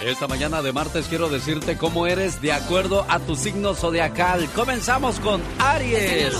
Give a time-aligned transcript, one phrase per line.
[0.00, 4.48] Esta mañana de martes quiero decirte cómo eres de acuerdo a tu signo zodiacal.
[4.54, 6.34] Comenzamos con Aries.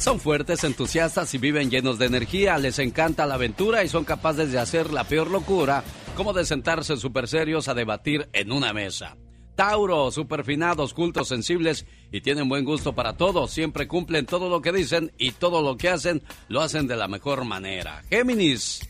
[0.00, 2.58] Son fuertes, entusiastas y viven llenos de energía.
[2.58, 5.84] Les encanta la aventura y son capaces de hacer la peor locura,
[6.16, 9.16] como de sentarse súper serios a debatir en una mesa.
[9.54, 13.46] Tauro, superfinados, cultos, sensibles y tienen buen gusto para todo.
[13.46, 17.06] Siempre cumplen todo lo que dicen y todo lo que hacen lo hacen de la
[17.06, 18.02] mejor manera.
[18.10, 18.80] Géminis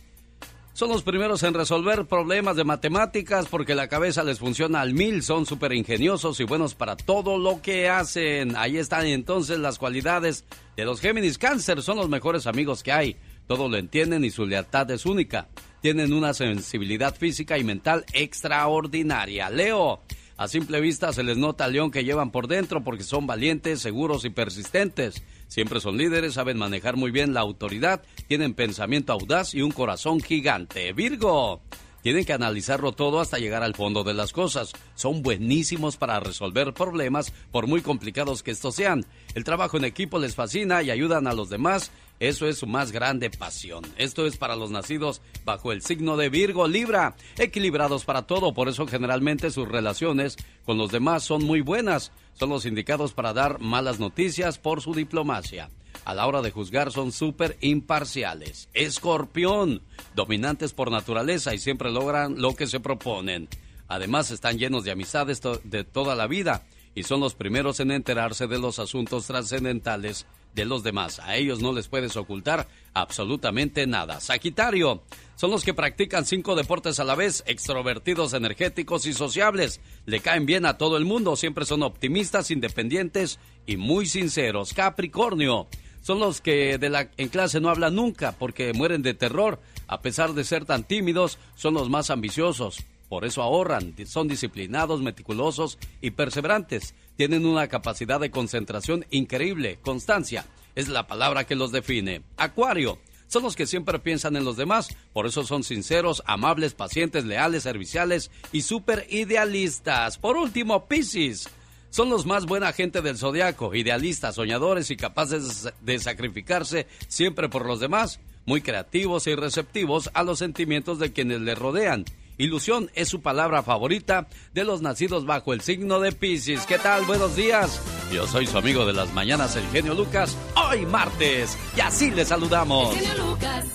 [0.78, 5.24] son los primeros en resolver problemas de matemáticas porque la cabeza les funciona al mil,
[5.24, 8.54] son súper ingeniosos y buenos para todo lo que hacen.
[8.54, 10.44] Ahí están entonces las cualidades
[10.76, 13.16] de los Géminis Cáncer, son los mejores amigos que hay.
[13.48, 15.48] Todo lo entienden y su lealtad es única.
[15.82, 19.50] Tienen una sensibilidad física y mental extraordinaria.
[19.50, 20.02] Leo,
[20.36, 23.80] a simple vista se les nota al león que llevan por dentro porque son valientes,
[23.80, 25.24] seguros y persistentes.
[25.48, 30.20] Siempre son líderes, saben manejar muy bien la autoridad, tienen pensamiento audaz y un corazón
[30.20, 30.92] gigante.
[30.92, 31.62] Virgo.
[32.00, 34.72] Tienen que analizarlo todo hasta llegar al fondo de las cosas.
[34.94, 39.04] Son buenísimos para resolver problemas, por muy complicados que estos sean.
[39.34, 42.90] El trabajo en equipo les fascina y ayudan a los demás eso es su más
[42.90, 43.84] grande pasión.
[43.96, 48.68] Esto es para los nacidos bajo el signo de Virgo Libra, equilibrados para todo, por
[48.68, 52.10] eso generalmente sus relaciones con los demás son muy buenas.
[52.38, 55.70] Son los indicados para dar malas noticias por su diplomacia.
[56.04, 58.68] A la hora de juzgar son súper imparciales.
[58.74, 59.82] Escorpión,
[60.14, 63.48] dominantes por naturaleza y siempre logran lo que se proponen.
[63.88, 66.62] Además están llenos de amistades de toda la vida
[66.94, 71.20] y son los primeros en enterarse de los asuntos trascendentales de los demás.
[71.20, 74.20] A ellos no les puedes ocultar absolutamente nada.
[74.20, 75.02] Sagitario,
[75.36, 79.80] son los que practican cinco deportes a la vez, extrovertidos, energéticos y sociables.
[80.06, 84.74] Le caen bien a todo el mundo, siempre son optimistas, independientes y muy sinceros.
[84.74, 85.68] Capricornio,
[86.02, 89.60] son los que de la, en clase no hablan nunca porque mueren de terror.
[89.86, 92.84] A pesar de ser tan tímidos, son los más ambiciosos.
[93.08, 96.94] Por eso ahorran, son disciplinados, meticulosos y perseverantes.
[97.16, 99.78] Tienen una capacidad de concentración increíble.
[99.82, 102.22] Constancia es la palabra que los define.
[102.36, 102.98] Acuario.
[103.26, 107.62] Son los que siempre piensan en los demás, por eso son sinceros, amables, pacientes, leales,
[107.62, 110.16] serviciales y súper idealistas.
[110.16, 111.48] Por último, Piscis.
[111.90, 117.66] Son los más buena gente del zodiaco, idealistas, soñadores y capaces de sacrificarse siempre por
[117.66, 122.04] los demás, muy creativos y receptivos a los sentimientos de quienes les rodean
[122.38, 126.66] Ilusión es su palabra favorita de los nacidos bajo el signo de Pisces.
[126.66, 127.04] ¿Qué tal?
[127.04, 127.80] Buenos días.
[128.12, 130.36] Yo soy su amigo de las mañanas, el genio Lucas.
[130.54, 131.58] Hoy martes.
[131.76, 132.96] Y así le saludamos.
[132.96, 133.66] El genio Lucas.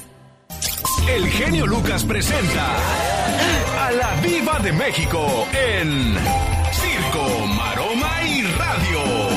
[1.09, 2.78] El genio Lucas presenta
[3.85, 6.16] a la Viva de México en
[6.72, 9.32] Circo, Maroma y Radio.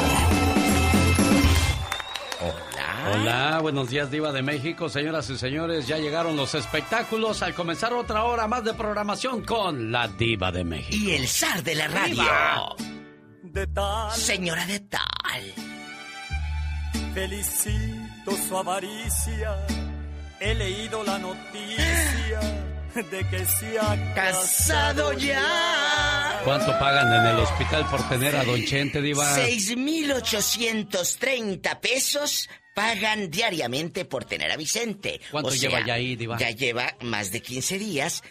[3.13, 7.93] Hola, buenos días Diva de México, señoras y señores, ya llegaron los espectáculos al comenzar
[7.93, 10.97] otra hora más de programación con la Diva de México.
[10.97, 12.25] Y el zar de la radio.
[13.43, 14.11] De tal.
[14.13, 15.55] Señora de tal.
[17.15, 19.57] Felicito su avaricia.
[20.41, 22.41] He leído la noticia
[22.95, 26.41] de que se ha casado ya.
[26.45, 29.33] ¿Cuánto pagan en el hospital por tener a Don Chente, Diva?
[29.35, 35.19] 6,830 pesos pagan diariamente por tener a Vicente.
[35.31, 36.37] ¿Cuánto lleva ya ahí, Diva?
[36.37, 38.23] Ya lleva más de 15 días.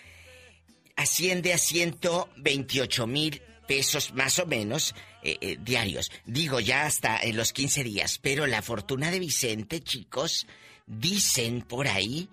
[0.95, 6.11] Asciende a 128 mil pesos más o menos eh, eh, diarios.
[6.25, 8.19] Digo ya hasta en los 15 días.
[8.21, 10.45] Pero la fortuna de Vicente, chicos,
[10.85, 12.29] dicen por ahí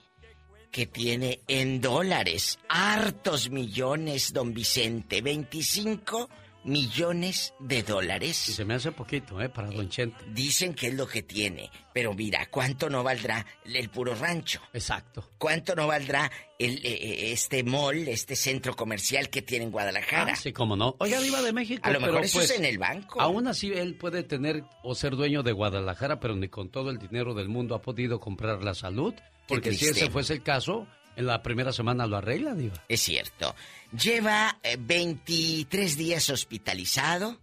[0.70, 5.22] que tiene en dólares hartos millones, don Vicente.
[5.22, 6.28] 25
[6.64, 8.48] millones de dólares.
[8.48, 9.48] Y se me hace poquito, ¿eh?
[9.48, 10.16] Para Don Chente.
[10.28, 11.70] Dicen que es lo que tiene.
[11.92, 14.60] Pero mira, ¿cuánto no valdrá el puro rancho?
[14.72, 15.30] Exacto.
[15.38, 20.32] ¿Cuánto no valdrá el, eh, eh, este mall, este centro comercial que tiene en Guadalajara?
[20.32, 20.96] Ah, sí, cómo no.
[20.98, 21.82] Oiga, Diva de México.
[21.84, 23.20] A lo mejor pero, eso pues, es en el banco.
[23.20, 26.98] Aún así, él puede tener o ser dueño de Guadalajara, pero ni con todo el
[26.98, 29.14] dinero del mundo ha podido comprar la salud.
[29.48, 30.86] Porque si ese fuese el caso,
[31.16, 32.82] en la primera semana lo arregla, Diva.
[32.88, 33.54] Es cierto.
[33.98, 37.42] Lleva 23 días hospitalizado.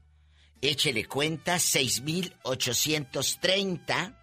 [0.62, 4.16] Échele cuenta, 6,830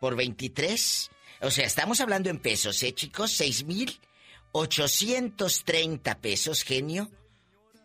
[0.00, 1.10] por 23.
[1.42, 3.32] O sea, estamos hablando en pesos, ¿eh, chicos?
[3.32, 7.10] 6,830 pesos, genio,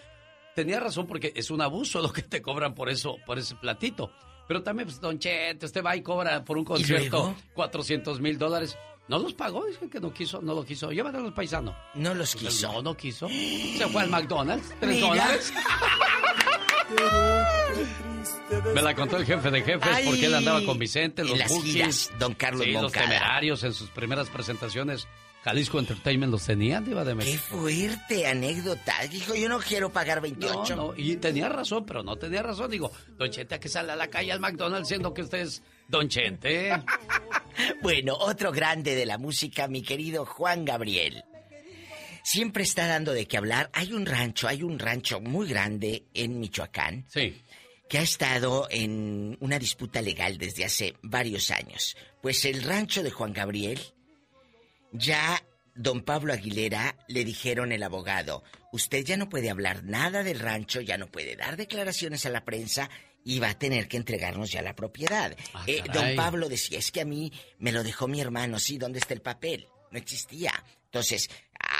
[0.56, 4.10] Tenía razón porque es un abuso lo que te cobran por eso, por ese platito.
[4.48, 8.76] Pero también, pues, don Chente, usted va y cobra por un concierto 400 mil dólares.
[9.06, 10.90] No los pagó, dice que no quiso, no lo quiso.
[10.90, 11.76] Llévate a los paisanos.
[11.94, 12.72] No los quiso.
[12.72, 13.28] No, no quiso.
[13.28, 15.52] Se fue al McDonald's, tres dólares.
[18.74, 22.34] Me la contó el jefe de jefes porque él andaba con Vicente, los las don
[22.34, 25.06] Carlos sí, los temerarios en sus primeras presentaciones.
[25.44, 27.36] Jalisco Entertainment los tenía, Diva de México.
[27.50, 28.94] Qué fuerte anécdota.
[29.10, 30.74] Dijo, yo no quiero pagar 28.
[30.74, 32.70] No, no, y tenía razón, pero no tenía razón.
[32.70, 35.62] Digo, Don Chente, ¿a que sale a la calle al McDonald's siendo que usted es
[35.86, 36.70] Don Chente?
[37.82, 41.24] bueno, otro grande de la música, mi querido Juan Gabriel.
[42.24, 43.70] Siempre está dando de qué hablar.
[43.74, 47.04] Hay un rancho, hay un rancho muy grande en Michoacán.
[47.08, 47.40] Sí.
[47.86, 51.96] Que ha estado en una disputa legal desde hace varios años.
[52.22, 53.78] Pues el rancho de Juan Gabriel
[54.90, 55.44] ya
[55.74, 58.42] don Pablo Aguilera le dijeron el abogado,
[58.72, 62.44] usted ya no puede hablar nada del rancho, ya no puede dar declaraciones a la
[62.44, 62.88] prensa
[63.22, 65.36] y va a tener que entregarnos ya la propiedad.
[65.52, 68.78] Ah, eh, don Pablo decía, es que a mí me lo dejó mi hermano, sí,
[68.78, 69.68] ¿dónde está el papel?
[69.90, 70.52] No existía.
[70.86, 71.28] Entonces,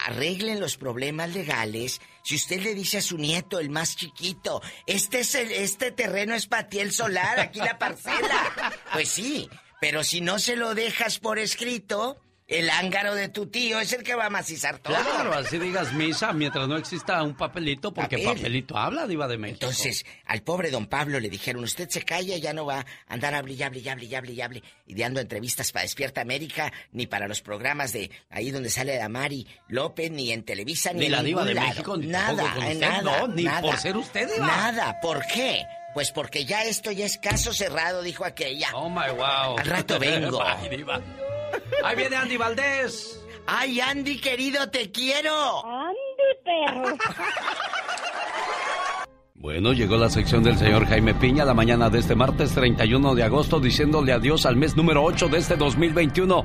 [0.05, 2.01] arreglen los problemas legales.
[2.23, 6.35] Si usted le dice a su nieto, el más chiquito, este, es el, este terreno
[6.35, 8.73] es para ti el solar, aquí la parcela.
[8.93, 9.49] Pues sí,
[9.81, 14.03] pero si no se lo dejas por escrito, el ángaro de tu tío es el
[14.03, 14.95] que va a macizar todo.
[14.95, 19.61] Claro, así digas misa mientras no exista un papelito, porque papelito habla, Diva de México.
[19.63, 23.35] Entonces, al pobre don Pablo le dijeron: Usted se calla, ya no va a andar
[23.35, 27.93] hable, hable, hable, hable, hable, y dando entrevistas para Despierta América, ni para los programas
[27.93, 31.55] de ahí donde sale Damari López, ni en Televisa, ni, ni en la Diva de
[31.55, 34.47] México, ni nada, nada, no, ni por ser usted, Diva.
[34.47, 35.65] Nada, ¿por qué?
[35.95, 38.69] Pues porque ya esto ya es caso cerrado, dijo aquella.
[38.75, 39.59] Oh my wow.
[39.59, 40.45] Al rato vengo.
[40.71, 41.01] Diva.
[41.85, 43.21] Ahí viene Andy Valdés.
[43.47, 45.65] Ay, Andy, querido, te quiero.
[45.67, 45.97] Andy,
[46.45, 46.97] perro.
[49.35, 53.25] Bueno, llegó la sección del señor Jaime Piña la mañana de este martes 31 de
[53.25, 56.45] agosto diciéndole adiós al mes número 8 de este 2021.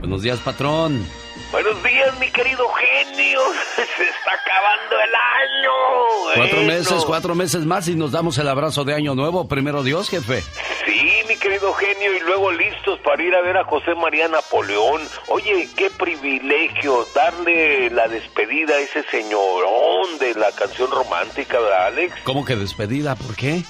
[0.00, 1.04] Buenos días, patrón.
[1.50, 3.40] Buenos días, mi querido genio.
[3.76, 6.34] Se está acabando el año.
[6.36, 9.48] Cuatro meses, cuatro meses más y nos damos el abrazo de año nuevo.
[9.48, 10.42] Primero Dios, jefe.
[10.86, 15.02] Sí, mi querido genio, y luego listos para ir a ver a José María Napoleón.
[15.28, 22.14] Oye, qué privilegio darle la despedida a ese señorón de la canción romántica, ¿verdad, Alex?
[22.24, 23.16] ¿Cómo que despedida?
[23.16, 23.64] ¿Por qué?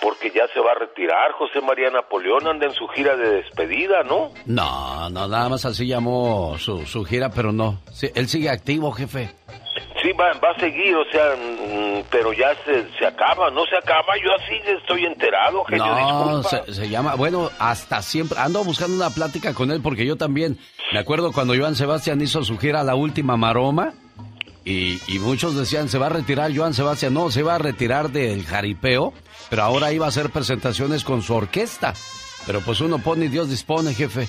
[0.00, 1.32] Porque ya se va a retirar.
[1.32, 4.32] José María Napoleón anda en su gira de despedida, ¿no?
[4.46, 7.80] No, no, nada más así llamó su, su gira, pero no.
[8.14, 9.30] él sigue activo, jefe.
[10.02, 13.76] Sí, va, va a seguir, o sea, mm, pero ya se, se, acaba, no se
[13.76, 18.96] acaba, yo así estoy enterado, genio, No, se, se, llama, bueno, hasta siempre, ando buscando
[18.96, 20.56] una plática con él porque yo también,
[20.92, 23.92] me acuerdo cuando Joan Sebastián hizo su gira La Última Maroma,
[24.68, 28.12] y, y muchos decían, se va a retirar Joan Sebastián, no, se va a retirar
[28.12, 29.14] del jaripeo,
[29.48, 31.94] pero ahora iba a hacer presentaciones con su orquesta.
[32.46, 34.28] Pero pues uno pone y Dios dispone, jefe.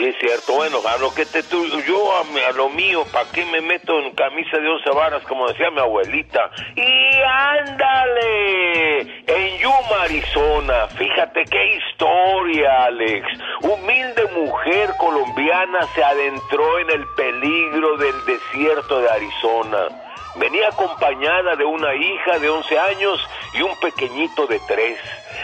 [0.00, 0.54] Sí, es cierto.
[0.54, 1.42] Bueno, a lo que te
[1.86, 5.70] yo a, lo mío, ¿para qué me meto en camisa de once varas, como decía
[5.70, 6.50] mi abuelita?
[6.74, 10.88] Y ándale, en Yuma, Arizona.
[10.96, 13.26] Fíjate qué historia, Alex.
[13.60, 19.88] Humilde mujer colombiana se adentró en el peligro del desierto de Arizona
[20.36, 23.20] Venía acompañada de una hija de 11 años
[23.52, 24.98] y un pequeñito de 3.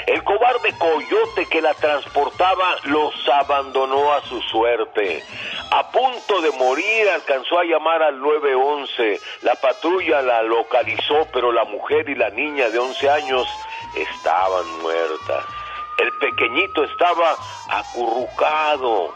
[0.07, 5.25] El cobarde coyote que la transportaba los abandonó a su suerte.
[5.71, 9.21] A punto de morir alcanzó a llamar al 911.
[9.43, 13.49] La patrulla la localizó, pero la mujer y la niña de 11 años
[13.97, 15.45] estaban muertas.
[15.99, 17.35] El pequeñito estaba
[17.71, 19.15] acurrucado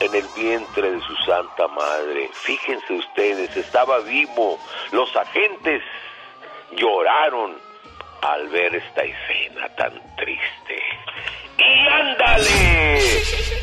[0.00, 2.30] en el vientre de su santa madre.
[2.32, 4.58] Fíjense ustedes, estaba vivo.
[4.90, 5.82] Los agentes
[6.72, 7.56] lloraron
[8.24, 10.82] al ver esta escena tan triste.
[11.58, 12.98] Y ándale,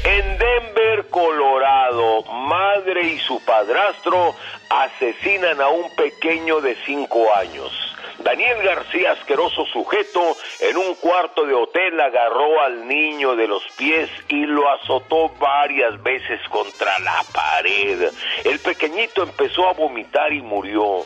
[0.03, 4.35] en Denver, Colorado, madre y su padrastro
[4.69, 7.71] asesinan a un pequeño de cinco años.
[8.19, 10.21] Daniel García, asqueroso sujeto,
[10.59, 16.01] en un cuarto de hotel agarró al niño de los pies y lo azotó varias
[16.03, 18.11] veces contra la pared.
[18.45, 21.03] El pequeñito empezó a vomitar y murió.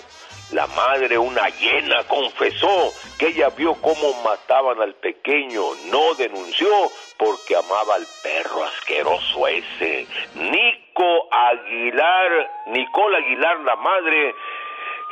[0.52, 5.62] La madre, una hiena, confesó que ella vio cómo mataban al pequeño,
[5.92, 6.70] no denunció
[7.18, 10.08] porque amaba al perro asqueroso ese.
[10.36, 14.36] Nico Aguilar, Nicole Aguilar, la madre,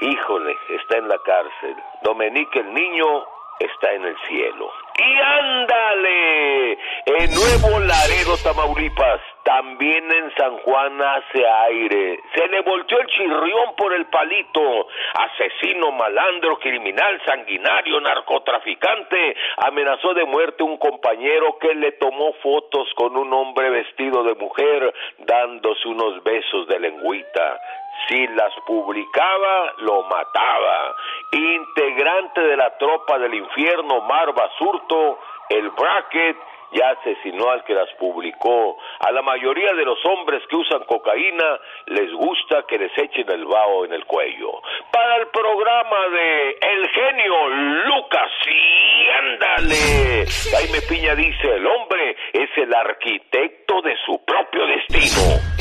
[0.02, 1.76] híjole, está en la cárcel.
[2.04, 3.26] Domenique el niño
[3.60, 4.72] está en el cielo.
[5.00, 6.72] Y ándale,
[7.06, 12.20] en Nuevo Laredo, Tamaulipas, también en San Juan hace aire.
[12.34, 14.88] Se le volteó el chirrión por el palito.
[15.14, 19.36] Asesino, malandro, criminal, sanguinario, narcotraficante.
[19.58, 24.94] Amenazó de muerte un compañero que le tomó fotos con un hombre vestido de mujer
[25.20, 27.60] dándose unos besos de lengüita.
[28.08, 30.96] Si las publicaba, lo mataba.
[31.32, 35.20] Integrante de la tropa del infierno, Mar Basurto,
[35.50, 36.38] el bracket,
[36.74, 38.78] ya asesinó al que las publicó.
[39.00, 43.46] A la mayoría de los hombres que usan cocaína les gusta que les echen el
[43.46, 44.62] vaho en el cuello.
[44.92, 47.50] Para el programa de El genio
[47.88, 50.26] Lucas, y ándale.
[50.52, 55.54] Jaime Piña dice, el hombre es el arquitecto de su propio destino.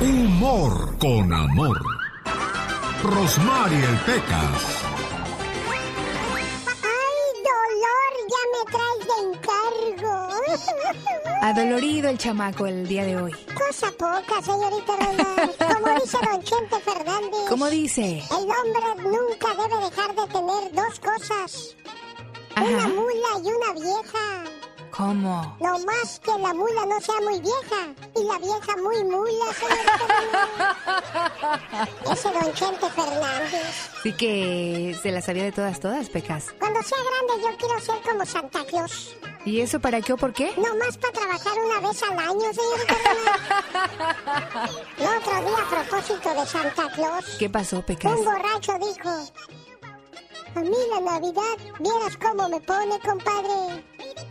[0.00, 1.78] Humor con amor.
[3.02, 4.81] Rosmarie el Pecas.
[11.42, 13.32] Adolorido el chamaco el día de hoy.
[13.54, 15.74] Cosa poca, señorita Rosmar.
[15.74, 17.40] Como dice don Chente Fernández.
[17.48, 18.22] ¿Cómo dice?
[18.30, 21.76] El hombre nunca debe dejar de tener dos cosas.
[22.56, 24.44] Una mula y una vieja.
[24.96, 25.56] ¿Cómo?
[25.58, 30.02] No más que la mula no sea muy vieja y la vieja muy mula, señorita.
[32.12, 33.90] Ese don Chente Fernández.
[34.02, 36.52] Sí que se la sabía de todas, todas, Pecas.
[36.58, 39.16] Cuando sea grande yo quiero ser como Santa Claus.
[39.46, 40.52] ¿Y eso para qué o por qué?
[40.58, 42.94] No más para trabajar una vez al año, señorita.
[44.98, 47.24] El otro día a propósito de Santa Claus.
[47.38, 48.12] ¿Qué pasó, Pecas?
[48.12, 49.10] Un borracho dijo,
[50.54, 53.84] a mí la Navidad, vieras cómo me pone, compadre.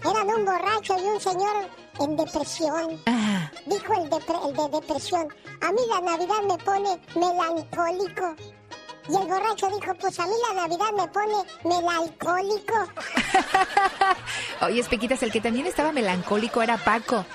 [0.09, 1.67] Eran un borracho y un señor
[1.99, 3.01] en depresión.
[3.65, 5.27] Dijo el, depre- el de depresión,
[5.61, 8.35] a mí la Navidad me pone melancólico.
[9.09, 12.73] Y el borracho dijo, pues a mí la Navidad me pone melancólico.
[14.61, 17.25] Oye, Pequitas, el que también estaba melancólico era Paco.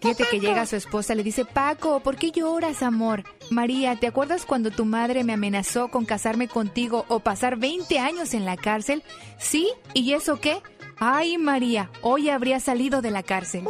[0.00, 3.24] Fíjate que llega su esposa, le dice, Paco, ¿por qué lloras, amor?
[3.50, 8.34] María, ¿te acuerdas cuando tu madre me amenazó con casarme contigo o pasar 20 años
[8.34, 9.02] en la cárcel?
[9.38, 9.68] ¿Sí?
[9.94, 10.62] ¿Y eso qué?
[11.00, 13.64] Ay, María, hoy habría salido de la cárcel.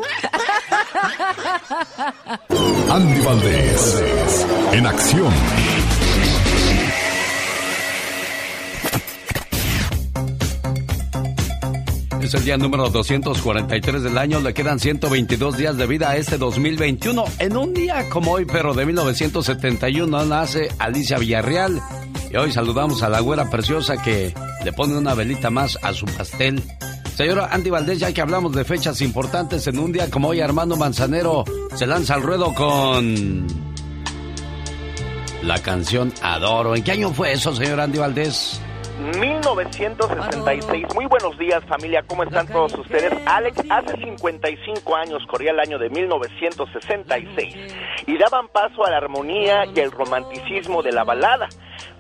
[2.91, 4.47] Andy Valdés.
[4.73, 5.33] En acción.
[12.29, 14.41] Es el día número 243 del año.
[14.41, 17.25] Le quedan 122 días de vida a este 2021.
[17.39, 21.81] En un día como hoy, pero de 1971, nace Alicia Villarreal.
[22.31, 26.05] Y hoy saludamos a la güera preciosa que le pone una velita más a su
[26.05, 26.63] pastel.
[27.17, 30.77] Señora Andy Valdés, ya que hablamos de fechas importantes, en un día como hoy, Armando
[30.77, 31.45] Manzanero
[31.77, 33.47] se lanza al ruedo con
[35.45, 36.77] la canción Adoro.
[36.77, 38.61] ¿En qué año fue eso, señor Andy Valdés?
[38.99, 40.87] 1966.
[40.95, 43.12] Muy buenos días familia, ¿cómo están todos ustedes?
[43.26, 47.55] Alex, hace 55 años corría el año de 1966
[48.07, 51.49] y daban paso a la armonía y el romanticismo de la balada,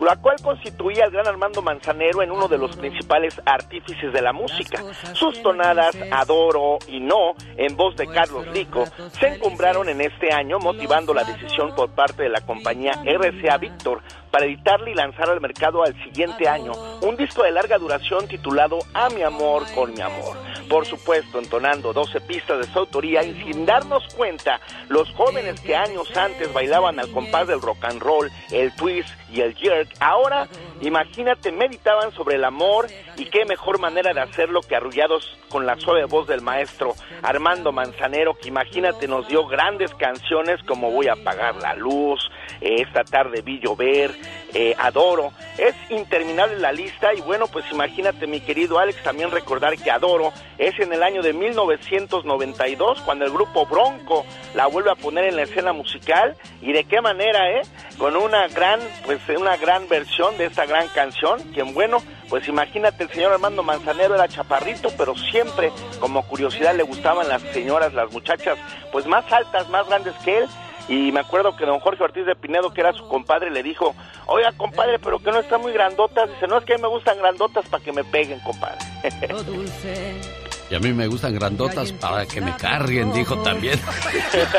[0.00, 4.32] la cual constituía al gran Armando Manzanero en uno de los principales artífices de la
[4.32, 4.82] música.
[5.12, 10.58] Sus tonadas Adoro y No, en voz de Carlos Rico, se encumbraron en este año,
[10.58, 15.40] motivando la decisión por parte de la compañía RCA Victor para editarla y lanzar al
[15.40, 20.00] mercado al siguiente año un disco de larga duración titulado A mi amor con mi
[20.00, 20.36] amor.
[20.68, 25.74] Por supuesto, entonando 12 pistas de su autoría y sin darnos cuenta, los jóvenes que
[25.74, 30.46] años antes bailaban al compás del rock and roll, el twist y el jerk, ahora,
[30.82, 35.76] imagínate, meditaban sobre el amor y qué mejor manera de hacerlo que arrullados con la
[35.76, 41.14] suave voz del maestro Armando Manzanero, que imagínate nos dio grandes canciones como Voy a
[41.14, 42.20] apagar la luz,
[42.60, 44.14] Esta tarde vi llover,
[44.54, 45.32] eh, Adoro.
[45.56, 50.32] Es interminable la lista y bueno, pues imagínate mi querido Alex también recordar que Adoro
[50.56, 54.24] es en el año de 1992 cuando el grupo Bronco
[54.54, 57.62] la vuelve a poner en la escena musical y de qué manera, ¿eh?
[57.98, 63.04] Con una gran, pues una gran versión de esta gran canción, quien bueno, pues imagínate
[63.04, 68.10] el señor Armando Manzanero era chaparrito, pero siempre como curiosidad le gustaban las señoras, las
[68.12, 68.58] muchachas,
[68.92, 70.48] pues más altas, más grandes que él
[70.88, 73.94] Y me acuerdo que don Jorge Ortiz de Pinedo, que era su compadre, le dijo,
[74.26, 76.30] oiga, compadre, pero que no están muy grandotas.
[76.30, 78.78] Dice, no, es que a mí me gustan grandotas para que me peguen, compadre.
[80.70, 83.80] Y a mí me gustan grandotas para que me carguen, dijo también.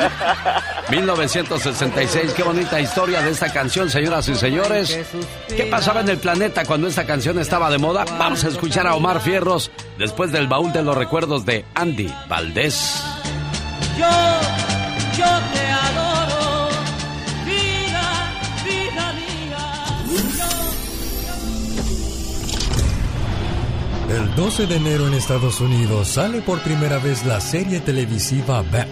[0.90, 5.00] 1966, qué bonita historia de esta canción, señoras y señores.
[5.48, 8.06] ¿Qué pasaba en el planeta cuando esta canción estaba de moda?
[8.18, 9.70] Vamos a escuchar a Omar Fierros
[10.00, 13.04] después del baúl de los recuerdos de Andy Valdés.
[14.00, 14.08] Yo,
[15.20, 16.70] yo te adoro,
[17.46, 18.06] vida,
[18.64, 19.64] vida mía.
[24.10, 28.88] El 12 de enero en Estados Unidos sale por primera vez la serie televisiva Batman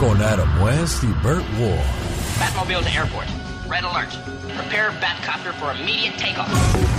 [0.00, 2.02] con Adam West y Burt Ward.
[2.40, 3.28] Batmobile to airport.
[3.68, 4.41] Red alert.
[4.56, 6.48] Prepare Batcopter for immediate takeoff.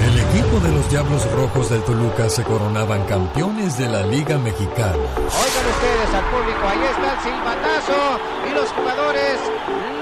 [0.01, 4.97] El equipo de los Diablos Rojos del Toluca se coronaban campeones de la Liga Mexicana.
[5.17, 8.19] Oigan ustedes al público, ahí está el silbatazo
[8.49, 9.39] y los jugadores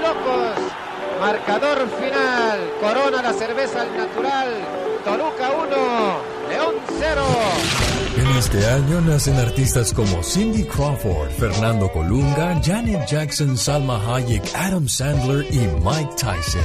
[0.02, 0.91] locos.
[1.22, 4.48] Marcador final, corona la cerveza al natural,
[5.04, 5.76] Toluca 1,
[6.50, 7.22] León 0.
[8.16, 14.88] En este año nacen artistas como Cindy Crawford, Fernando Colunga, Janet Jackson, Salma Hayek, Adam
[14.88, 16.64] Sandler y Mike Tyson.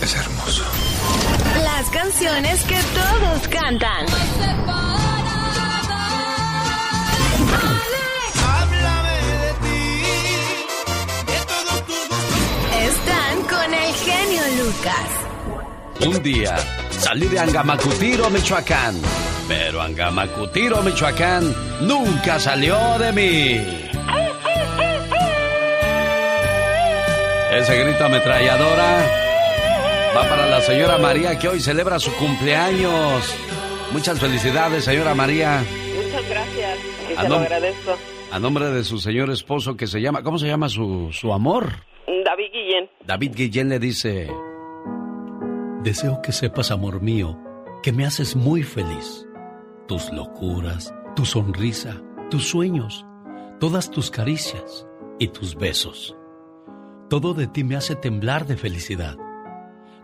[0.00, 0.62] Es hermoso.
[1.62, 4.06] Las canciones que todos cantan.
[12.84, 16.06] Están con el genio Lucas.
[16.06, 16.56] Un día
[16.90, 19.00] salí de Angamacutiro, Michoacán.
[19.48, 23.90] Pero Angamacutiro, Michoacán nunca salió de mí.
[27.50, 29.25] Ese grito ametralladora
[30.16, 33.36] va para la señora María que hoy celebra su cumpleaños.
[33.92, 35.62] Muchas felicidades, señora María.
[35.94, 36.78] Muchas gracias.
[37.10, 37.96] Y A se lo agradezco.
[38.32, 41.68] A nombre de su señor esposo que se llama, ¿cómo se llama su, su amor?
[42.06, 42.90] David Guillén.
[43.04, 44.30] David Guillén le dice,
[45.82, 47.38] Deseo que sepas, amor mío,
[47.82, 49.26] que me haces muy feliz.
[49.86, 53.04] Tus locuras, tu sonrisa, tus sueños,
[53.60, 54.86] todas tus caricias
[55.18, 56.16] y tus besos.
[57.10, 59.16] Todo de ti me hace temblar de felicidad.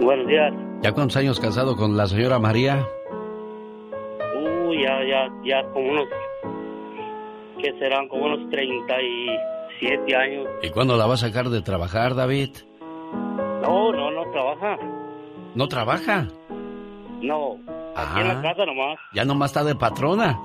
[0.00, 0.52] Buenos días.
[0.82, 2.86] ¿Ya cuántos años casado con la señora María?
[4.68, 6.04] Uy, ya, ya, ya como unos,
[7.62, 10.46] que serán como unos 37 años.
[10.62, 12.50] ¿Y cuándo la va a sacar de trabajar, David?
[13.62, 14.78] No, no, no trabaja.
[15.54, 16.28] ¿No trabaja?
[17.22, 17.54] No,
[17.96, 18.34] aquí en Ah.
[18.34, 18.98] la casa nomás.
[19.14, 20.38] Ya nomás está de patrona.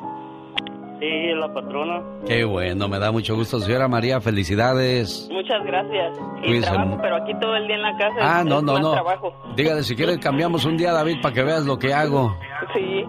[1.02, 2.02] Sí, la patrona.
[2.28, 4.22] Qué bueno, me da mucho gusto, señora María.
[4.22, 5.28] Felicidades.
[5.32, 6.16] Muchas gracias.
[6.44, 8.16] Y Cuídense trabajo, pero aquí todo el día en la casa.
[8.22, 8.92] Ah, es- no, no, no.
[8.92, 9.34] trabajo.
[9.56, 12.36] Dígale, si quiere cambiamos un día, David, para que veas lo que hago.
[12.76, 13.04] Sí.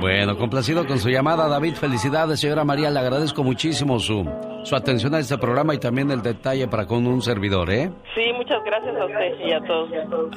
[0.00, 1.74] Bueno, complacido con su llamada, David.
[1.74, 2.90] Felicidades, señora María.
[2.90, 4.28] Le agradezco muchísimo su,
[4.64, 7.88] su atención a este programa y también el detalle para con un servidor, ¿eh?
[8.16, 9.90] Sí, muchas gracias a usted y a todos.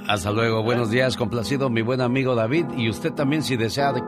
[0.07, 2.67] Hasta luego, buenos días, complacido mi buen amigo David.
[2.77, 4.01] Y usted también, si desea de-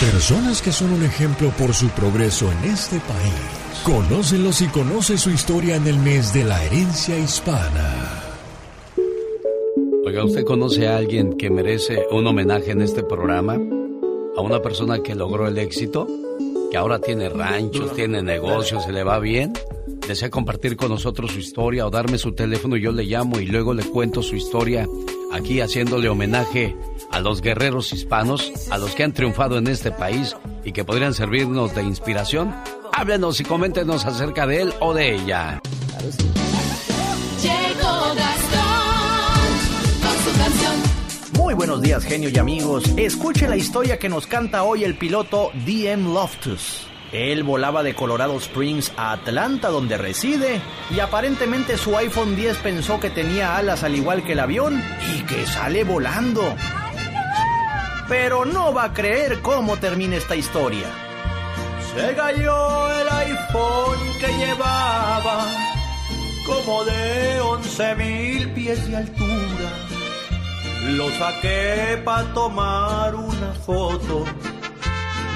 [0.00, 3.32] Personas que son un ejemplo por su progreso en este país.
[3.84, 8.24] Conócelos y conoce su historia en el mes de la herencia hispana.
[10.04, 13.56] Oiga, ¿usted conoce a alguien que merece un homenaje en este programa?
[14.38, 16.06] ¿A una persona que logró el éxito?
[16.70, 19.52] ¿Que ahora tiene ranchos, tiene negocios, se le va bien?
[20.06, 23.74] desea compartir con nosotros su historia o darme su teléfono, yo le llamo y luego
[23.74, 24.86] le cuento su historia
[25.32, 26.76] aquí haciéndole homenaje
[27.10, 31.14] a los guerreros hispanos, a los que han triunfado en este país y que podrían
[31.14, 32.54] servirnos de inspiración.
[32.92, 35.60] Háblenos y coméntenos acerca de él o de ella.
[41.48, 42.84] Muy buenos días, genio y amigos.
[42.98, 46.86] Escuche la historia que nos canta hoy el piloto DM Loftus.
[47.10, 50.60] Él volaba de Colorado Springs a Atlanta, donde reside,
[50.94, 54.84] y aparentemente su iPhone 10 pensó que tenía alas al igual que el avión
[55.16, 56.54] y que sale volando.
[58.08, 60.84] Pero no va a creer cómo termina esta historia.
[61.96, 65.46] Se cayó el iPhone que llevaba
[66.44, 69.87] como de 11 mil pies de altura.
[70.96, 74.24] Lo saqué para tomar una foto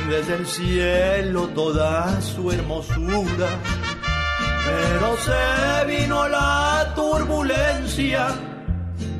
[0.08, 3.48] desde el cielo toda su hermosura.
[4.64, 8.28] Pero se vino la turbulencia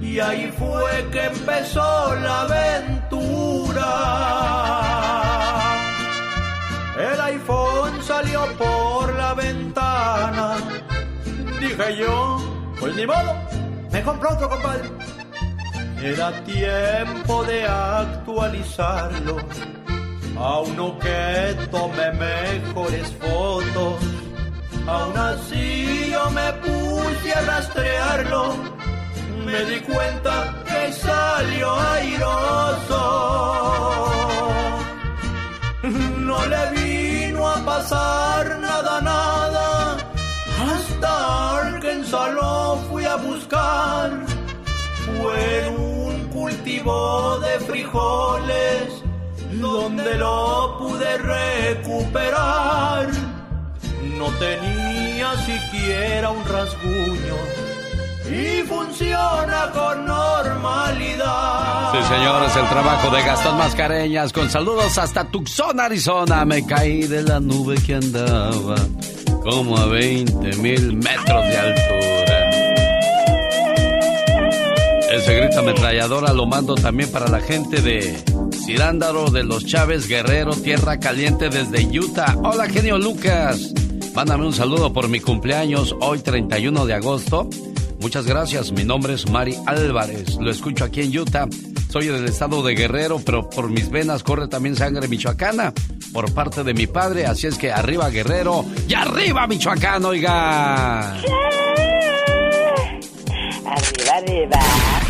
[0.00, 3.88] y ahí fue que empezó la aventura.
[6.98, 10.56] El iPhone salió por la ventana.
[11.60, 12.38] Dije yo,
[12.80, 13.34] pues ni modo,
[13.90, 15.21] me compro otro, compadre.
[16.04, 19.36] Era tiempo de actualizarlo
[20.36, 24.02] a uno que tome mejores fotos.
[24.84, 28.56] Aún así yo me puse a rastrearlo,
[29.46, 33.02] me di cuenta que salió airoso.
[36.18, 39.96] No le vino a pasar nada, nada,
[40.66, 44.10] hasta Arkansas lo fui a buscar.
[45.04, 45.91] Fue en
[46.52, 49.02] cultivo de frijoles
[49.52, 53.08] donde lo pude recuperar.
[54.18, 57.36] No tenía siquiera un rasguño
[58.30, 61.92] y funciona con normalidad.
[61.92, 66.44] Sí, señores, el trabajo de Gastón Mascareñas con saludos hasta Tucson, Arizona.
[66.44, 68.76] Me caí de la nube que andaba
[69.42, 72.21] como a 20 mil metros de altura.
[75.32, 78.22] Ese grito ametralladora lo mando también para la gente de
[78.66, 82.36] Cirándaro de los Chávez Guerrero, Tierra Caliente desde Utah.
[82.44, 83.72] Hola, genio Lucas.
[84.14, 87.48] Mándame un saludo por mi cumpleaños hoy 31 de agosto.
[87.98, 90.36] Muchas gracias, mi nombre es Mari Álvarez.
[90.38, 91.48] Lo escucho aquí en Utah.
[91.88, 95.72] Soy del estado de Guerrero, pero por mis venas corre también sangre michoacana
[96.12, 97.24] por parte de mi padre.
[97.24, 101.14] Así es que arriba Guerrero y arriba Michoacán, oiga.
[103.64, 105.01] Arriba, arriba.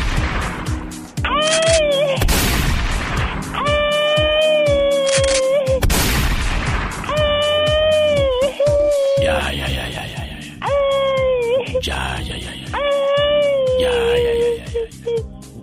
[13.83, 14.83] Ya, ya, ya, ya,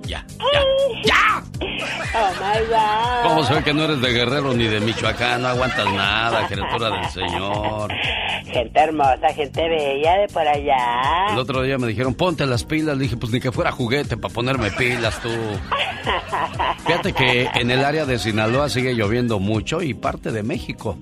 [0.06, 0.26] ya.
[1.04, 1.44] Ya.
[2.16, 3.24] Oh my God.
[3.24, 5.42] ¿Cómo se ve que no eres de Guerrero ni de Michoacán?
[5.44, 7.92] No aguantas nada, criatura del Señor.
[8.46, 11.28] Gente hermosa, gente bella de por allá.
[11.32, 12.98] El otro día me dijeron, ponte las pilas.
[12.98, 15.30] Le dije, pues ni que fuera juguete para ponerme pilas tú.
[16.86, 20.98] Fíjate que en el área de Sinaloa sigue lloviendo mucho y parte de México.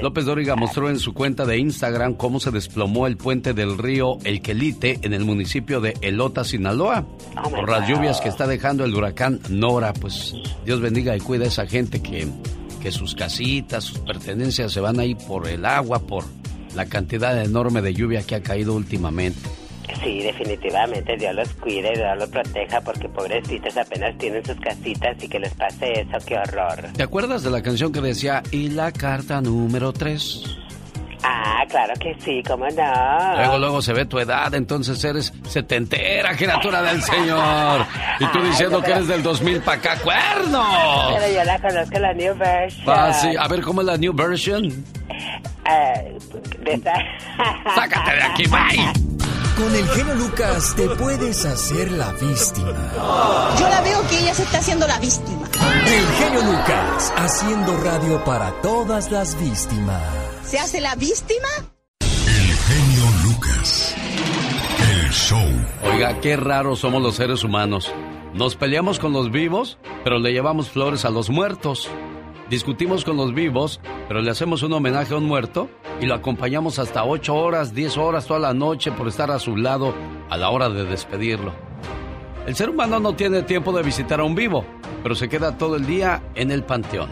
[0.00, 4.18] López Dóriga mostró en su cuenta de Instagram cómo se desplomó el puente del río
[4.24, 7.06] El Quelite en el municipio de Elota, Sinaloa,
[7.50, 9.92] por las lluvias que está dejando el huracán Nora.
[9.92, 12.26] Pues Dios bendiga y cuida a esa gente que,
[12.80, 16.24] que sus casitas, sus pertenencias se van ahí por el agua, por
[16.74, 19.40] la cantidad enorme de lluvia que ha caído últimamente.
[20.02, 25.28] Sí, definitivamente, Dios los cuide, Dios los proteja, porque pobrecitos apenas tienen sus casitas y
[25.28, 26.88] que les pase eso, qué horror.
[26.96, 30.60] ¿Te acuerdas de la canción que decía y la carta número 3?
[31.22, 33.36] Ah, claro que sí, cómo no.
[33.36, 37.84] Luego, luego se ve tu edad, entonces eres setentera, criatura del Señor.
[38.20, 40.64] Y tú diciendo que eres del 2000 para acá, cuerno.
[41.18, 42.84] Pero yo la conozco, la New Version.
[42.88, 43.34] Ah, sí.
[43.38, 44.64] A ver, ¿cómo es la new version?
[45.70, 46.18] Eh,
[46.60, 46.82] de
[47.74, 49.09] Sácate de aquí, bye.
[49.60, 52.92] Con el genio Lucas te puedes hacer la víctima.
[53.58, 55.46] Yo la veo que ella se está haciendo la víctima.
[55.86, 60.02] El genio Lucas haciendo radio para todas las víctimas.
[60.44, 61.48] ¿Se hace la víctima?
[62.00, 63.94] El genio Lucas.
[64.90, 65.46] El show.
[65.92, 67.92] Oiga, qué raros somos los seres humanos.
[68.32, 71.90] Nos peleamos con los vivos, pero le llevamos flores a los muertos.
[72.50, 76.80] Discutimos con los vivos, pero le hacemos un homenaje a un muerto y lo acompañamos
[76.80, 79.94] hasta 8 horas, 10 horas, toda la noche por estar a su lado
[80.28, 81.52] a la hora de despedirlo.
[82.48, 84.64] El ser humano no tiene tiempo de visitar a un vivo,
[85.04, 87.08] pero se queda todo el día en el panteón.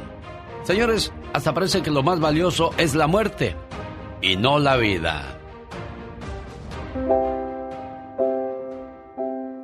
[0.65, 3.55] Señores, hasta parece que lo más valioso es la muerte
[4.21, 5.39] y no la vida.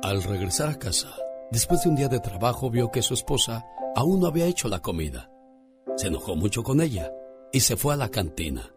[0.01, 1.09] Al regresar a casa,
[1.51, 4.79] después de un día de trabajo, vio que su esposa aún no había hecho la
[4.79, 5.34] comida.
[5.95, 7.11] Se enojó mucho con ella
[7.51, 8.73] y se fue a la cantina.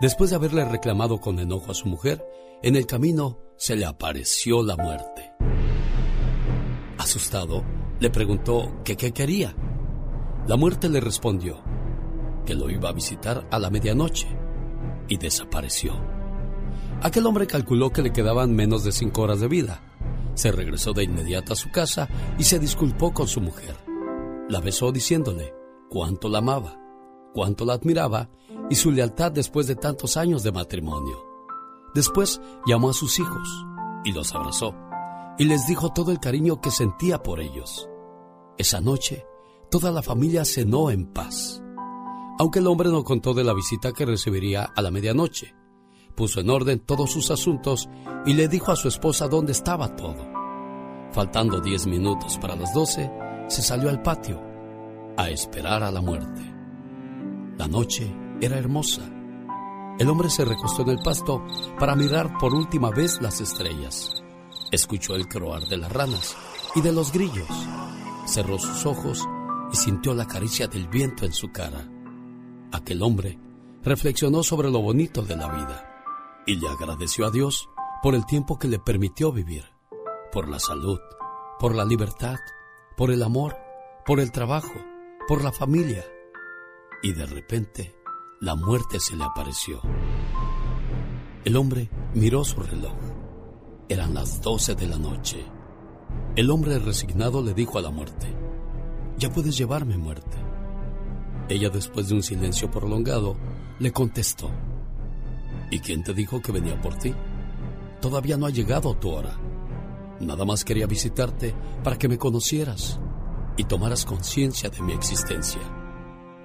[0.00, 2.24] Después de haberle reclamado con enojo a su mujer,
[2.62, 5.32] en el camino se le apareció la muerte.
[6.98, 7.64] Asustado,
[8.00, 9.54] le preguntó qué quería.
[10.48, 11.62] La muerte le respondió
[12.44, 14.26] que lo iba a visitar a la medianoche
[15.08, 15.94] y desapareció.
[17.02, 19.80] Aquel hombre calculó que le quedaban menos de cinco horas de vida.
[20.34, 23.76] Se regresó de inmediato a su casa y se disculpó con su mujer.
[24.48, 25.61] La besó diciéndole
[25.92, 26.80] cuánto la amaba,
[27.34, 28.30] cuánto la admiraba
[28.70, 31.22] y su lealtad después de tantos años de matrimonio.
[31.94, 33.46] Después llamó a sus hijos
[34.02, 34.74] y los abrazó
[35.36, 37.90] y les dijo todo el cariño que sentía por ellos.
[38.56, 39.26] Esa noche,
[39.70, 41.62] toda la familia cenó en paz.
[42.38, 45.54] Aunque el hombre no contó de la visita que recibiría a la medianoche,
[46.16, 47.90] puso en orden todos sus asuntos
[48.24, 50.26] y le dijo a su esposa dónde estaba todo.
[51.10, 53.12] Faltando diez minutos para las doce,
[53.48, 54.51] se salió al patio
[55.16, 56.40] a esperar a la muerte.
[57.58, 59.02] La noche era hermosa.
[59.98, 61.44] El hombre se recostó en el pasto
[61.78, 64.22] para mirar por última vez las estrellas.
[64.70, 66.36] Escuchó el croar de las ranas
[66.74, 67.48] y de los grillos.
[68.26, 69.22] Cerró sus ojos
[69.72, 71.88] y sintió la caricia del viento en su cara.
[72.72, 73.38] Aquel hombre
[73.82, 75.88] reflexionó sobre lo bonito de la vida
[76.46, 77.68] y le agradeció a Dios
[78.02, 79.64] por el tiempo que le permitió vivir,
[80.32, 80.98] por la salud,
[81.58, 82.38] por la libertad,
[82.96, 83.56] por el amor,
[84.04, 84.72] por el trabajo,
[85.26, 86.04] por la familia.
[87.02, 87.94] Y de repente,
[88.40, 89.80] la muerte se le apareció.
[91.44, 92.96] El hombre miró su reloj.
[93.88, 95.44] Eran las doce de la noche.
[96.36, 98.34] El hombre resignado le dijo a la muerte,
[99.18, 100.36] ya puedes llevarme muerte.
[101.48, 103.36] Ella, después de un silencio prolongado,
[103.78, 104.50] le contestó,
[105.70, 107.14] ¿y quién te dijo que venía por ti?
[108.00, 109.36] Todavía no ha llegado tu hora.
[110.20, 113.00] Nada más quería visitarte para que me conocieras
[113.56, 115.60] y tomaras conciencia de mi existencia,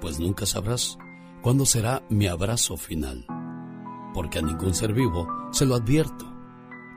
[0.01, 0.97] pues nunca sabrás
[1.41, 3.25] cuándo será mi abrazo final,
[4.13, 6.25] porque a ningún ser vivo se lo advierto.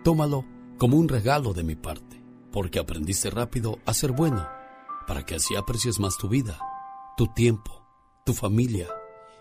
[0.05, 0.45] Tómalo
[0.79, 4.49] como un regalo de mi parte, porque aprendiste rápido a ser bueno,
[5.07, 6.59] para que así aprecies más tu vida,
[7.17, 7.87] tu tiempo,
[8.25, 8.89] tu familia,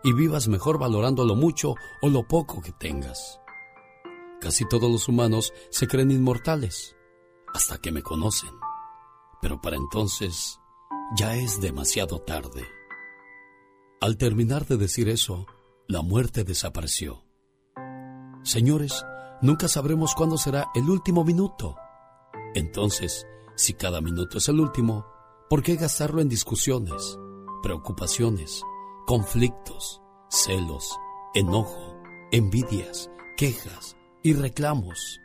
[0.04, 3.40] y vivas mejor valorando lo mucho o lo poco que tengas.
[4.40, 6.96] Casi todos los humanos se creen inmortales,
[7.54, 8.52] hasta que me conocen,
[9.42, 10.60] pero para entonces
[11.18, 12.66] ya es demasiado tarde.
[14.02, 15.46] Al terminar de decir eso,
[15.88, 17.24] la muerte desapareció.
[18.44, 19.06] Señores,
[19.42, 21.76] nunca sabremos cuándo será el último minuto.
[22.56, 25.06] Entonces, si cada minuto es el último,
[25.50, 27.18] ¿por qué gastarlo en discusiones,
[27.62, 28.64] preocupaciones,
[29.06, 30.98] conflictos, celos,
[31.34, 35.20] enojo, envidias, quejas y reclamos?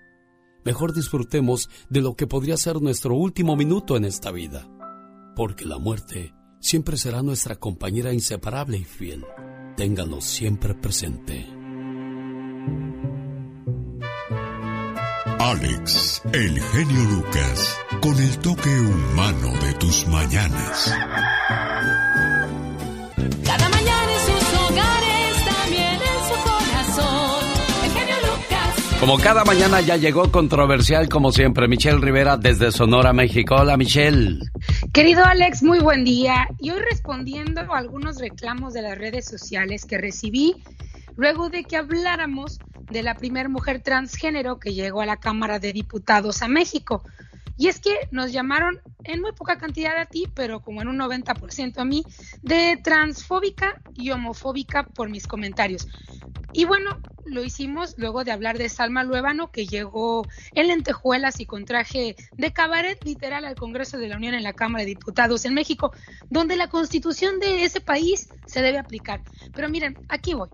[0.64, 4.66] Mejor disfrutemos de lo que podría ser nuestro último minuto en esta vida,
[5.36, 9.24] porque la muerte siempre será nuestra compañera inseparable y fiel.
[9.76, 11.46] Ténganlo siempre presente.
[15.38, 20.90] Alex, el genio Lucas, con el toque humano de tus mañanas.
[29.04, 33.54] Como cada mañana ya llegó controversial como siempre, Michelle Rivera desde Sonora, México.
[33.54, 34.38] Hola Michelle.
[34.94, 36.48] Querido Alex, muy buen día.
[36.58, 40.56] Y hoy respondiendo a algunos reclamos de las redes sociales que recibí
[41.16, 45.74] luego de que habláramos de la primera mujer transgénero que llegó a la Cámara de
[45.74, 47.04] Diputados a México.
[47.56, 50.98] Y es que nos llamaron en muy poca cantidad a ti, pero como en un
[50.98, 52.04] 90% a mí,
[52.42, 55.86] de transfóbica y homofóbica por mis comentarios.
[56.52, 61.46] Y bueno, lo hicimos luego de hablar de Salma Luevano, que llegó en lentejuelas y
[61.46, 65.44] con traje de cabaret literal al Congreso de la Unión en la Cámara de Diputados
[65.44, 65.92] en México,
[66.30, 69.22] donde la constitución de ese país se debe aplicar.
[69.54, 70.48] Pero miren, aquí voy.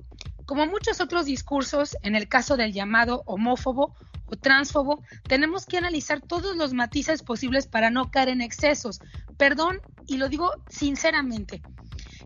[0.51, 3.95] Como muchos otros discursos, en el caso del llamado homófobo
[4.27, 9.01] o transfobo, tenemos que analizar todos los matices posibles para no caer en excesos.
[9.37, 11.63] Perdón, y lo digo sinceramente.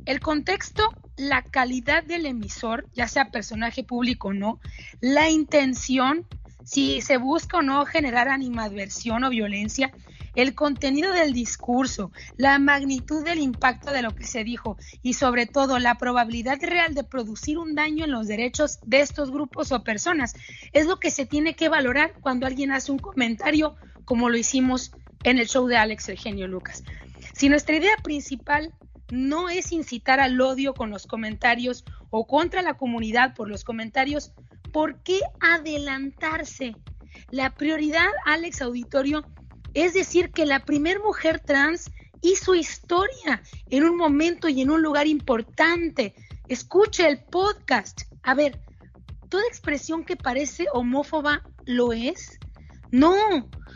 [0.07, 4.59] El contexto, la calidad del emisor, ya sea personaje público o no,
[5.03, 6.27] la intención,
[6.65, 9.93] si se busca o no generar animadversión o violencia,
[10.35, 15.47] el contenido del discurso, la magnitud del impacto de lo que se dijo y sobre
[15.47, 19.85] todo la probabilidad real de producir un daño en los derechos de estos grupos o
[19.85, 20.35] personas
[20.73, 24.93] es lo que se tiene que valorar cuando alguien hace un comentario como lo hicimos
[25.23, 26.83] en el show de Alex Eugenio Lucas.
[27.33, 28.73] Si nuestra idea principal
[29.11, 34.33] no es incitar al odio con los comentarios o contra la comunidad por los comentarios,
[34.73, 36.77] ¿por qué adelantarse?
[37.31, 39.25] La prioridad, Alex Auditorio,
[39.75, 41.91] Es decir, que la primer mujer trans
[42.23, 46.15] hizo historia en un momento y en un lugar importante.
[46.49, 48.03] Escuche el podcast.
[48.23, 48.61] A ver,
[49.29, 52.39] ¿toda expresión que parece homófoba lo es?
[52.91, 53.17] No,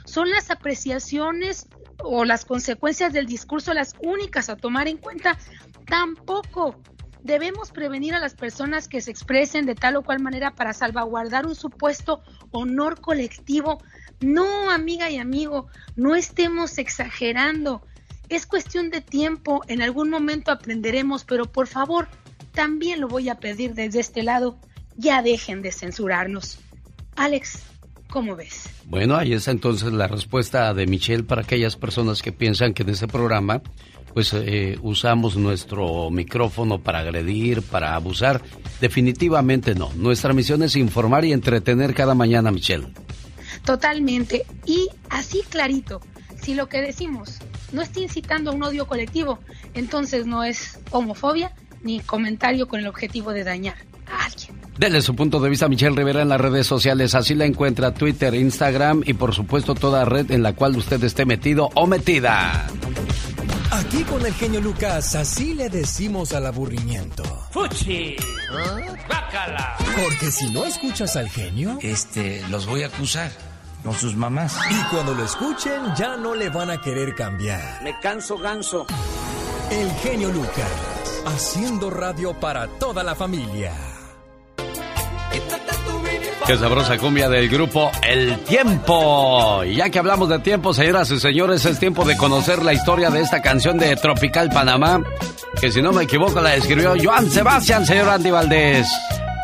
[0.04, 1.68] son las apreciaciones
[2.02, 5.36] o las consecuencias del discurso las únicas a tomar en cuenta.
[5.86, 6.80] Tampoco.
[7.22, 11.46] Debemos prevenir a las personas que se expresen de tal o cual manera para salvaguardar
[11.46, 13.82] un supuesto honor colectivo.
[14.20, 17.82] No, amiga y amigo, no estemos exagerando.
[18.28, 22.08] Es cuestión de tiempo, en algún momento aprenderemos, pero por favor,
[22.52, 24.58] también lo voy a pedir desde este lado,
[24.96, 26.58] ya dejen de censurarnos.
[27.16, 27.62] Alex,
[28.10, 28.68] ¿cómo ves?
[28.84, 32.90] Bueno, ahí está entonces la respuesta de Michelle para aquellas personas que piensan que en
[32.90, 33.62] este programa
[34.12, 38.42] pues eh, usamos nuestro micrófono para agredir, para abusar.
[38.80, 39.92] Definitivamente no.
[39.94, 42.88] Nuestra misión es informar y entretener cada mañana, Michelle.
[43.68, 44.46] Totalmente.
[44.64, 46.00] Y así clarito,
[46.40, 47.36] si lo que decimos
[47.70, 49.40] no está incitando a un odio colectivo,
[49.74, 51.52] entonces no es homofobia
[51.82, 53.76] ni comentario con el objetivo de dañar
[54.10, 54.58] a alguien.
[54.78, 57.14] Dele su punto de vista a Michelle Rivera en las redes sociales.
[57.14, 61.26] Así la encuentra Twitter, Instagram y por supuesto toda red en la cual usted esté
[61.26, 62.68] metido o metida.
[63.70, 67.22] Aquí con el genio Lucas, así le decimos al aburrimiento.
[67.50, 68.16] ¡Fuchi!
[69.10, 69.76] ¡Bácala!
[70.02, 73.30] Porque si no escuchas al genio, Este, los voy a acusar
[73.82, 74.56] con sus mamás.
[74.70, 77.82] y cuando lo escuchen ya no le van a querer cambiar.
[77.82, 78.86] Me canso ganso.
[79.70, 80.70] El genio Lucas,
[81.26, 83.72] haciendo radio para toda la familia.
[86.46, 89.62] Qué sabrosa cumbia del grupo El Tiempo.
[89.64, 93.10] Y ya que hablamos de tiempo, señoras y señores, es tiempo de conocer la historia
[93.10, 95.02] de esta canción de Tropical Panamá,
[95.60, 98.88] que si no me equivoco la escribió Joan Sebastián, señor Andy Valdés.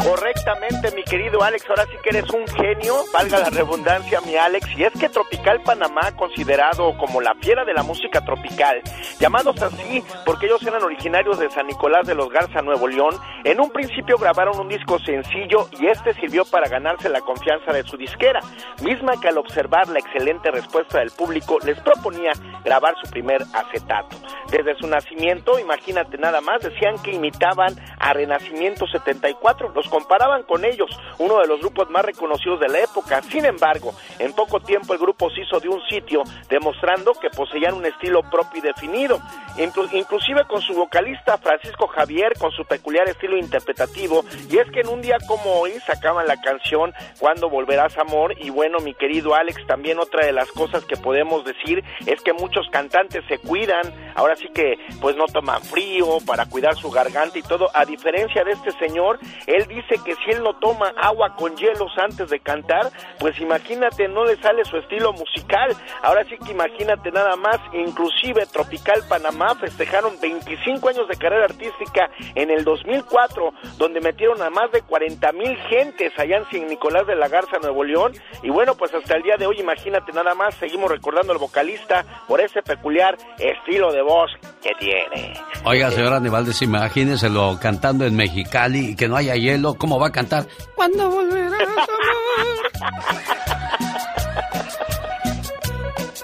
[0.02, 4.66] Correctamente, mi querido Alex, ahora sí que eres un genio, valga la redundancia, mi Alex,
[4.76, 8.83] y es que Tropical Panamá, considerado como la fiera de la música tropical,
[9.18, 13.61] llamados así porque ellos eran originarios de San Nicolás de los Garza, Nuevo León, en
[13.61, 17.96] un principio grabaron un disco sencillo y este sirvió para ganarse la confianza de su
[17.96, 18.40] disquera,
[18.83, 22.33] misma que al observar la excelente respuesta del público les proponía
[22.64, 24.16] grabar su primer acetato.
[24.50, 30.64] Desde su nacimiento, imagínate nada más, decían que imitaban a Renacimiento 74, los comparaban con
[30.64, 33.23] ellos, uno de los grupos más reconocidos de la época.
[33.23, 37.75] Sin embargo, en poco tiempo el grupo se hizo de un sitio demostrando que poseían
[37.75, 39.18] un estilo propio y definido,
[39.57, 44.81] Inclu- inclusive con su vocalista Francisco Javier, con su peculiar estilo interpretativo, y es que
[44.81, 49.35] en un día como hoy sacaban la canción Cuando volverás amor, y bueno, mi querido
[49.35, 53.83] Alex, también otra de las cosas que podemos decir es que muchos cantantes se cuidan,
[54.16, 58.42] ahora sí que pues no toman frío para cuidar su garganta y todo, a diferencia
[58.44, 62.40] de este señor, él dice que si él no toma agua con hielos antes de
[62.40, 65.74] cantar, pues imagínate, no le sale su estilo musical.
[66.02, 72.10] Ahora sí que imagínate nada más, inclusive Tropical Panamá festejaron 25 años de carrera artística
[72.34, 77.06] en el 2004, donde metieron a más de 40 mil gentes allá en San Nicolás
[77.06, 78.12] de la Garza, Nuevo León.
[78.42, 82.04] Y bueno, pues hasta el día de hoy, imagínate nada más, seguimos recordando al vocalista
[82.28, 84.30] por ese peculiar estilo de voz
[84.62, 85.34] que tiene.
[85.64, 90.09] Oiga, señor Andy Valdés, imagínenselo cantando en Mexicali y que no haya hielo, ¿cómo va
[90.09, 90.46] a cantar?
[90.74, 91.68] ¿Cuándo volverás,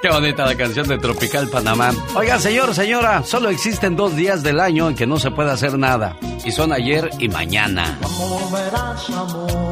[0.03, 1.93] Qué bonita la canción de Tropical Panamá.
[2.15, 5.79] Oiga, señor, señora, solo existen dos días del año en que no se puede hacer
[5.79, 6.17] nada.
[6.45, 7.99] Y son ayer y mañana.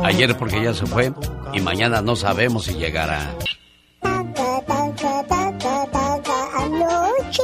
[0.05, 1.15] Ayer porque ya se fue
[1.55, 3.35] y mañana no sabemos si llegará.
[6.59, 7.43] Anoche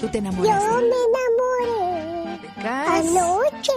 [0.00, 0.68] ¿Tú te yo enamoraste?
[0.70, 2.50] me enamoré.
[2.66, 3.72] Anoche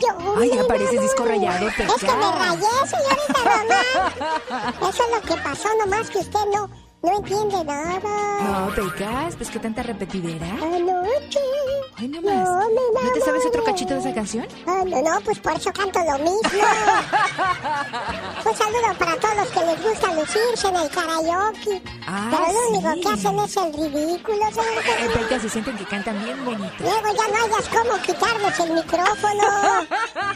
[0.00, 2.38] yo Ay, me ya pareces disco rayado, Es que me Pecas.
[2.38, 4.74] rayé, señorita Román.
[4.90, 6.70] Eso es lo que pasó, nomás que usted no,
[7.02, 8.40] no entiende nada.
[8.42, 10.46] No, Pecas, pues qué tanta repetidera.
[10.46, 11.40] Anoche
[11.98, 12.34] Ay, no más.
[12.68, 14.46] me ¿No te sabes otro cachito de esa canción?
[14.66, 16.40] Ah, no, no, pues por eso canto lo mismo.
[18.44, 21.82] Un saludo para todos los que les gusta lucirse en el karaoke.
[22.06, 23.00] Ah, Pero lo único sí.
[23.00, 25.18] que hacen es el ridículo, Eh, señorita.
[25.20, 26.74] Pecas, se sienten que cantan bien bonito.
[26.80, 29.44] Luego ya no hayas cómo quitarles el micrófono.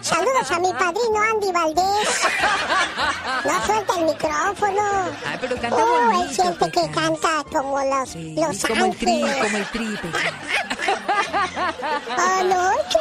[0.03, 2.20] Saludos a mi padrino Andy Valdés.
[3.45, 4.82] No suelta el micrófono.
[5.26, 9.57] Ay, pero canta Oh, bonito, siente que canta como los, los como el tri, como
[9.57, 10.32] el tri, Pecas.
[12.38, 12.98] Anoche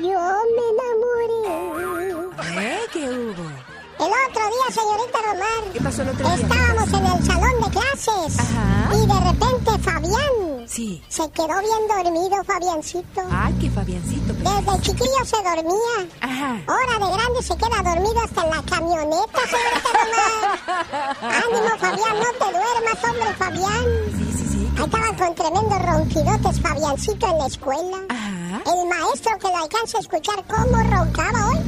[0.00, 0.20] yo
[0.56, 2.64] me enamoré.
[2.66, 2.80] ¿Eh?
[2.92, 3.73] ¿Qué hubo?
[4.04, 5.72] El otro día, señorita Román.
[5.72, 6.34] ¿Qué pasó el otro día?
[6.34, 8.38] Estábamos en el salón de clases.
[8.38, 8.94] Ajá.
[8.96, 11.02] Y de repente Fabián Sí.
[11.08, 13.22] se quedó bien dormido, Fabiancito.
[13.30, 16.64] Ay, qué Fabiancito, Desde chiquillo se dormía.
[16.66, 21.22] Ahora de grande se queda dormido hasta en la camioneta, señorita nomás.
[21.44, 23.84] Ánimo, Fabián, no te duermas, hombre, Fabián.
[24.76, 27.98] Ahí estaban con tremendos ronquidotes, Fabiancito, en la escuela.
[28.66, 31.60] El maestro que lo alcanza a escuchar cómo roncaba hoy.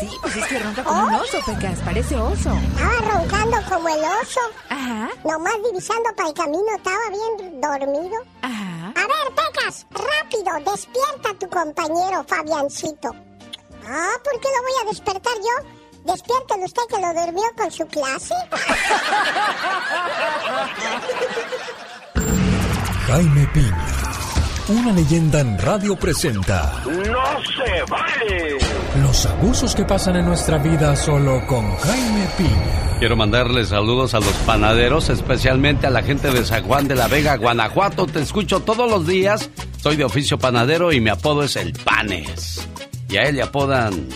[0.00, 2.50] Sí, pues es que ronca como un oso, Pecas, parece oso.
[2.54, 4.40] Estaba roncando como el oso.
[4.70, 5.10] Ajá.
[5.24, 8.16] Nomás divisando para el camino, estaba bien dormido.
[8.42, 8.92] Ajá.
[8.96, 13.10] A ver, Pecas, rápido, despierta a tu compañero Fabiancito.
[13.88, 15.54] Ah, ¿por qué lo voy a despertar yo?
[16.12, 18.34] Despiértelo usted que lo durmió con su clase.
[23.06, 23.86] Jaime Piña,
[24.68, 28.58] una leyenda en radio presenta ¡No se vale!
[29.02, 32.98] los abusos que pasan en nuestra vida solo con Jaime Piña.
[32.98, 37.06] Quiero mandarle saludos a los panaderos, especialmente a la gente de San Juan de la
[37.06, 38.06] Vega, Guanajuato.
[38.06, 39.50] Te escucho todos los días.
[39.82, 42.66] Soy de oficio panadero y mi apodo es el Panes.
[43.10, 44.08] Y a él le apodan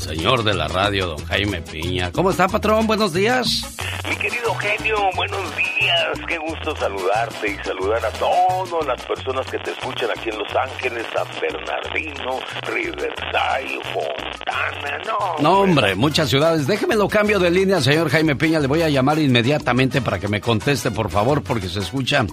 [0.00, 2.10] el señor de la radio, don Jaime Piña.
[2.12, 2.86] ¿Cómo está, patrón?
[2.86, 3.62] Buenos días.
[4.08, 6.26] Mi querido genio, buenos días.
[6.26, 10.54] Qué gusto saludarte y saludar a todas las personas que te escuchan aquí en Los
[10.56, 14.98] Ángeles, San Bernardino, Riverside, Fontana.
[15.06, 16.66] No, No, hombre, muchas ciudades.
[16.66, 18.58] Déjeme lo cambio de línea, señor Jaime Piña.
[18.58, 22.24] Le voy a llamar inmediatamente para que me conteste, por favor, porque se escucha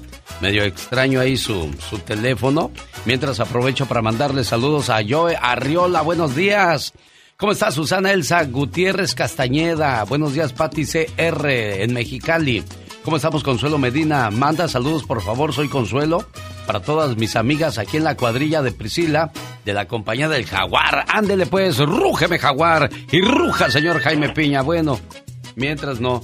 [0.42, 2.72] medio extraño ahí su, su teléfono.
[3.06, 6.02] Mientras aprovecho para mandarle saludos a Joe Arriola.
[6.02, 6.94] Buenos días.
[7.40, 10.04] ¿Cómo está Susana Elsa Gutiérrez Castañeda?
[10.06, 12.64] Buenos días, Pati CR en Mexicali.
[13.04, 14.32] ¿Cómo estamos, Consuelo Medina?
[14.32, 16.26] Manda saludos, por favor, soy Consuelo.
[16.66, 19.32] Para todas mis amigas aquí en la cuadrilla de Priscila,
[19.64, 21.06] de la compañía del Jaguar.
[21.10, 22.90] Ándele pues, rúgeme Jaguar.
[23.12, 24.64] Y ruja, señor Jaime Piña.
[24.64, 25.00] Bueno,
[25.56, 26.24] mientras no.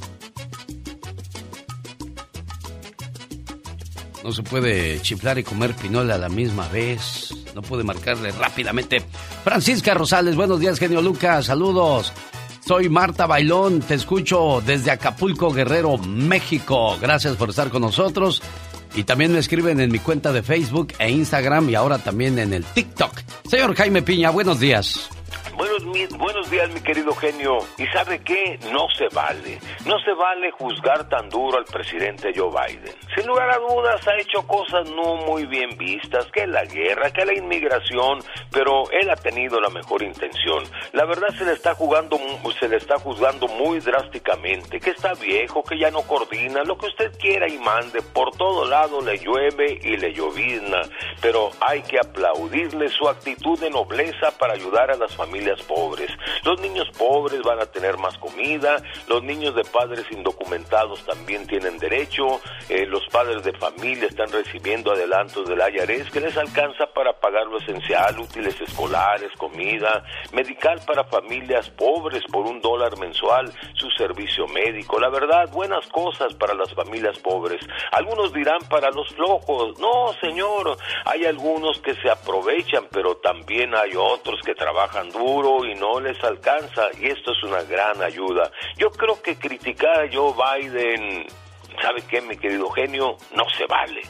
[4.24, 7.33] No se puede chiflar y comer pinole a la misma vez.
[7.54, 9.04] No puede marcarle rápidamente.
[9.44, 11.46] Francisca Rosales, buenos días, genio Lucas.
[11.46, 12.14] Saludos.
[12.66, 16.98] Soy Marta Bailón, te escucho desde Acapulco, Guerrero, México.
[17.00, 18.42] Gracias por estar con nosotros.
[18.96, 22.54] Y también me escriben en mi cuenta de Facebook e Instagram y ahora también en
[22.54, 23.12] el TikTok.
[23.50, 25.10] Señor Jaime Piña, buenos días.
[25.56, 27.60] Buenos, días, mi querido genio.
[27.78, 28.60] ¿Y sabe qué?
[28.72, 29.60] No se vale.
[29.86, 32.94] No se vale juzgar tan duro al presidente Joe Biden.
[33.16, 37.26] Sin lugar a dudas, ha hecho cosas no muy bien vistas, que la guerra, que
[37.26, 38.20] la inmigración,
[38.52, 40.64] pero él ha tenido la mejor intención.
[40.92, 42.18] La verdad se le está jugando,
[42.60, 46.88] se le está juzgando muy drásticamente, que está viejo, que ya no coordina, lo que
[46.88, 50.82] usted quiera y mande, por todo lado le llueve y le llovizna,
[51.22, 56.10] pero hay que aplaudirle su actitud de nobleza para ayudar a las familias pobres.
[56.44, 58.78] Los niños pobres van a tener más comida,
[59.08, 62.40] los niños de padres indocumentados también tienen derecho,
[62.70, 67.48] eh, los padres de familia están recibiendo adelantos del IRS que les alcanza para pagar
[67.48, 74.48] lo esencial, útiles escolares, comida, medical para familias pobres por un dólar mensual, su servicio
[74.48, 75.00] médico.
[75.00, 77.62] La verdad, buenas cosas para las familias pobres.
[77.92, 79.78] Algunos dirán para los flojos.
[79.80, 85.33] No, señor, hay algunos que se aprovechan, pero también hay otros que trabajan duro
[85.66, 86.84] y no les alcanza.
[87.00, 88.52] Y esto es una gran ayuda.
[88.78, 91.26] Yo creo que criticar a Joe Biden,
[91.82, 93.18] ¿sabe qué, mi querido genio?
[93.36, 94.02] No se vale.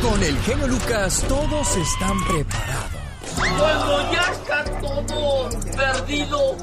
[0.00, 2.98] Con el genio Lucas todos están preparados.
[3.36, 6.56] Cuando ya está todo perdido,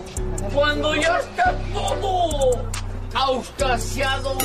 [0.54, 2.85] cuando ya está todo
[3.16, 4.38] auscasiado,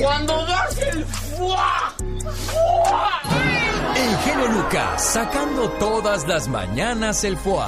[0.00, 1.94] cuando das el fuá,
[2.46, 3.20] fuá.
[3.96, 7.66] El genio Lucas sacando todas las mañanas el foie.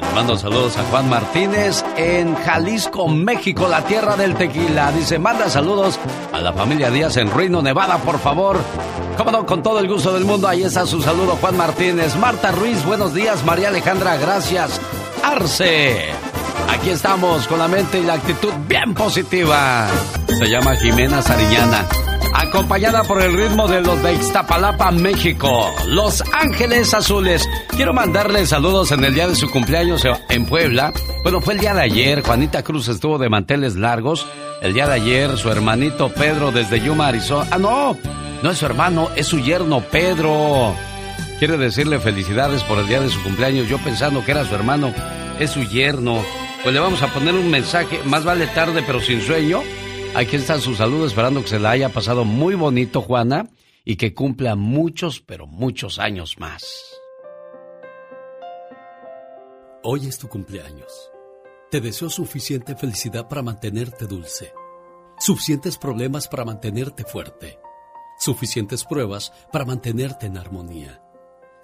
[0.00, 4.92] Les mando saludos a Juan Martínez en Jalisco, México, la tierra del tequila.
[4.92, 5.98] Dice, manda saludos
[6.32, 8.58] a la familia Díaz en Reno, Nevada, por favor.
[9.16, 12.16] Cómo no, con todo el gusto del mundo, ahí está su saludo, Juan Martínez.
[12.16, 13.44] Marta Ruiz, buenos días.
[13.44, 14.80] María Alejandra, gracias.
[15.22, 16.33] Arce.
[16.68, 19.88] Aquí estamos con la mente y la actitud bien positiva.
[20.38, 21.86] Se llama Jimena Sariñana.
[22.34, 25.70] Acompañada por el ritmo de los de Ixtapalapa, México.
[25.86, 27.48] Los Ángeles Azules.
[27.68, 30.92] Quiero mandarle saludos en el día de su cumpleaños en Puebla.
[31.22, 32.22] Bueno, fue el día de ayer.
[32.22, 34.26] Juanita Cruz estuvo de manteles largos.
[34.62, 37.48] El día de ayer, su hermanito Pedro desde Yuma, Arizona.
[37.50, 37.96] Ah, no.
[38.42, 40.74] No es su hermano, es su yerno Pedro.
[41.38, 43.68] Quiere decirle felicidades por el día de su cumpleaños.
[43.68, 44.92] Yo pensando que era su hermano,
[45.38, 46.22] es su yerno.
[46.64, 49.60] Pues le vamos a poner un mensaje, más vale tarde pero sin sueño.
[50.14, 53.50] Aquí está su saludo, esperando que se la haya pasado muy bonito, Juana,
[53.84, 56.64] y que cumpla muchos, pero muchos años más.
[59.82, 61.10] Hoy es tu cumpleaños.
[61.70, 64.54] Te deseo suficiente felicidad para mantenerte dulce,
[65.18, 67.58] suficientes problemas para mantenerte fuerte,
[68.18, 71.02] suficientes pruebas para mantenerte en armonía,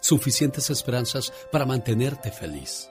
[0.02, 2.90] suficientes esperanzas para mantenerte feliz,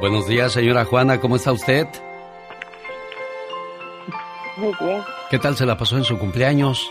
[0.00, 1.86] Buenos días, señora Juana, ¿cómo está usted?
[4.56, 5.02] Muy bien.
[5.30, 6.90] ¿Qué tal se la pasó en su cumpleaños?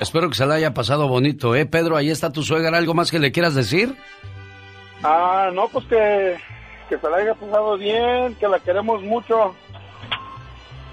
[0.00, 1.66] Espero que se la haya pasado bonito, ¿eh?
[1.66, 2.76] Pedro, ahí está tu suegra.
[2.76, 3.96] ¿Algo más que le quieras decir?
[5.02, 6.36] Ah, no, pues que,
[6.88, 9.56] que se la haya pasado bien, que la queremos mucho.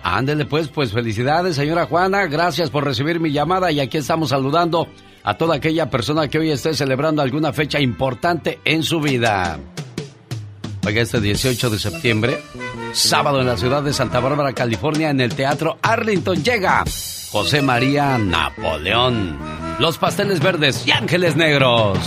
[0.08, 2.28] Ándele pues, pues felicidades, señora Juana.
[2.28, 4.88] Gracias por recibir mi llamada y aquí estamos saludando
[5.24, 9.58] a toda aquella persona que hoy esté celebrando alguna fecha importante en su vida.
[10.86, 12.40] Oiga, este 18 de septiembre,
[12.94, 16.84] sábado en la ciudad de Santa Bárbara, California, en el Teatro Arlington llega
[17.32, 19.40] José María Napoleón,
[19.80, 21.98] Los Pasteles Verdes y Ángeles Negros.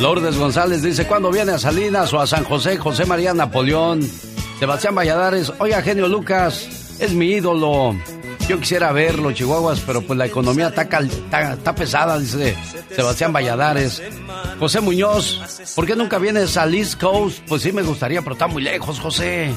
[0.00, 4.00] Lourdes González dice, ¿cuándo viene a Salinas o a San José José María Napoleón?
[4.58, 7.94] Sebastián Valladares, oiga, genio Lucas, es mi ídolo.
[8.48, 12.56] Yo quisiera verlo, Chihuahuas, pero pues la economía está, está, pesada, dice
[12.94, 14.02] Sebastián Valladares.
[14.58, 15.40] José Muñoz,
[15.74, 17.40] ¿por qué nunca vienes al East Coast?
[17.48, 19.52] Pues sí me gustaría, pero está muy lejos, José.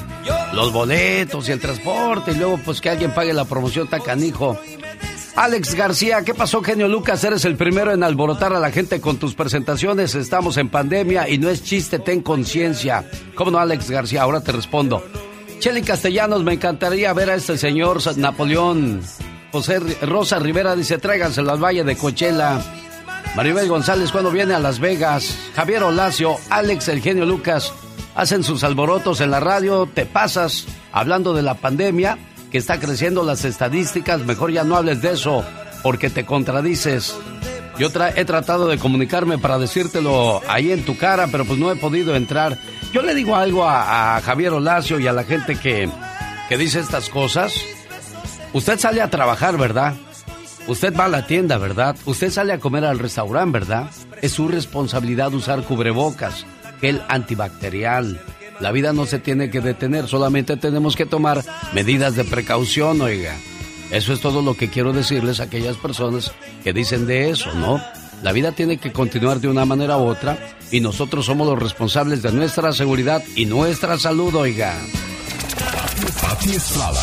[0.52, 4.58] Los boletos y el transporte, y luego pues que alguien pague la promoción, está canijo.
[5.40, 7.24] Alex García, ¿qué pasó, genio Lucas?
[7.24, 10.14] Eres el primero en alborotar a la gente con tus presentaciones.
[10.14, 13.08] Estamos en pandemia y no es chiste, ten conciencia.
[13.34, 14.20] ¿Cómo no, Alex García?
[14.20, 15.02] Ahora te respondo.
[15.58, 19.00] Cheli Castellanos, me encantaría ver a este señor Napoleón.
[19.50, 22.60] José Rosa Rivera dice, tráiganselo al Valle de Cochela.
[23.34, 25.38] Maribel González, cuando viene a Las Vegas.
[25.56, 27.72] Javier Olacio, Alex, el genio Lucas,
[28.14, 29.88] hacen sus alborotos en la radio.
[29.92, 32.18] Te pasas hablando de la pandemia,
[32.50, 34.24] que está creciendo las estadísticas.
[34.24, 35.44] Mejor ya no hables de eso,
[35.82, 37.16] porque te contradices.
[37.78, 41.76] Yo he tratado de comunicarme para decírtelo ahí en tu cara, pero pues no he
[41.76, 42.58] podido entrar.
[42.92, 45.88] Yo le digo algo a, Javier Olacio y a la gente que,
[46.48, 47.54] que dice estas cosas.
[48.52, 49.94] Usted sale a trabajar, ¿verdad?
[50.66, 51.96] Usted va a la tienda, ¿verdad?
[52.04, 53.90] Usted sale a comer al restaurante, ¿verdad?
[54.20, 56.44] Es su responsabilidad usar cubrebocas,
[56.80, 58.20] gel antibacterial.
[58.60, 61.42] La vida no se tiene que detener, solamente tenemos que tomar
[61.72, 63.34] medidas de precaución, oiga.
[63.90, 66.32] Eso es todo lo que quiero decirles a aquellas personas
[66.62, 67.82] que dicen de eso, ¿no?
[68.22, 70.38] La vida tiene que continuar de una manera u otra
[70.70, 74.76] y nosotros somos los responsables de nuestra seguridad y nuestra salud, oiga.
[76.22, 77.02] Pati Estrada.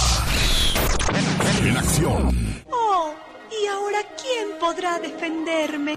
[1.64, 2.64] En acción.
[2.72, 3.14] Oh,
[3.52, 5.96] ¿y ahora quién podrá defenderme?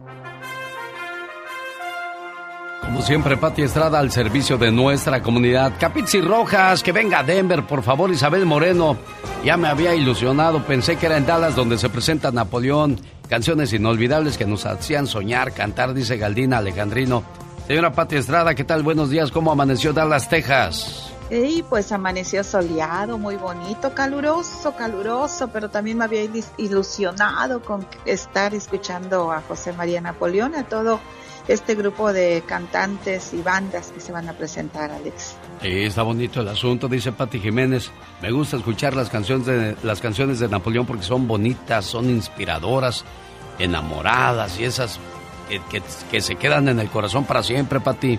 [2.90, 5.74] Como siempre, Pati Estrada al servicio de nuestra comunidad.
[5.78, 8.96] Capizzi Rojas, que venga a Denver, por favor, Isabel Moreno.
[9.44, 12.98] Ya me había ilusionado, pensé que era en Dallas donde se presenta Napoleón.
[13.28, 17.22] Canciones inolvidables que nos hacían soñar, cantar, dice Galdina Alejandrino.
[17.68, 18.82] Señora Pati Estrada, ¿qué tal?
[18.82, 21.12] Buenos días, ¿cómo amaneció Dallas, Texas?
[21.30, 28.52] Y pues amaneció soleado, muy bonito, caluroso, caluroso, pero también me había ilusionado con estar
[28.52, 30.98] escuchando a José María Napoleón, a todo
[31.48, 35.36] este grupo de cantantes y bandas que se van a presentar, Alex.
[35.62, 37.90] Sí, está bonito el asunto, dice Pati Jiménez.
[38.22, 43.04] Me gusta escuchar las canciones de las canciones de Napoleón porque son bonitas, son inspiradoras,
[43.58, 44.98] enamoradas y esas
[45.70, 48.18] que, que, se quedan en el corazón para siempre, Pati.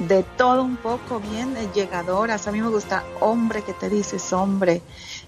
[0.00, 2.48] De todo un poco, bien llegadoras.
[2.48, 4.82] A mí me gusta Hombre que te dices hombre.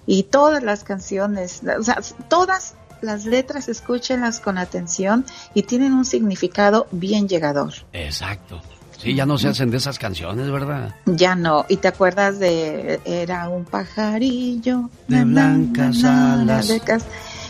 [0.07, 5.25] Y todas las canciones, o sea, todas las letras escúchenlas con atención
[5.55, 7.73] y tienen un significado bien llegador.
[7.93, 8.61] Exacto.
[8.99, 10.95] Sí, ya no se hacen de esas canciones, ¿verdad?
[11.05, 11.67] Ya no.
[11.69, 16.71] ¿Y te acuerdas de Era un pajarillo de blancas alas?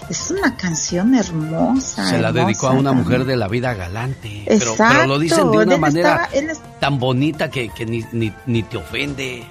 [0.09, 2.09] Es una canción hermosa.
[2.09, 4.45] Se la dedicó a una mujer de la vida galante.
[4.47, 6.29] Pero, pero lo dicen de una manera
[6.81, 9.45] tan bonita que, que ni, ni, ni te ofende.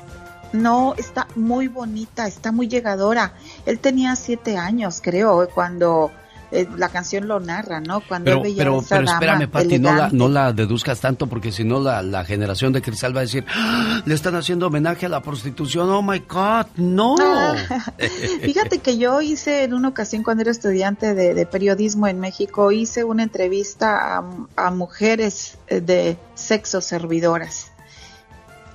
[0.55, 3.33] No, está muy bonita, está muy llegadora.
[3.65, 6.11] Él tenía siete años, creo, cuando
[6.51, 8.01] eh, la canción lo narra, ¿no?
[8.01, 11.79] Cuando pero, pero, pero espérame, Pati, no la, no la deduzcas tanto porque si no
[11.79, 14.01] la, la, generación de cristal va a decir, ¡Ah!
[14.05, 17.15] le están haciendo homenaje a la prostitución, oh my God, no.
[17.19, 17.55] Ah,
[18.41, 22.71] fíjate que yo hice en una ocasión cuando era estudiante de, de periodismo en México,
[22.71, 24.23] hice una entrevista a,
[24.55, 27.71] a mujeres eh, de sexo servidoras.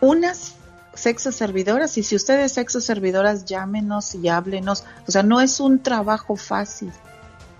[0.01, 0.55] Unas
[0.95, 4.85] sexo servidoras y si ustedes sexo servidoras llámenos y háblenos.
[5.07, 6.93] O sea, no es un trabajo fácil,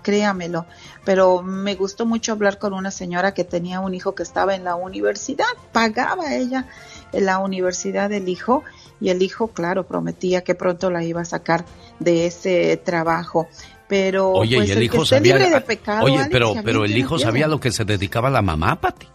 [0.01, 0.65] créamelo.
[1.05, 4.63] Pero me gustó mucho hablar con una señora que tenía un hijo que estaba en
[4.63, 6.67] la universidad, pagaba ella
[7.11, 8.63] en la universidad del hijo
[8.99, 11.65] y el hijo, claro, prometía que pronto la iba a sacar
[11.99, 13.47] de ese trabajo.
[13.87, 16.97] Pero oye, pues, y el, hijo sabía, libre de pecado, oye, Alex, pero, pero el
[16.97, 19.07] hijo sabía lo que se dedicaba la mamá, Pati.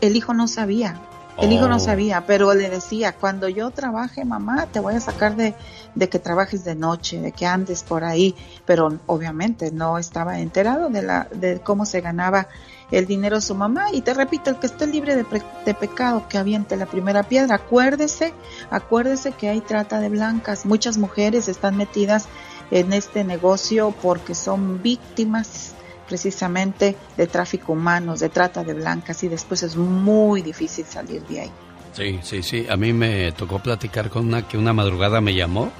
[0.00, 1.00] El hijo no sabía.
[1.40, 1.68] El hijo Oh.
[1.68, 5.54] no sabía, pero le decía, cuando yo trabaje, mamá, te voy a sacar de,
[5.94, 8.34] de que trabajes de noche, de que andes por ahí.
[8.66, 12.48] Pero obviamente no estaba enterado de, la, de cómo se ganaba
[12.90, 13.92] el dinero su mamá.
[13.92, 17.22] Y te repito, el que esté libre de, pre- de pecado, que aviente la primera
[17.22, 17.54] piedra.
[17.54, 18.34] Acuérdese,
[18.70, 20.66] acuérdese que hay trata de blancas.
[20.66, 22.26] Muchas mujeres están metidas
[22.72, 25.72] en este negocio porque son víctimas
[26.08, 31.40] precisamente de tráfico humanos, de trata de blancas y después es muy difícil salir de
[31.42, 31.50] ahí.
[31.92, 32.66] Sí, sí, sí.
[32.68, 35.70] A mí me tocó platicar con una que una madrugada me llamó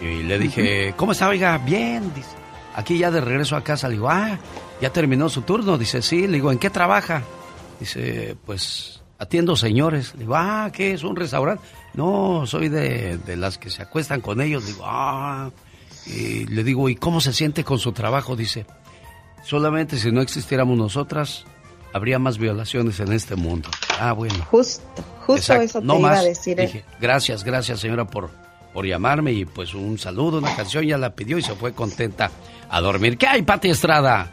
[0.00, 1.58] y le dije, ¿cómo está, oiga?
[1.58, 2.30] Bien, dice.
[2.74, 3.88] Aquí ya de regreso a casa.
[3.88, 4.38] Le digo, ah,
[4.80, 5.78] ya terminó su turno.
[5.78, 6.26] Dice, sí.
[6.26, 7.22] Le digo, ¿en qué trabaja?
[7.78, 10.14] Dice, pues atiendo señores.
[10.14, 11.04] Le digo, ah, ¿qué es?
[11.04, 11.62] ¿Un restaurante?
[11.94, 14.64] No, soy de, de las que se acuestan con ellos.
[14.64, 15.50] Le digo, ah.
[16.06, 18.34] Y le digo, ¿y cómo se siente con su trabajo?
[18.34, 18.66] Dice,
[19.44, 21.44] solamente si no existiéramos nosotras,
[21.92, 23.68] habría más violaciones en este mundo.
[24.00, 24.34] Ah, bueno.
[24.50, 24.82] Justo,
[25.20, 26.18] justo Exacto, eso te no iba más.
[26.20, 26.58] a decir.
[26.60, 26.66] ¿eh?
[26.66, 28.30] Dije, gracias, gracias señora por,
[28.72, 32.30] por llamarme y pues un saludo, una canción ya la pidió y se fue contenta
[32.70, 33.18] a dormir.
[33.18, 34.32] ¿Qué hay, Pati Estrada?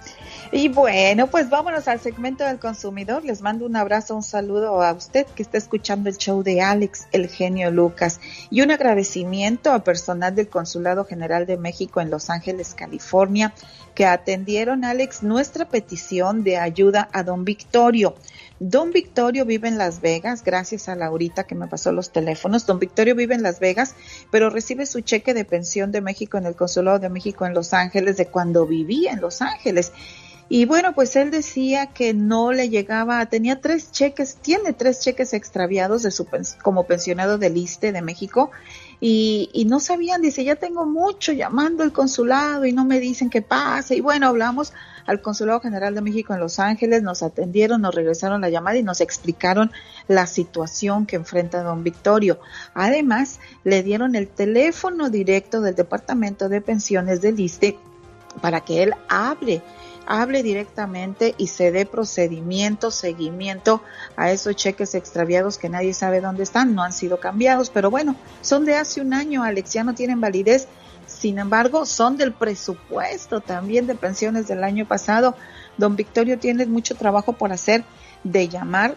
[0.52, 3.24] Y bueno, pues vámonos al segmento del consumidor.
[3.24, 7.08] Les mando un abrazo, un saludo a usted que está escuchando el show de Alex,
[7.12, 8.20] el genio Lucas,
[8.50, 13.54] y un agradecimiento a personal del Consulado General de México en Los Ángeles, California,
[13.94, 18.16] que atendieron, Alex, nuestra petición de ayuda a don Victorio.
[18.60, 22.66] Don Victorio vive en Las Vegas, gracias a Laurita que me pasó los teléfonos.
[22.66, 23.96] Don Victorio vive en Las Vegas,
[24.32, 27.74] pero recibe su cheque de pensión de México en el Consulado de México en Los
[27.74, 29.94] Ángeles de cuando vivía en Los Ángeles.
[30.52, 35.34] Y bueno, pues él decía que no le llegaba, tenía tres cheques, tiene tres cheques
[35.34, 36.28] extraviados de su
[36.64, 38.50] como pensionado del ISTE de México
[39.00, 43.30] y, y no sabían, dice, ya tengo mucho llamando al consulado y no me dicen
[43.30, 43.94] qué pasa.
[43.94, 44.74] Y bueno, hablamos
[45.06, 48.84] al Consulado General de México en Los Ángeles, nos atendieron, nos regresaron la llamada y
[48.84, 49.72] nos explicaron
[50.08, 52.40] la situación que enfrenta don Victorio.
[52.74, 57.78] Además, le dieron el teléfono directo del Departamento de Pensiones del ISTE
[58.42, 59.64] para que él hable
[60.10, 63.82] hable directamente y se dé procedimiento, seguimiento
[64.18, 68.16] a esos cheques extraviados que nadie sabe dónde están, no han sido cambiados, pero bueno,
[68.42, 70.68] son de hace un año, Alex, ya no tienen validez,
[71.06, 75.36] sin embargo, son del presupuesto también de pensiones del año pasado.
[75.78, 77.84] Don Victorio tiene mucho trabajo por hacer
[78.24, 78.96] de llamar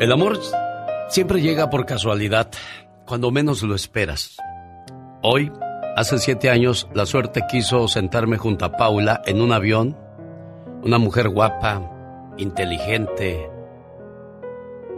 [0.00, 0.40] El amor
[1.08, 2.50] siempre llega por casualidad,
[3.06, 4.36] cuando menos lo esperas.
[5.22, 5.52] Hoy,
[5.96, 9.96] hace siete años, la suerte quiso sentarme junto a Paula en un avión,
[10.82, 13.48] una mujer guapa, inteligente,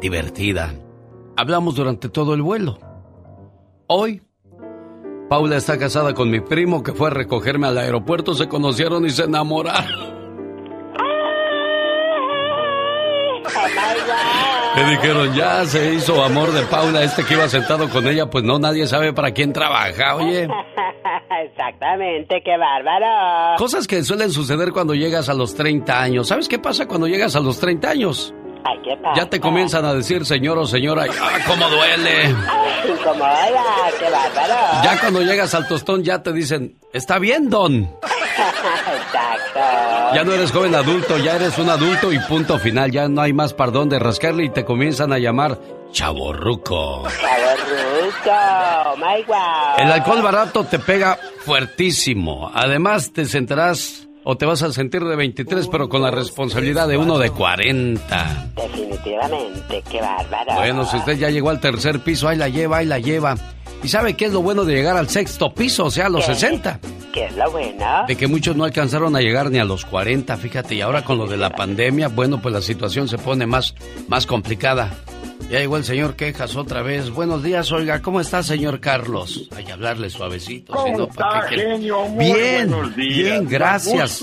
[0.01, 0.75] divertida.
[1.37, 2.79] Hablamos durante todo el vuelo.
[3.89, 4.23] Hoy,
[5.29, 9.11] Paula está casada con mi primo que fue a recogerme al aeropuerto, se conocieron y
[9.11, 10.16] se enamoraron.
[14.77, 18.45] Le dijeron, ya se hizo amor de Paula, este que iba sentado con ella, pues
[18.45, 20.47] no, nadie sabe para quién trabaja, oye.
[21.45, 23.57] Exactamente, qué bárbaro.
[23.57, 26.29] Cosas que suelen suceder cuando llegas a los 30 años.
[26.29, 28.35] ¿Sabes qué pasa cuando llegas a los 30 años?
[28.69, 29.15] Ay, ¿qué pasa?
[29.17, 32.35] Ya te comienzan a decir señor o señora, ¡ah, cómo duele!
[32.49, 34.83] Ay, incomoda, qué bárbaro.
[34.83, 37.89] Ya cuando llegas al tostón ya te dicen, está bien, don.
[38.03, 39.61] Exacto.
[40.15, 42.91] Ya no eres joven adulto, ya eres un adulto y punto final.
[42.91, 45.59] Ya no hay más pardón de rascarle y te comienzan a llamar
[45.93, 47.05] chaborruco.
[47.09, 49.79] Chaborruco, my wow.
[49.79, 52.51] El alcohol barato te pega fuertísimo.
[52.55, 56.97] Además te sentirás o te vas a sentir de 23 pero con la responsabilidad de
[56.97, 58.49] uno de 40.
[58.57, 60.55] Definitivamente, qué bárbaro.
[60.57, 63.37] Bueno, si usted ya llegó al tercer piso, ahí la lleva, ahí la lleva.
[63.87, 66.27] ¿Y sabe qué es lo bueno de llegar al sexto piso, o sea, a los
[66.27, 66.35] ¿Qué?
[66.35, 66.81] 60?
[67.13, 68.05] ¿Qué es lo bueno?
[68.09, 71.19] De que muchos no alcanzaron a llegar ni a los 40, fíjate, y ahora con
[71.19, 73.77] lo de la pandemia, bueno, pues la situación se pone más,
[74.09, 74.93] más complicada.
[75.49, 77.11] Ya llegó el señor Quejas otra vez.
[77.11, 79.49] Buenos días, oiga, ¿cómo está, señor Carlos?
[79.57, 80.73] Hay que hablarle suavecito.
[80.73, 82.07] si ¿Cómo no, ¿para está, genio?
[82.09, 83.17] Muy Bien, buenos días.
[83.19, 84.21] bien, gracias.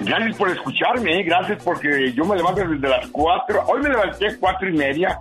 [0.00, 1.22] Gracias por escucharme, ¿eh?
[1.24, 3.62] gracias porque yo me levanto desde las cuatro.
[3.66, 5.18] Hoy me levanté cuatro y media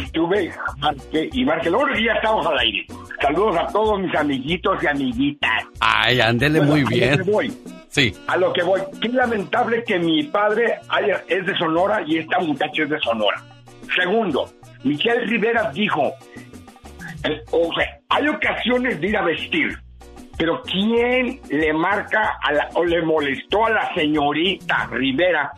[0.00, 1.70] y estuve marqué y marqué.
[1.70, 2.86] Luego ya estamos al aire.
[3.20, 5.64] Saludos a todos mis amiguitos y amiguitas.
[5.80, 7.16] Ay, ándele Bueno, muy a lo bien.
[7.24, 7.52] que voy.
[7.88, 8.14] Sí.
[8.26, 8.80] A lo que voy.
[9.02, 13.42] Qué lamentable que mi padre haya- es de Sonora y esta muchacha es de Sonora.
[13.94, 14.48] Segundo,
[14.82, 16.10] Michelle Rivera dijo,
[17.24, 19.78] el- o sea, hay ocasiones de ir a vestir,
[20.36, 25.52] pero ¿quién le marca a la- o le molestó a la señorita Rivera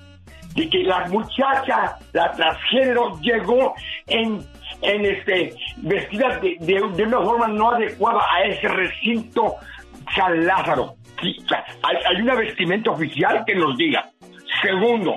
[0.54, 3.74] de que la muchacha, la transgénero, llegó
[4.06, 4.38] en,
[4.82, 9.54] en este vestida de, de- de una forma no adecuada a ese recinto
[10.14, 10.94] San Lázaro?
[11.82, 14.10] Hay, hay una vestimenta oficial que nos diga.
[14.62, 15.16] Segundo,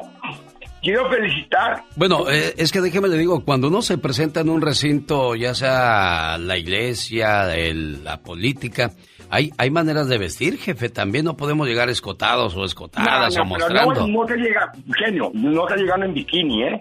[0.81, 4.61] quiero felicitar Bueno, eh, es que déjeme le digo, cuando uno se presenta en un
[4.61, 8.91] recinto, ya sea la iglesia, la política,
[9.29, 10.89] hay, hay maneras de vestir, jefe.
[10.89, 14.07] También no podemos llegar escotados o escotadas No, o pero mostrando.
[14.07, 16.79] No, no te llega, genio, no te llegando en bikini, ¿eh?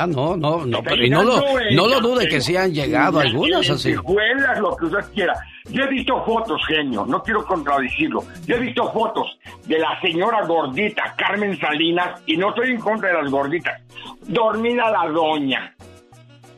[0.00, 1.42] Ah, no, no, no, pero y no lo,
[1.74, 3.94] no lo dude que sí han llegado algunas así.
[3.94, 5.34] lo que usted quiera.
[5.70, 8.22] Yo he visto fotos, genio, no quiero contradecirlo.
[8.46, 9.26] Yo he visto fotos
[9.66, 13.82] de la señora gordita, Carmen Salinas, y no estoy en contra de las gorditas.
[14.28, 15.74] Dormida la doña.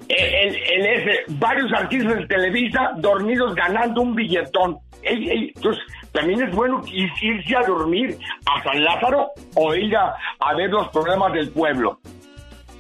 [0.07, 4.77] El, el- el ese, varios artistas de Televisa dormidos ganando un billetón.
[5.03, 5.83] Ey, ey, entonces,
[6.13, 10.71] también es bueno ir- irse a dormir a San Lázaro o ir a, a ver
[10.71, 11.99] los problemas del pueblo.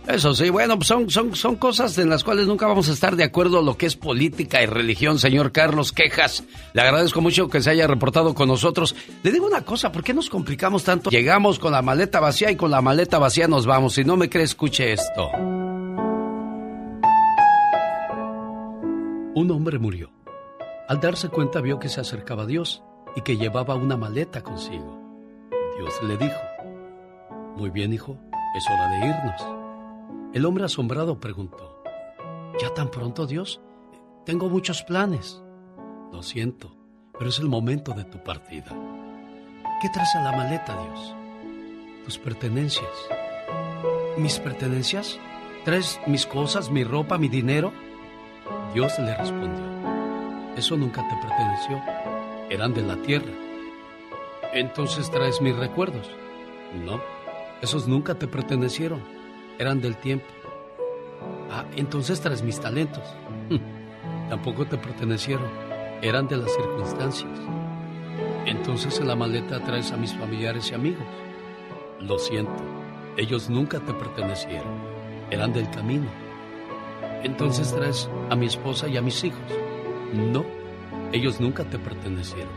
[0.08, 3.16] Eso sí, bueno, pues son, son, son cosas en las cuales nunca vamos a estar
[3.16, 6.42] de acuerdo lo que es política y religión, señor Carlos Quejas.
[6.72, 8.96] Le agradezco mucho que se haya reportado con nosotros.
[9.22, 11.10] Le digo una cosa, ¿por qué nos complicamos tanto?
[11.10, 13.92] Llegamos con la maleta vacía y con la maleta vacía nos vamos.
[13.94, 15.30] Si no me cree, escuche esto.
[19.34, 20.10] Un hombre murió.
[20.90, 22.82] Al darse cuenta vio que se acercaba a Dios
[23.14, 25.00] y que llevaba una maleta consigo.
[25.78, 26.40] Dios le dijo,
[27.54, 28.18] Muy bien, hijo,
[28.56, 30.34] es hora de irnos.
[30.34, 31.84] El hombre asombrado preguntó,
[32.60, 33.60] ¿Ya tan pronto, Dios?
[34.26, 35.40] Tengo muchos planes.
[36.10, 36.76] Lo siento,
[37.16, 38.76] pero es el momento de tu partida.
[39.80, 41.14] ¿Qué traes en la maleta, Dios?
[42.04, 42.90] Tus pertenencias.
[44.18, 45.20] ¿Mis pertenencias?
[45.64, 47.72] ¿Traes mis cosas, mi ropa, mi dinero?
[48.74, 49.69] Dios le respondió,
[50.60, 51.80] eso nunca te perteneció,
[52.50, 53.32] eran de la tierra.
[54.52, 56.10] Entonces traes mis recuerdos.
[56.84, 57.00] No,
[57.62, 59.00] esos nunca te pertenecieron,
[59.58, 60.26] eran del tiempo.
[61.50, 63.02] Ah, entonces traes mis talentos.
[63.48, 63.58] Hm,
[64.28, 65.48] Tampoco te pertenecieron,
[66.02, 67.38] eran de las circunstancias.
[68.46, 71.02] Entonces en la maleta traes a mis familiares y amigos.
[72.00, 72.52] Lo siento,
[73.16, 74.72] ellos nunca te pertenecieron,
[75.30, 76.08] eran del camino.
[77.22, 79.40] Entonces traes a mi esposa y a mis hijos.
[80.12, 80.44] No,
[81.12, 82.52] ellos nunca te pertenecieron,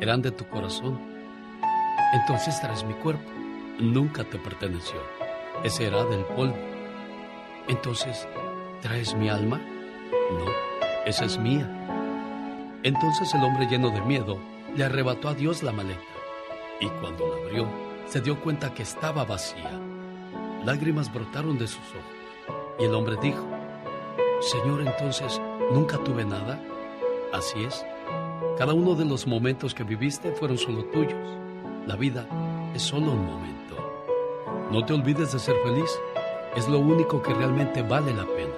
[0.00, 1.00] eran de tu corazón.
[2.12, 3.28] Entonces traes mi cuerpo,
[3.80, 5.00] nunca te perteneció,
[5.64, 6.56] ese era del polvo.
[7.66, 8.28] Entonces,
[8.80, 9.58] ¿traes mi alma?
[9.58, 10.44] No,
[11.04, 11.68] esa es mía.
[12.84, 14.38] Entonces el hombre lleno de miedo
[14.76, 16.00] le arrebató a Dios la maleta
[16.80, 17.66] y cuando la abrió
[18.06, 19.80] se dio cuenta que estaba vacía.
[20.64, 23.46] Lágrimas brotaron de sus ojos y el hombre dijo,
[24.40, 25.40] Señor, entonces,
[25.72, 26.60] ¿nunca tuve nada?
[27.34, 27.84] Así es.
[28.56, 31.18] Cada uno de los momentos que viviste fueron solo tuyos.
[31.84, 32.28] La vida
[32.74, 33.74] es solo un momento.
[34.70, 35.90] No te olvides de ser feliz.
[36.54, 38.54] Es lo único que realmente vale la pena.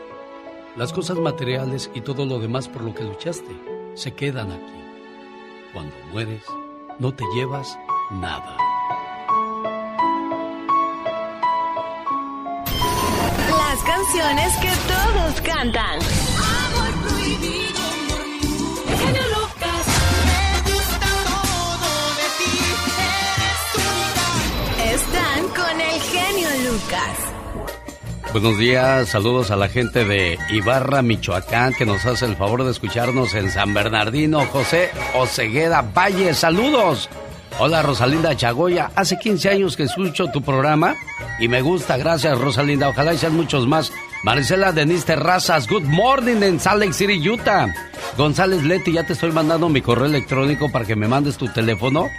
[0.77, 3.57] Las cosas materiales y todo lo demás por lo que luchaste
[3.95, 4.85] se quedan aquí.
[5.73, 6.45] Cuando mueres,
[6.99, 7.79] no te llevas
[8.11, 8.59] nada.
[13.49, 16.36] Las canciones que todos cantan.
[28.33, 32.71] Buenos días, saludos a la gente de Ibarra, Michoacán, que nos hace el favor de
[32.71, 34.45] escucharnos en San Bernardino.
[34.47, 37.09] José Ocegueda Valle, saludos.
[37.59, 40.95] Hola Rosalinda Chagoya, hace 15 años que escucho tu programa
[41.39, 43.91] y me gusta, gracias Rosalinda, ojalá sean muchos más.
[44.23, 47.73] Maricela Denise Terrazas, good morning en Salt Lake City, Utah.
[48.19, 52.11] González Leti, ya te estoy mandando mi correo electrónico para que me mandes tu teléfono.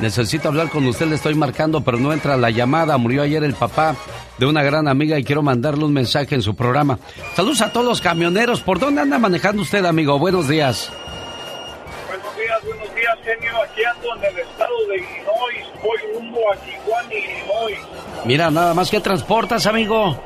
[0.00, 2.98] Necesito hablar con usted, le estoy marcando, pero no entra la llamada.
[2.98, 3.96] Murió ayer el papá
[4.36, 6.98] de una gran amiga y quiero mandarle un mensaje en su programa.
[7.34, 8.60] Saludos a todos los camioneros.
[8.60, 10.18] ¿Por dónde anda manejando usted, amigo?
[10.18, 10.92] Buenos días.
[12.08, 13.62] Buenos días, buenos días, genio.
[13.62, 15.66] Aquí ando en el estado de Illinois.
[15.82, 17.78] Voy rumbo a Tijuana, Illinois.
[18.26, 20.20] Mira, nada más que transportas, amigo.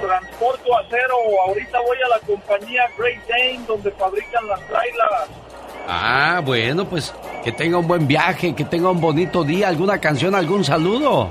[0.00, 1.14] Transporto acero.
[1.48, 5.41] Ahorita voy a la compañía Great Dane, donde fabrican las trailers.
[5.88, 7.12] Ah, bueno, pues
[7.44, 9.68] que tenga un buen viaje, que tenga un bonito día.
[9.68, 11.28] ¿Alguna canción, algún saludo?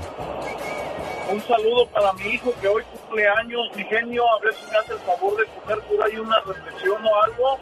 [1.32, 4.22] Un saludo para mi hijo que hoy cumple años, mi genio.
[4.38, 7.58] A ver si me hace el favor de coger por ahí una reflexión o algo.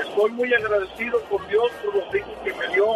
[0.00, 2.86] Estoy muy agradecido por Dios por los hijos que me dio.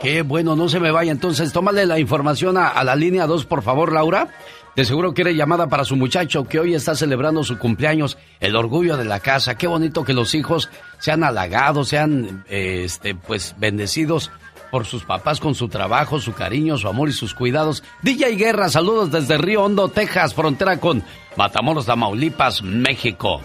[0.00, 1.12] Qué bueno, no se me vaya.
[1.12, 4.26] Entonces, tómale la información a, a la línea 2, por favor, Laura.
[4.74, 8.96] De seguro quiere llamada para su muchacho que hoy está celebrando su cumpleaños, el orgullo
[8.96, 9.56] de la casa.
[9.58, 14.30] Qué bonito que los hijos sean halagados, sean eh, este, pues bendecidos
[14.70, 17.82] por sus papás con su trabajo, su cariño, su amor y sus cuidados.
[18.00, 21.04] DJ Guerra, saludos desde Río Hondo, Texas, frontera con
[21.36, 23.42] Matamoros, Tamaulipas, México.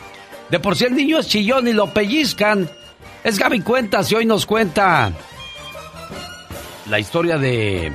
[0.50, 2.70] De por sí el niño es chillón y lo pellizcan.
[3.26, 5.12] Es Gaby Cuentas y hoy nos cuenta
[6.90, 7.92] la historia de,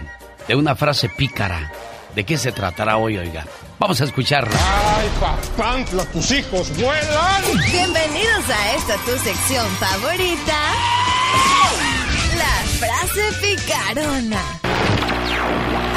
[0.46, 1.72] de una frase pícara.
[2.14, 3.46] ¿De qué se tratará hoy, oiga?
[3.78, 4.54] Vamos a escucharla.
[4.96, 7.42] ¡Ay, papantla, tus hijos vuelan!
[7.70, 10.58] Bienvenidos a esta tu sección favorita.
[12.36, 14.42] La frase picarona.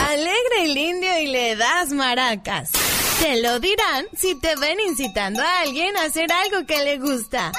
[0.07, 2.71] Alegra el indio y le das maracas.
[3.19, 7.51] Te lo dirán si te ven incitando a alguien a hacer algo que le gusta.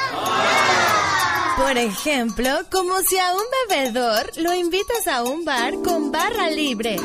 [1.56, 6.98] Por ejemplo, como si a un bebedor lo invitas a un bar con barra libre.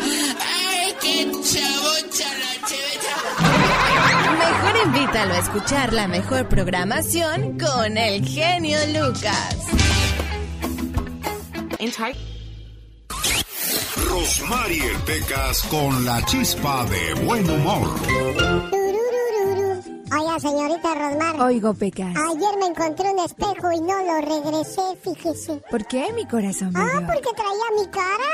[4.37, 9.55] Mejor invítalo a escuchar la mejor programación con el genio Lucas.
[14.09, 17.87] Rosmarie Pecas con la chispa de buen humor.
[20.13, 21.41] Oiga, señorita Rosmar.
[21.41, 22.13] Oigo, Pecas.
[22.15, 25.61] Ayer me encontré un espejo y no lo regresé, fíjese.
[25.69, 26.73] ¿Por qué, mi corazón?
[26.75, 28.29] Ah, porque traía mi cara.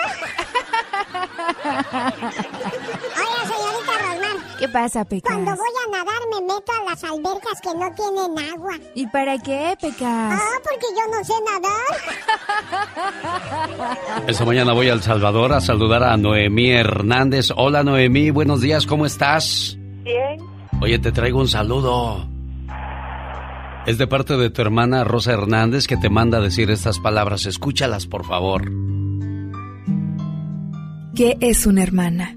[3.18, 3.96] Oiga, señorita.
[4.60, 5.32] ¿Qué pasa, Pecas?
[5.32, 8.74] Cuando voy a nadar me meto a las albercas que no tienen agua.
[8.95, 10.01] ¿Y para qué, Pecas?
[10.01, 11.34] Ah, porque yo no sé
[13.86, 14.28] nadar.
[14.28, 17.51] Esta mañana voy a El Salvador a saludar a Noemí Hernández.
[17.55, 19.78] Hola, Noemí, buenos días, ¿cómo estás?
[20.03, 20.39] Bien.
[20.82, 22.28] Oye, te traigo un saludo.
[23.86, 27.45] Es de parte de tu hermana Rosa Hernández que te manda a decir estas palabras.
[27.45, 28.70] Escúchalas, por favor.
[31.16, 32.36] ¿Qué es una hermana?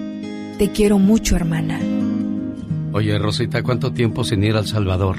[0.57, 1.79] Te quiero mucho, hermana.
[2.93, 5.17] Oye, Rosita, ¿cuánto tiempo sin ir al Salvador?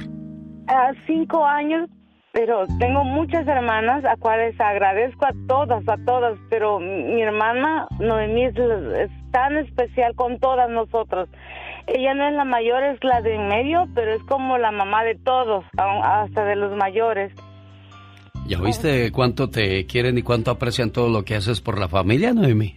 [0.69, 1.89] Ah, cinco años,
[2.33, 8.45] pero tengo muchas hermanas a cuales agradezco a todas, a todas, pero mi hermana Noemí
[8.45, 11.29] es, es tan especial con todas nosotros.
[11.89, 15.03] Ella no es la mayor, es la de en medio, pero es como la mamá
[15.03, 17.33] de todos, aun- hasta de los mayores.
[18.47, 22.33] ¿Ya viste cuánto te quieren y cuánto aprecian todo lo que haces por la familia,
[22.33, 22.77] Noemí?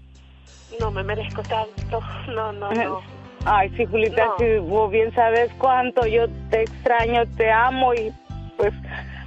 [0.80, 2.02] No me merezco tanto,
[2.34, 3.02] no, no, no.
[3.46, 8.12] Ay, sí, Julita, si vos bien sabes cuánto yo te extraño, te amo y
[8.58, 8.74] pues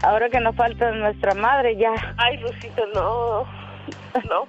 [0.03, 1.92] ahora que nos falta nuestra madre ya.
[2.16, 3.44] Ay, Rosito, no,
[4.28, 4.46] no.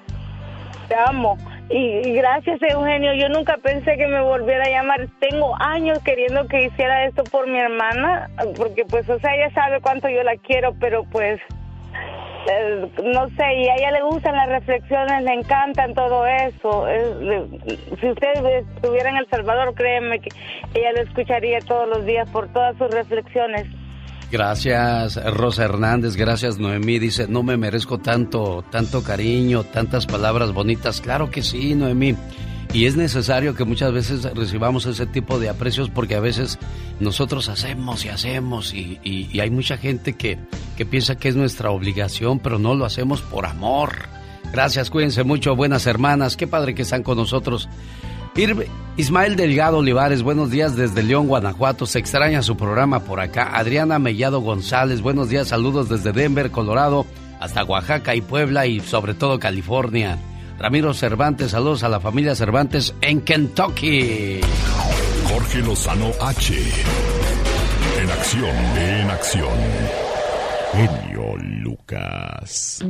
[0.88, 1.38] Te amo.
[1.70, 3.14] Y, y gracias, Eugenio.
[3.14, 5.08] Yo nunca pensé que me volviera a llamar.
[5.20, 8.28] Tengo años queriendo que hiciera esto por mi hermana,
[8.58, 11.39] porque pues, o sea, ella sabe cuánto yo la quiero, pero pues
[12.48, 16.86] eh, no sé, y a ella le gustan las reflexiones, le encantan todo eso.
[18.00, 20.30] Si usted estuviera en El Salvador, créeme que
[20.74, 23.68] ella lo escucharía todos los días por todas sus reflexiones.
[24.32, 26.16] Gracias, Rosa Hernández.
[26.16, 27.00] Gracias, Noemí.
[27.00, 31.02] Dice, no me merezco tanto, tanto cariño, tantas palabras bonitas.
[31.02, 32.16] Claro que sí, Noemí.
[32.72, 36.59] Y es necesario que muchas veces recibamos ese tipo de aprecios porque a veces
[36.99, 40.38] nosotros hacemos y hacemos y, hay mucha gente que,
[40.78, 43.93] que piensa que es nuestra obligación, pero no lo hacemos por amor.
[44.51, 46.38] Gracias, cuídense mucho, buenas hermanas.
[46.38, 47.67] Qué padre que están con nosotros.
[48.95, 51.86] Ismael Delgado Olivares, buenos días desde León, Guanajuato.
[51.86, 53.57] Se extraña su programa por acá.
[53.57, 57.05] Adriana Mellado González, buenos días, saludos desde Denver, Colorado,
[57.39, 60.17] hasta Oaxaca y Puebla y sobre todo California.
[60.60, 64.41] Ramiro Cervantes, saludos a la familia Cervantes en Kentucky.
[65.30, 66.53] Jorge Lozano H.
[68.01, 69.57] En acción, en acción.
[70.74, 72.84] Genio Lucas.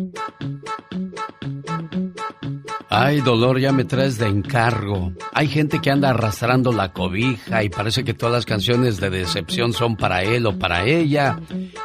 [2.89, 5.13] Ay, dolor, ya me traes de encargo.
[5.31, 9.73] Hay gente que anda arrastrando la cobija y parece que todas las canciones de decepción
[9.73, 11.39] son para él o para ella.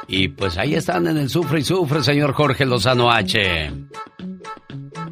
[0.09, 3.70] Y pues ahí están en el sufre y sufre, señor Jorge Lozano H.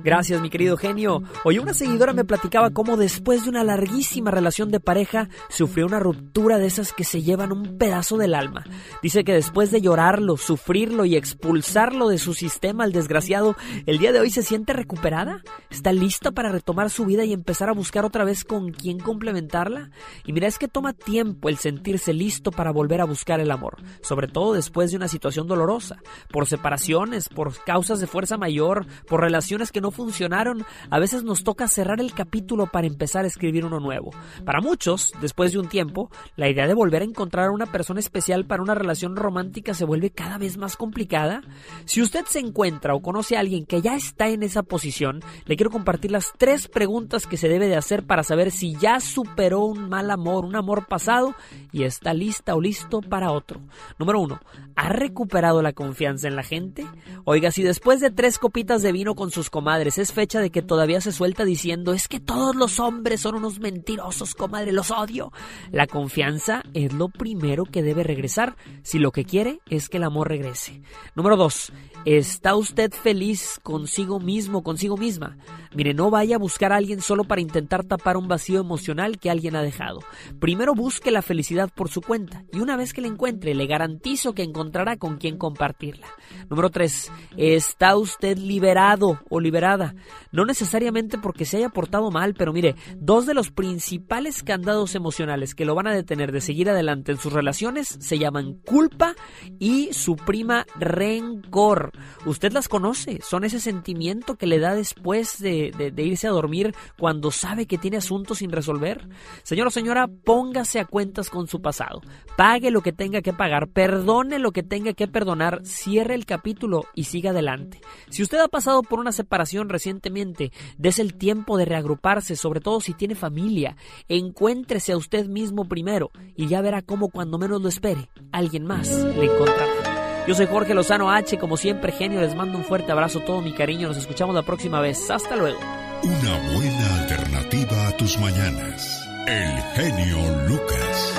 [0.04, 1.22] Gracias, mi querido genio.
[1.44, 6.00] Hoy una seguidora me platicaba cómo después de una larguísima relación de pareja sufrió una
[6.00, 8.64] ruptura de esas que se llevan un pedazo del alma.
[9.00, 13.54] Dice que después de llorarlo, sufrirlo y expulsarlo de su sistema al desgraciado,
[13.86, 15.42] el día de hoy se siente recuperada.
[15.70, 19.90] ¿Está lista para retomar su vida y empezar a buscar otra vez con quién complementarla?
[20.24, 23.76] Y mira, es que toma tiempo el sentirse listo para volver a buscar el amor,
[24.02, 29.21] sobre todo después de una situación dolorosa, por separaciones, por causas de fuerza mayor, por
[29.22, 33.64] relaciones que no funcionaron, a veces nos toca cerrar el capítulo para empezar a escribir
[33.64, 34.10] uno nuevo.
[34.44, 38.00] Para muchos, después de un tiempo, la idea de volver a encontrar a una persona
[38.00, 41.42] especial para una relación romántica se vuelve cada vez más complicada.
[41.84, 45.56] Si usted se encuentra o conoce a alguien que ya está en esa posición, le
[45.56, 49.64] quiero compartir las tres preguntas que se debe de hacer para saber si ya superó
[49.64, 51.34] un mal amor, un amor pasado
[51.70, 53.60] y está lista o listo para otro.
[53.98, 54.40] Número uno,
[54.74, 56.86] ¿ha recuperado la confianza en la gente?
[57.24, 60.62] Oiga, si después de tres copitas de vino con sus comadres es fecha de que
[60.62, 65.32] todavía se suelta diciendo es que todos los hombres son unos mentirosos, comadre, los odio.
[65.70, 70.04] La confianza es lo primero que debe regresar si lo que quiere es que el
[70.04, 70.82] amor regrese.
[71.14, 71.72] Número dos,
[72.04, 75.36] ¿está usted feliz consigo mismo, consigo misma?
[75.74, 79.30] Mire, no vaya a buscar a alguien solo para intentar tapar un vacío emocional que
[79.30, 80.00] alguien ha dejado.
[80.38, 84.34] Primero busque la felicidad por su cuenta y una vez que la encuentre, le garantizo
[84.34, 86.06] que encontrará con quien compartirla.
[86.50, 87.10] Número 3.
[87.36, 89.94] ¿Está usted liberado o liberada?
[90.30, 95.54] No necesariamente porque se haya portado mal, pero mire, dos de los principales candados emocionales
[95.54, 99.14] que lo van a detener de seguir adelante en sus relaciones se llaman culpa
[99.58, 101.92] y su prima rencor.
[102.26, 106.74] Usted las conoce, son ese sentimiento que le da después de de, irse a dormir
[106.98, 109.08] cuando sabe que tiene asuntos sin resolver?
[109.42, 112.00] Señor o señora, póngase a cuentas con su pasado.
[112.36, 116.84] Pague lo que tenga que pagar, perdone lo que tenga que perdonar, cierre el capítulo
[116.94, 117.80] y siga adelante.
[118.08, 122.78] Si usted ha pasado por una separación recientemente, des el tiempo de reagruparse, sobre todo
[122.82, 123.74] si tiene familia.
[124.06, 128.90] Encuéntrese a usted mismo primero y ya verá cómo cuando menos lo espere, alguien más
[128.90, 130.26] le encontrará.
[130.28, 133.54] Yo soy Jorge Lozano H, como siempre, genio, les mando un fuerte abrazo, todo mi
[133.54, 135.10] cariño, nos escuchamos la próxima vez.
[135.10, 135.58] Hasta luego.
[136.02, 139.08] Una buena alternativa a tus mañanas.
[139.26, 140.18] El genio
[140.48, 141.14] Lucas.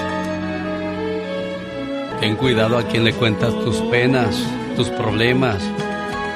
[2.20, 5.60] Ten cuidado a quien le cuentas tus penas, tus problemas.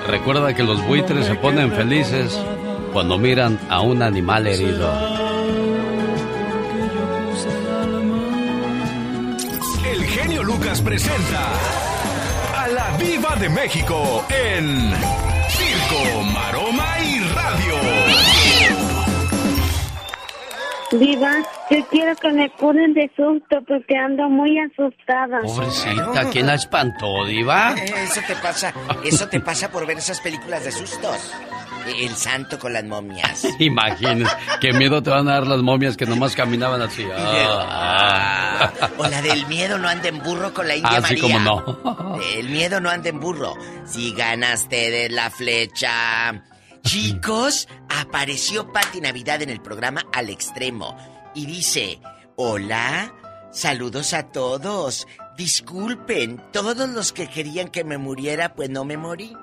[0.08, 2.40] Recuerda que los buitres se ponen felices
[2.94, 4.90] cuando miran a un animal herido.
[9.92, 11.52] El genio Lucas presenta
[12.74, 15.37] la Viva de México en
[20.92, 21.32] Viva,
[21.70, 25.42] yo quiero que me curen de susto porque ando muy asustada.
[25.42, 27.76] Pobrecita, ¿quién la espantó, Diva?
[27.78, 28.74] Eh, eso te pasa,
[29.04, 31.34] eso te pasa por ver esas películas de sustos.
[31.88, 33.48] El santo con las momias.
[33.60, 37.06] Imagínese, qué miedo te van a dar las momias que nomás caminaban así.
[37.70, 38.72] Ah.
[38.98, 41.22] O la del miedo no anda en burro con la India así María.
[41.22, 42.20] como no.
[42.36, 43.54] El miedo no anda en burro.
[43.86, 46.42] Si ganaste de la flecha.
[46.88, 50.96] Chicos, apareció Patti Navidad en el programa Al Extremo
[51.36, 52.00] y dice,
[52.38, 53.14] hola,
[53.52, 55.06] saludos a todos.
[55.36, 59.36] Disculpen, todos los que querían que me muriera, pues no me morí.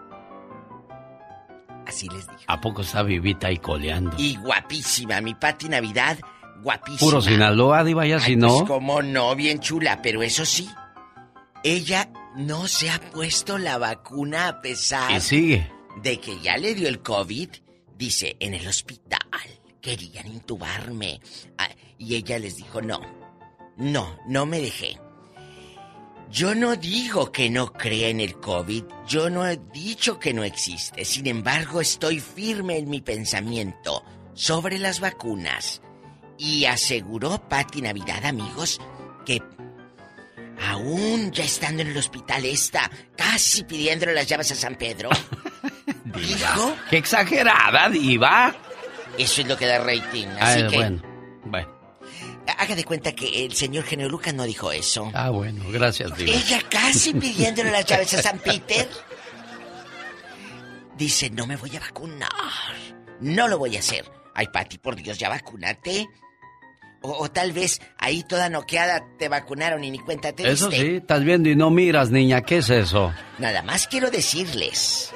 [1.87, 2.41] Así les dijo.
[2.47, 4.17] ¿A poco está vivita y coleando?
[4.17, 6.19] Y guapísima, mi Pati Navidad,
[6.63, 6.99] guapísima.
[6.99, 8.49] Puro Sinaloa, Diva, ya si no.
[8.49, 10.71] Pues como no, bien chula, pero eso sí,
[11.63, 15.13] ella no se ha puesto la vacuna a pesar.
[15.13, 15.74] Y sigue.
[16.03, 17.49] De que ya le dio el COVID,
[17.97, 19.21] dice, en el hospital
[19.85, 21.21] querían intubarme.
[21.59, 21.69] Ah,
[21.99, 23.01] y ella les dijo, no,
[23.77, 24.99] no, no me dejé.
[26.31, 30.43] Yo no digo que no crea en el COVID, yo no he dicho que no
[30.43, 34.03] existe, sin embargo estoy firme en mi pensamiento.
[34.37, 35.81] sobre las vacunas.
[36.37, 38.81] Y aseguró Patti Navidad, amigos,
[39.25, 39.41] que
[40.61, 45.11] aún ya estando en el hospital está casi pidiéndole las llaves a San Pedro.
[46.05, 46.75] dijo...
[46.91, 48.55] ¡Qué exagerada, diva!
[49.19, 50.77] Eso es lo que da rating, así Ah, que...
[50.77, 51.03] bueno,
[51.45, 51.75] bueno.
[52.59, 55.11] Haga de cuenta que el señor Genio Lucas no dijo eso.
[55.15, 56.31] Ah, bueno, gracias, diva.
[56.33, 58.87] Ella casi pidiéndole las llaves a San Peter.
[60.97, 62.29] Dice, no me voy a vacunar.
[63.21, 64.05] No lo voy a hacer.
[64.35, 66.07] Ay, Pati, por Dios, ya vacúnate.
[67.03, 70.85] O, o tal vez ahí toda noqueada te vacunaron y ni cuenta te Eso diste.
[70.87, 73.13] sí, estás viendo y no miras, niña, ¿qué es eso?
[73.39, 75.13] Nada más quiero decirles,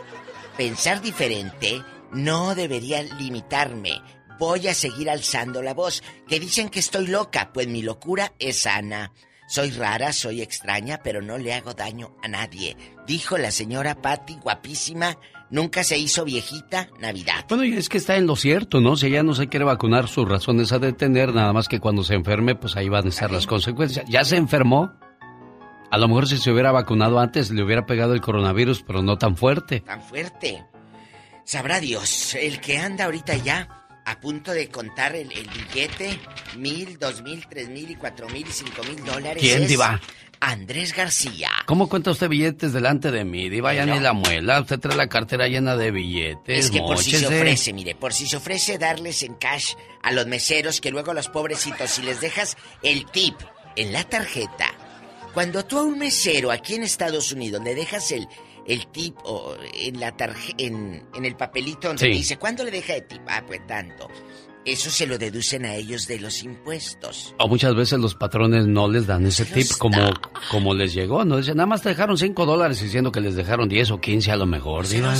[0.58, 1.82] pensar diferente
[2.12, 4.02] no debería limitarme.
[4.40, 6.02] Voy a seguir alzando la voz.
[6.26, 9.12] Que dicen que estoy loca, pues mi locura es sana.
[9.46, 12.76] Soy rara, soy extraña, pero no le hago daño a nadie.
[13.06, 15.16] Dijo la señora Patty, guapísima.
[15.48, 16.88] Nunca se hizo viejita.
[16.98, 17.46] Navidad.
[17.48, 18.96] Bueno, y es que está en lo cierto, ¿no?
[18.96, 22.14] Si ella no se quiere vacunar, sus razones a detener, nada más que cuando se
[22.14, 24.04] enferme, pues ahí van a estar las consecuencias.
[24.08, 24.92] Ya se enfermó.
[25.90, 29.16] A lo mejor si se hubiera vacunado antes, le hubiera pegado el coronavirus, pero no
[29.16, 29.80] tan fuerte.
[29.80, 30.64] Tan fuerte.
[31.44, 36.18] Sabrá Dios, el que anda ahorita ya a punto de contar el, el billete,
[36.56, 39.42] mil, dos mil, tres mil y cuatro mil y cinco mil dólares.
[39.42, 40.00] ¿Quién, es diva?
[40.40, 41.50] Andrés García.
[41.66, 43.48] ¿Cómo cuenta usted billetes delante de mí?
[43.48, 44.60] Diva, ya ni la muela.
[44.60, 46.66] Usted trae la cartera llena de billetes.
[46.66, 50.12] Es que por si se ofrece, mire, por si se ofrece darles en cash a
[50.12, 53.34] los meseros que luego a los pobrecitos, si les dejas el tip
[53.76, 54.74] en la tarjeta,
[55.38, 58.26] cuando tú a un mesero aquí en Estados Unidos le dejas el,
[58.66, 62.10] el tip o en la tarje- en, en el papelito donde Sí.
[62.10, 63.22] dice, ¿cuándo le deja de tip?
[63.28, 64.08] Ah, pues tanto.
[64.64, 67.36] Eso se lo deducen a ellos de los impuestos.
[67.38, 70.10] O muchas veces los patrones no les dan ese tip como,
[70.50, 71.36] como les llegó, ¿no?
[71.36, 74.36] Dicen, nada más te dejaron 5 dólares diciendo que les dejaron 10 o 15 a
[74.36, 75.14] lo mejor, Diva.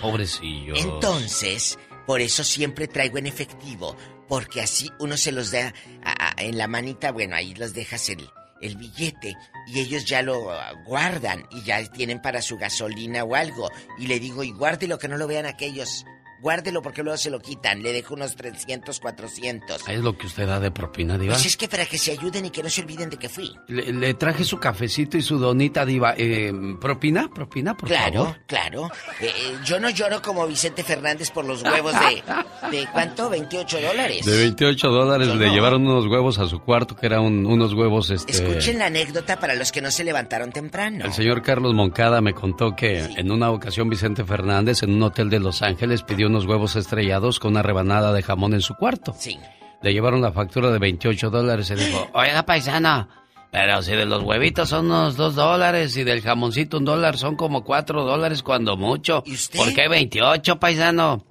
[0.00, 0.78] Pobrecillos.
[0.78, 3.96] Entonces, por eso siempre traigo en efectivo,
[4.28, 8.08] porque así uno se los da a- a- en la manita, bueno, ahí los dejas
[8.10, 8.30] el,
[8.60, 9.36] el billete
[9.66, 13.70] y ellos ya lo ah, guardan y ya tienen para su gasolina o algo.
[13.98, 16.04] Y le digo, y guárdelo que no lo vean aquellos.
[16.40, 17.82] Guárdelo porque luego se lo quitan.
[17.82, 19.88] Le dejo unos 300, 400.
[19.88, 21.34] Es lo que usted da de propina, Diva.
[21.34, 23.54] Pues es que para que se ayuden y que no se olviden de que fui.
[23.68, 26.14] Le, le traje su cafecito y su donita, Diva.
[26.16, 27.28] Eh, ¿Propina?
[27.28, 28.36] ¿Propina, por claro, favor?
[28.46, 28.86] claro.
[29.20, 32.22] Eh, eh, yo no lloro como Vicente Fernández por los huevos de...
[32.70, 33.28] ¿De cuánto?
[33.30, 34.24] 28 dólares.
[34.26, 35.52] De 28 dólares Yo le no.
[35.54, 38.32] llevaron unos huevos a su cuarto, que eran un- unos huevos, este...
[38.32, 41.04] Escuchen la anécdota para los que no se levantaron temprano.
[41.04, 45.30] El señor Carlos Moncada me contó que en una ocasión Vicente Fernández en un hotel
[45.30, 49.14] de Los Ángeles pidió unos huevos estrellados con una rebanada de jamón en su cuarto.
[49.18, 49.38] Sí.
[49.82, 53.08] Le llevaron la factura de 28 dólares y dijo, oiga paisana,
[53.50, 57.36] pero si de los huevitos son unos 2 dólares y del jamoncito un dólar son
[57.36, 59.22] como 4 dólares cuando mucho.
[59.56, 61.24] ¿Por qué 28, paisano?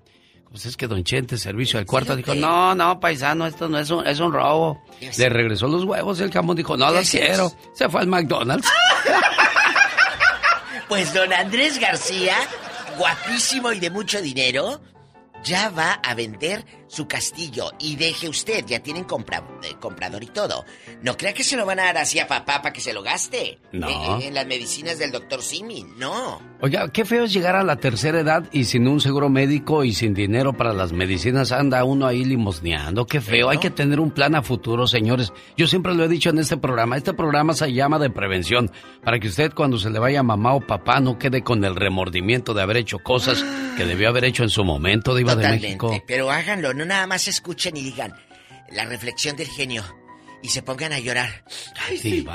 [0.50, 3.90] Pues es que Don Chente, servicio al cuarto, dijo, no, no, paisano, esto no es
[3.92, 4.82] un, es un robo.
[5.18, 7.52] Le regresó los huevos y el jamón dijo, no los quiero.
[7.74, 8.68] Se fue al McDonald's.
[10.88, 12.34] Pues don Andrés García,
[12.98, 14.82] guapísimo y de mucho dinero,
[15.44, 17.72] ya va a vender su castillo.
[17.80, 20.66] Y deje usted, ya tienen compra- eh, comprador y todo.
[21.02, 23.04] No crea que se lo van a dar así a papá para que se lo
[23.04, 23.60] gaste.
[23.72, 23.88] No.
[24.20, 26.40] Eh, en las medicinas del doctor Simi, no.
[26.62, 29.94] Oiga, qué feo es llegar a la tercera edad y sin un seguro médico y
[29.94, 33.06] sin dinero para las medicinas anda uno ahí limosneando.
[33.06, 35.32] Qué feo, hay que tener un plan a futuro, señores.
[35.56, 38.72] Yo siempre lo he dicho en este programa, este programa se llama de prevención,
[39.04, 42.54] para que usted cuando se le vaya mamá o papá no quede con el remordimiento
[42.56, 43.44] de haber hecho cosas
[43.78, 45.48] que debió haber hecho en su momento, Diva de.
[45.48, 45.92] México.
[46.08, 48.16] Pero háganlo, no nada más escuchen y digan
[48.70, 49.84] la reflexión del genio
[50.42, 51.44] y se pongan a llorar.
[51.88, 52.26] Ay, sí.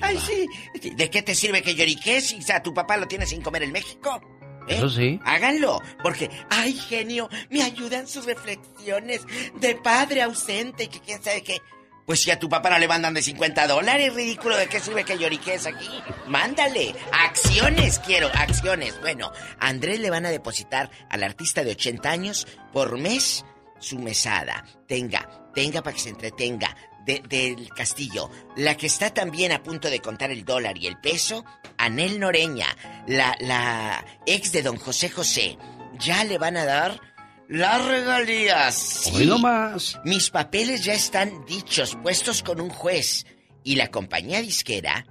[0.00, 0.90] Ay, sí.
[0.94, 3.72] ¿De qué te sirve que lloriques si a tu papá lo tiene sin comer en
[3.72, 4.20] México?
[4.66, 4.76] ¿Eh?
[4.76, 5.20] Eso sí.
[5.24, 9.22] Háganlo, porque, ay, genio, me ayudan sus reflexiones
[9.60, 11.60] de padre ausente y que quién sabe qué.
[12.06, 15.04] Pues si a tu papá no le mandan de 50 dólares, ridículo, ¿de qué sirve
[15.04, 15.88] que lloriques aquí?
[16.26, 19.00] Mándale, acciones quiero, acciones.
[19.00, 23.44] Bueno, a Andrés le van a depositar al artista de 80 años por mes
[23.80, 24.64] su mesada.
[24.86, 26.76] Tenga, tenga para que se entretenga.
[27.06, 28.30] de- del castillo.
[28.56, 31.46] La que está también a punto de contar el dólar y el peso,
[31.78, 32.66] Anel Noreña,
[33.06, 35.56] la, la ex de don José José.
[35.98, 37.00] Ya le van a dar
[37.48, 38.74] las regalías.
[38.74, 39.12] Sí.
[39.14, 39.98] Hoy no más.
[40.04, 43.24] Mis papeles ya están dichos, puestos con un juez.
[43.64, 45.06] Y la compañía disquera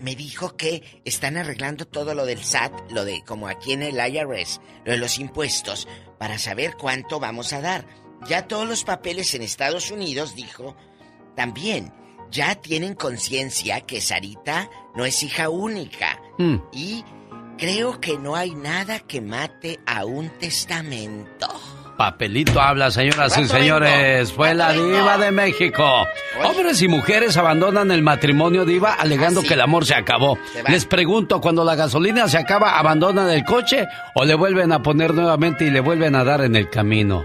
[0.00, 3.96] me dijo que están arreglando todo lo del SAT, lo de como aquí en el
[3.96, 5.88] IRS, lo de los impuestos,
[6.18, 7.86] para saber cuánto vamos a dar.
[8.28, 10.76] Ya todos los papeles en Estados Unidos, dijo,
[11.36, 11.92] también
[12.30, 16.20] ya tienen conciencia que Sarita no es hija única.
[16.38, 16.56] Mm.
[16.72, 17.04] Y
[17.56, 21.48] creo que no hay nada que mate a un testamento.
[21.98, 24.32] Papelito habla, señoras y señores.
[24.32, 26.06] Fue la diva de México.
[26.44, 30.38] Hombres y mujeres abandonan el matrimonio diva alegando que el amor se acabó.
[30.68, 35.12] Les pregunto, cuando la gasolina se acaba, ¿abandonan el coche o le vuelven a poner
[35.12, 37.24] nuevamente y le vuelven a dar en el camino?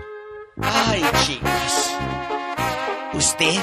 [0.59, 1.95] Ay, chicos.
[3.13, 3.59] Usted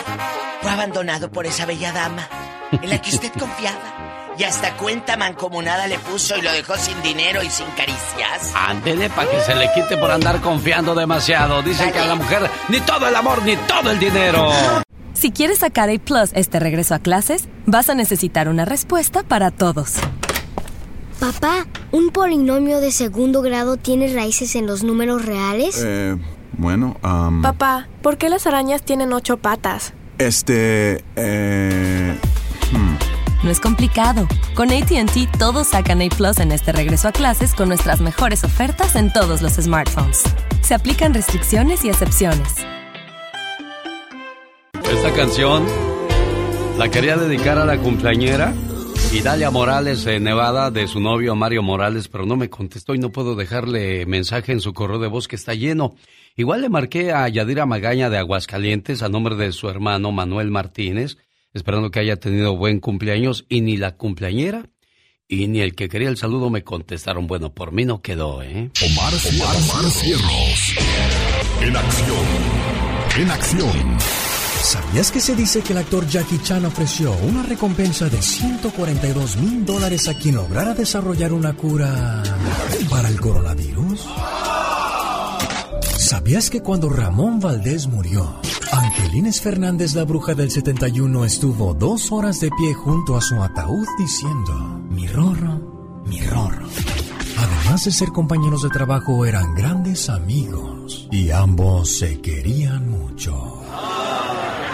[0.63, 2.29] fue abandonado por esa bella dama
[2.71, 4.20] en la que usted confiaba.
[4.39, 8.53] Y hasta cuenta mancomunada le puso y lo dejó sin dinero y sin caricias.
[8.55, 11.63] Ándele para que se le quite por andar confiando demasiado.
[11.63, 14.51] Dicen que a la mujer ni todo el amor ni todo el dinero.
[15.13, 19.51] Si quieres sacar A Plus este regreso a clases, vas a necesitar una respuesta para
[19.51, 19.97] todos.
[21.19, 25.83] Papá, ¿un polinomio de segundo grado tiene raíces en los números reales?
[25.85, 26.17] Eh,
[26.53, 29.93] bueno, um, Papá, ¿por qué las arañas tienen ocho patas?
[30.17, 32.17] Este, eh.
[33.43, 34.29] No es complicado.
[34.55, 38.97] Con ATT todos sacan A Plus en este regreso a clases con nuestras mejores ofertas
[38.97, 40.23] en todos los smartphones.
[40.61, 42.57] Se aplican restricciones y excepciones.
[44.93, 45.65] Esta canción
[46.77, 48.53] la quería dedicar a la cumpleañera
[49.13, 53.11] Idalia Morales de Nevada de su novio Mario Morales, pero no me contestó y no
[53.11, 55.95] puedo dejarle mensaje en su correo de voz que está lleno.
[56.37, 61.17] Igual le marqué a Yadira Magaña de Aguascalientes a nombre de su hermano Manuel Martínez,
[61.55, 64.71] esperando que haya tenido buen cumpleaños y ni la cumpleañera
[65.31, 67.29] y ni el que quería el saludo me contestaron.
[67.29, 68.71] Bueno, por mí no quedó, ¿eh?
[68.85, 70.75] Omar, Omar Cierros.
[71.63, 72.27] En acción.
[73.17, 73.99] En acción.
[74.63, 79.65] ¿Sabías que se dice que el actor Jackie Chan ofreció una recompensa de 142 mil
[79.65, 82.23] dólares a quien lograra desarrollar una cura
[82.91, 84.07] para el coronavirus?
[86.11, 88.41] ¿Sabías que cuando Ramón Valdés murió,
[88.73, 93.87] Angelines Fernández, la bruja del 71, estuvo dos horas de pie junto a su ataúd
[93.97, 94.53] diciendo,
[94.91, 96.67] mi rorro, mi rorro?
[97.39, 103.63] Además de ser compañeros de trabajo, eran grandes amigos y ambos se querían mucho.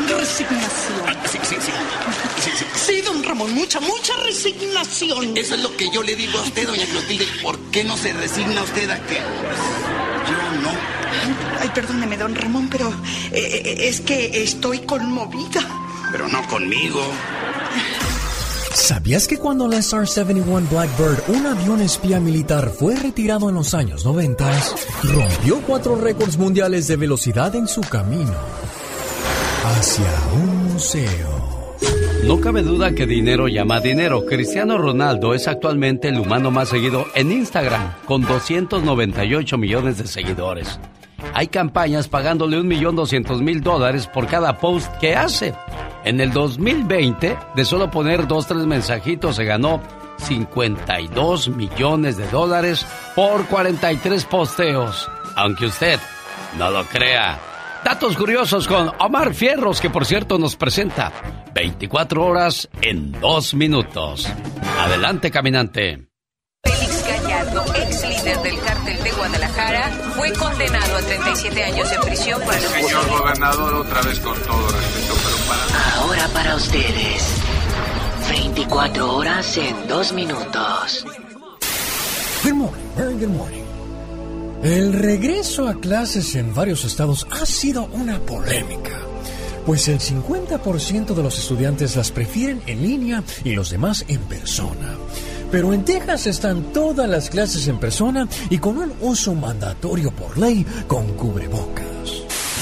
[0.09, 1.17] Resignación.
[1.31, 1.73] Sí, sí, sí.
[2.41, 2.65] Sí, sí.
[2.77, 5.37] Sí, don Ramón, mucha, mucha resignación.
[5.37, 7.27] Eso es lo que yo le digo a usted, doña Clotilde.
[7.43, 10.96] ¿Por qué no se resigna usted a que yo no?
[11.77, 12.89] Perdóneme, don Ramón, pero
[13.33, 15.61] eh, eh, es que estoy conmovida.
[16.11, 17.03] Pero no conmigo.
[18.73, 24.07] ¿Sabías que cuando el SR-71 Blackbird, un avión espía militar, fue retirado en los años
[24.07, 24.51] 90,
[25.03, 28.33] rompió cuatro récords mundiales de velocidad en su camino
[29.67, 31.75] hacia un museo?
[32.25, 34.25] No cabe duda que dinero llama dinero.
[34.25, 40.81] Cristiano Ronaldo es actualmente el humano más seguido en Instagram, con 298 millones de seguidores.
[41.35, 45.55] Hay campañas pagándole 1.200.000 dólares por cada post que hace.
[46.05, 49.83] En el 2020, de solo poner dos, tres mensajitos, se ganó
[50.19, 55.11] 52 millones de dólares por 43 posteos.
[55.37, 55.99] Aunque usted
[56.59, 57.39] no lo crea.
[57.85, 61.13] Datos curiosos con Omar Fierros, que por cierto nos presenta
[61.55, 64.29] 24 horas en 2 minutos.
[64.81, 66.16] Adelante, caminante.
[67.37, 72.55] Gallardo, ex líder del cártel de Guadalajara, fue condenado a 37 años en prisión por
[72.55, 75.97] el Señor gobernador, otra vez con todo respeto, pero para...
[75.97, 77.25] Ahora para ustedes,
[78.31, 81.05] 24 horas en 2 minutos.
[82.43, 83.65] Good morning, very good morning.
[84.63, 88.99] El regreso a clases en varios estados ha sido una polémica,
[89.67, 94.97] pues el 50% de los estudiantes las prefieren en línea y los demás en persona.
[95.51, 100.37] Pero en Texas están todas las clases en persona y con un uso mandatorio por
[100.39, 101.87] ley con cubrebocas.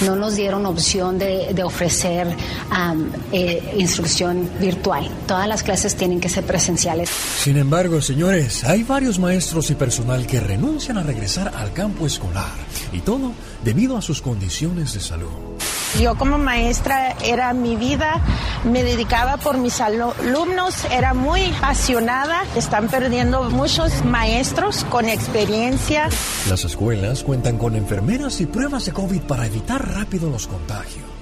[0.04, 5.08] No nos dieron opción de, de ofrecer um, eh, instrucción virtual.
[5.26, 7.08] Todas las clases tienen que ser presenciales.
[7.10, 12.52] Sin embargo, señores, hay varios maestros y personal que renuncian a regresar al campo escolar
[12.92, 13.32] y todo
[13.64, 15.53] debido a sus condiciones de salud.
[16.00, 18.20] Yo como maestra era mi vida,
[18.64, 22.44] me dedicaba por mis alumnos, era muy apasionada.
[22.56, 26.08] Están perdiendo muchos maestros con experiencia.
[26.48, 31.13] Las escuelas cuentan con enfermeras y pruebas de COVID para evitar rápido los contagios.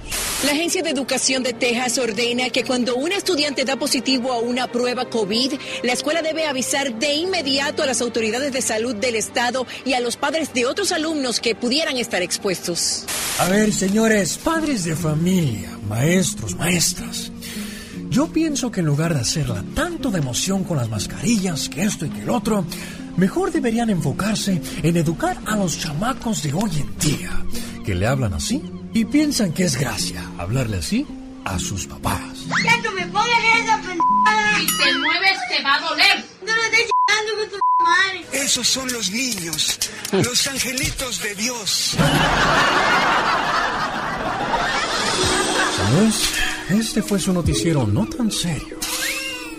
[0.43, 4.69] La Agencia de Educación de Texas ordena que cuando un estudiante da positivo a una
[4.69, 5.53] prueba COVID,
[5.83, 10.01] la escuela debe avisar de inmediato a las autoridades de salud del estado y a
[10.01, 13.05] los padres de otros alumnos que pudieran estar expuestos.
[13.39, 17.31] A ver, señores, padres de familia, maestros, maestras.
[18.09, 22.05] Yo pienso que en lugar de hacerla tanto de emoción con las mascarillas, que esto
[22.05, 22.65] y que el otro,
[23.15, 27.31] mejor deberían enfocarse en educar a los chamacos de hoy en día,
[27.85, 28.61] que le hablan así
[28.93, 31.05] y piensan que es gracia hablarle así
[31.45, 32.45] a sus papás.
[32.63, 34.59] ¡Ya no me pongas esa pendejada!
[34.59, 36.25] Si te mueves te va a doler.
[36.45, 39.79] No lo estés Esos son los niños,
[40.11, 41.97] los angelitos de Dios.
[45.77, 46.33] Señores,
[46.69, 48.77] este fue su noticiero no tan serio.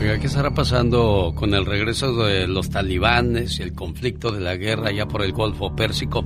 [0.00, 4.90] ¿Qué estará pasando con el regreso de los talibanes y el conflicto de la guerra
[4.90, 6.24] ya por el Golfo Pérsico?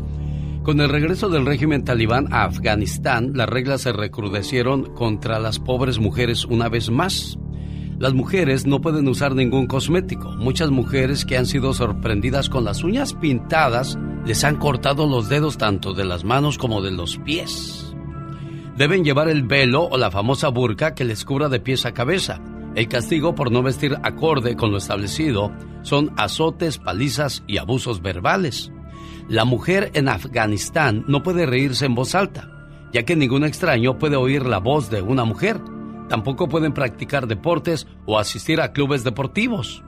[0.62, 5.98] Con el regreso del régimen talibán a Afganistán, las reglas se recrudecieron contra las pobres
[5.98, 7.38] mujeres una vez más.
[7.98, 10.30] Las mujeres no pueden usar ningún cosmético.
[10.38, 15.58] Muchas mujeres que han sido sorprendidas con las uñas pintadas les han cortado los dedos
[15.58, 17.94] tanto de las manos como de los pies.
[18.78, 22.40] Deben llevar el velo o la famosa burka que les cubra de pies a cabeza.
[22.74, 28.72] El castigo por no vestir acorde con lo establecido son azotes, palizas y abusos verbales.
[29.28, 32.50] La mujer en Afganistán no puede reírse en voz alta,
[32.92, 35.60] ya que ningún extraño puede oír la voz de una mujer.
[36.08, 39.84] Tampoco pueden practicar deportes o asistir a clubes deportivos.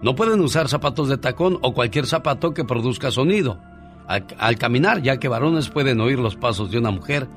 [0.00, 3.60] No pueden usar zapatos de tacón o cualquier zapato que produzca sonido.
[4.06, 7.28] Al, caminar, ya que varones pueden oír los pasos de una mujer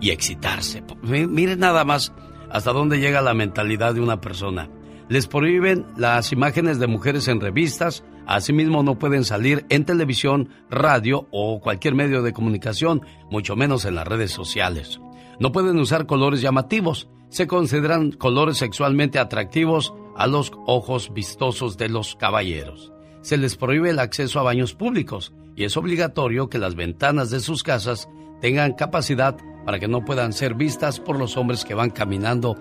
[0.00, 0.84] y excitarse.
[1.02, 2.12] Miren nada más
[2.50, 4.68] hasta dónde llega la mentalidad de una persona.
[5.08, 11.26] Les prohíben las imágenes de mujeres en revistas, asimismo no pueden salir en televisión, radio
[11.32, 15.00] o cualquier medio de comunicación, mucho menos en las redes sociales.
[15.40, 21.88] No pueden usar colores llamativos, se consideran colores sexualmente atractivos a los ojos vistosos de
[21.88, 22.92] los caballeros.
[23.22, 27.40] Se les prohíbe el acceso a baños públicos y es obligatorio que las ventanas de
[27.40, 28.08] sus casas
[28.40, 32.56] tengan capacidad para que no puedan ser vistas por los hombres que van caminando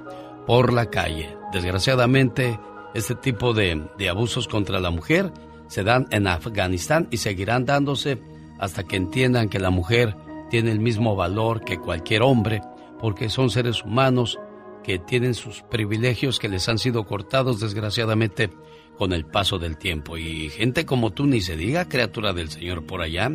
[0.46, 1.36] por la calle.
[1.52, 2.60] Desgraciadamente,
[2.94, 5.32] este tipo de, abusos contra la mujer
[5.68, 8.22] se dan en Afganistán y seguirán dándose
[8.60, 10.16] hasta que entiendan que la mujer
[10.50, 12.62] tiene el mismo valor que cualquier hombre,
[13.00, 14.40] porque son seres humanos
[14.84, 18.50] que tienen sus privilegios que les han sido cortados desgraciadamente
[19.00, 20.18] con el paso del tiempo.
[20.18, 23.32] Y gente como tú, ni se diga, criatura del Señor por allá,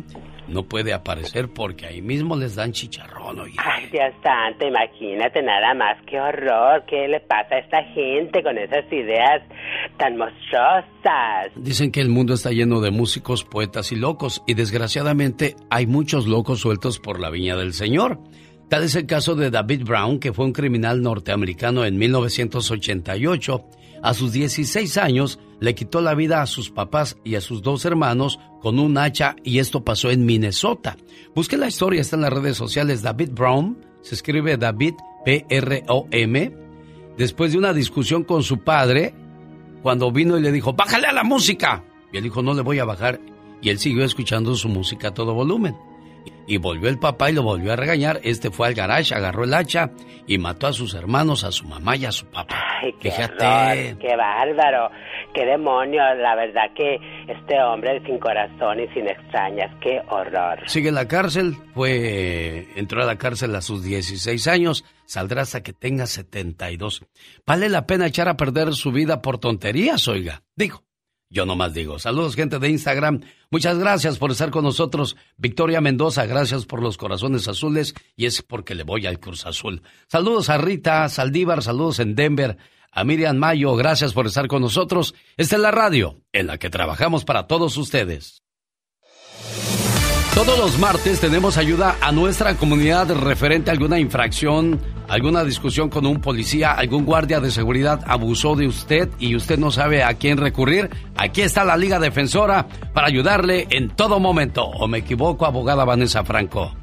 [0.47, 3.39] no puede aparecer porque ahí mismo les dan chicharrón.
[3.39, 3.55] Oye.
[3.57, 8.59] Ay, Dios santo, imagínate nada más, qué horror, qué le pasa a esta gente con
[8.59, 9.41] esas ideas
[9.97, 11.51] tan monstruosas.
[11.55, 16.27] Dicen que el mundo está lleno de músicos, poetas y locos, y desgraciadamente hay muchos
[16.27, 18.19] locos sueltos por la viña del Señor.
[18.69, 23.65] Tal es el caso de David Brown, que fue un criminal norteamericano en 1988
[24.05, 27.85] a sus 16 años le quitó la vida a sus papás y a sus dos
[27.85, 30.95] hermanos con un hacha y esto pasó en Minnesota.
[31.33, 33.01] Busque la historia, está en las redes sociales.
[33.01, 34.93] David Brown, se escribe David
[35.25, 36.55] P-R-O-M.
[37.17, 39.15] Después de una discusión con su padre,
[39.81, 41.83] cuando vino y le dijo, bájale a la música.
[42.13, 43.19] Y él dijo, no le voy a bajar.
[43.59, 45.75] Y él siguió escuchando su música a todo volumen.
[46.47, 48.19] Y volvió el papá y lo volvió a regañar.
[48.23, 49.91] Este fue al garage, agarró el hacha
[50.27, 52.55] y mató a sus hermanos, a su mamá y a su papá.
[52.81, 53.97] Ay, qué Fíjate.
[53.99, 54.91] qué bárbaro,
[55.33, 56.01] qué demonio.
[56.15, 56.97] La verdad que
[57.27, 60.59] este hombre sin corazón y sin extrañas, qué horror.
[60.67, 65.63] Sigue en la cárcel, fue, entró a la cárcel a sus 16 años, saldrá hasta
[65.63, 67.05] que tenga 72.
[67.45, 70.43] Vale la pena echar a perder su vida por tonterías, oiga.
[70.55, 70.84] Digo,
[71.35, 73.19] yo nomás digo, saludos gente de Instagram,
[73.51, 75.17] muchas gracias por estar con nosotros.
[75.35, 79.81] Victoria Mendoza, gracias por los corazones azules y es porque le voy al Cruz Azul.
[80.07, 82.57] Saludos a Rita Saldívar, saludos en Denver.
[82.89, 85.13] A Miriam Mayo, gracias por estar con nosotros.
[85.35, 88.41] Esta es la radio en la que trabajamos para todos ustedes.
[90.33, 94.79] Todos los martes tenemos ayuda a nuestra comunidad referente a alguna infracción,
[95.09, 99.71] alguna discusión con un policía, algún guardia de seguridad abusó de usted y usted no
[99.71, 100.89] sabe a quién recurrir.
[101.17, 104.63] Aquí está la Liga Defensora para ayudarle en todo momento.
[104.65, 106.73] ¿O me equivoco, abogada Vanessa Franco?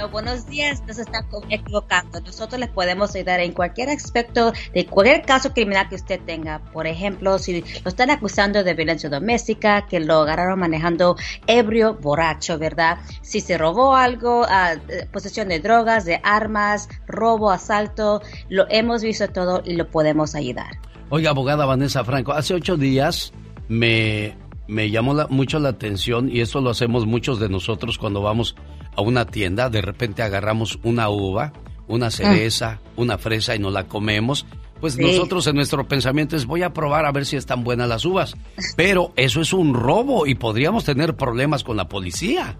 [0.00, 2.20] No, No, buenos días, no se está equivocando.
[2.20, 6.60] Nosotros les podemos ayudar en cualquier aspecto de cualquier caso criminal que usted tenga.
[6.72, 11.16] Por ejemplo, si lo están acusando de violencia doméstica, que lo agarraron manejando
[11.46, 12.96] ebrio, borracho, ¿verdad?
[13.20, 14.76] Si se robó algo, ah,
[15.12, 20.78] posesión de drogas, de armas, robo, asalto, lo hemos visto todo y lo podemos ayudar.
[21.10, 23.34] Oiga, abogada Vanessa Franco, hace ocho días
[23.68, 24.34] me,
[24.66, 28.56] me llamó mucho la atención y eso lo hacemos muchos de nosotros cuando vamos
[28.96, 31.52] a una tienda, de repente agarramos una uva,
[31.88, 32.10] una ah.
[32.10, 34.46] cereza, una fresa y nos la comemos.
[34.80, 38.04] Pues nosotros en nuestro pensamiento es voy a probar a ver si están buenas las
[38.06, 38.34] uvas.
[38.76, 42.56] Pero eso es un robo y podríamos tener problemas con la policía.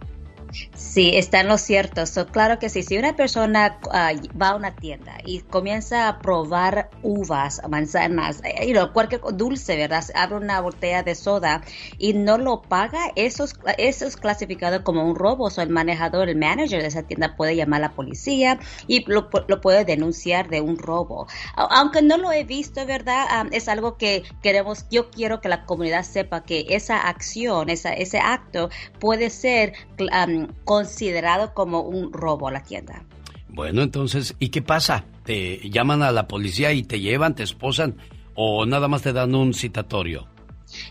[0.74, 2.04] Sí, está en lo cierto.
[2.32, 2.82] claro que sí.
[2.82, 8.74] Si una persona ah, va a una tienda y comienza a probar uvas, manzanas, eh,
[8.92, 10.04] cualquier dulce, ¿verdad?
[10.14, 11.62] Abre una botella de soda
[11.98, 15.50] y no lo paga, eso es, eso es clasificado como un robo.
[15.50, 19.30] O el manejador, el manager de esa tienda puede llamar a la policía y lo,
[19.30, 21.26] puede denunciar de un robo.
[21.54, 23.26] Aunque no lo he visto, ¿verdad?
[23.28, 27.92] Ah, es algo que queremos, yo quiero que la comunidad sepa que esa acción, esa,
[27.92, 29.74] ese acto puede ser
[30.64, 33.04] considerado como un robo a la tienda.
[33.48, 35.04] Bueno, entonces, ¿y qué pasa?
[35.24, 37.96] ¿Te llaman a la policía y te llevan, te esposan
[38.34, 40.28] o nada más te dan un citatorio?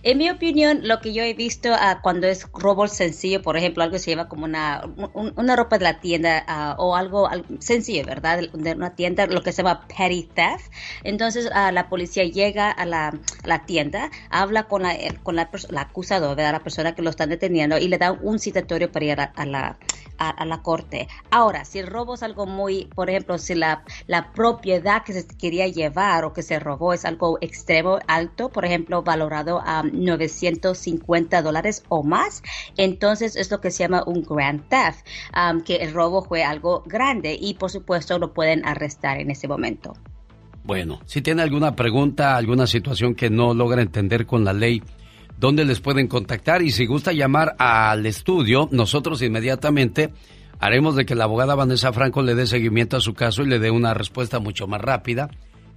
[0.04, 3.84] En mi opinión, lo que yo he visto uh, cuando es robo sencillo, por ejemplo,
[3.84, 4.84] algo se lleva como una,
[5.14, 7.30] una ropa de la tienda uh, o algo,
[7.60, 8.42] sencillo, ¿verdad?
[8.54, 10.72] De, una tienda, lo que se llama petty theft.
[11.04, 15.82] Entonces, uh, la policía llega a la, la tienda, habla con la, con la, la
[15.82, 16.54] acusador, ¿verdad?
[16.54, 19.78] La persona que lo están deteniendo y le da un citatorio para ir a, la,
[20.18, 21.08] a, la corte.
[21.32, 25.28] Ahora, si el robo es algo muy, por ejemplo, si la, la propiedad que se
[25.28, 31.42] quería llevar o que se robó es algo extremo, alto, por ejemplo, valorado a 950
[31.44, 32.42] dólares o más,
[32.76, 35.06] entonces es lo que se llama un grand theft,
[35.64, 39.94] que el robo fue algo grande y por supuesto lo pueden arrestar en ese momento.
[40.64, 44.82] Bueno, si tiene alguna pregunta, alguna situación que no logra entender con la ley,
[45.38, 46.64] ¿dónde les pueden contactar?
[46.64, 50.10] Y si gusta llamar al estudio, nosotros inmediatamente
[50.60, 53.60] haremos de que la abogada Vanessa Franco le dé seguimiento a su caso y le
[53.60, 55.30] dé una respuesta mucho más rápida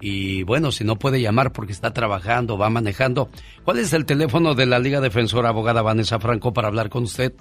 [0.04, 3.28] y bueno, si no puede llamar porque está trabajando, va manejando,
[3.64, 7.32] ¿cuál es el teléfono de la Liga Defensora Abogada Vanessa Franco para hablar con usted?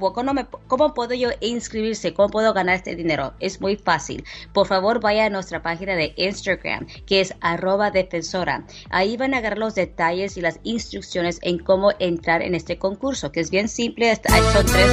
[0.68, 2.14] ¿cómo, puedo yo inscribirse?
[2.14, 3.34] ¿Cómo puedo ganar este dinero?
[3.40, 4.24] Es muy fácil.
[4.54, 8.66] Por favor, vaya a nuestra página de Instagram, que es arroba defensora.
[8.90, 13.32] Ahí van a agarrar los detalles y las instrucciones en cómo entrar en este concurso,
[13.32, 14.16] que es bien simple.
[14.54, 14.91] Son tres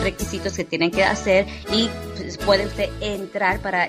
[0.00, 2.68] requisitos que tienen que hacer y pues, pueden
[3.00, 3.88] entrar para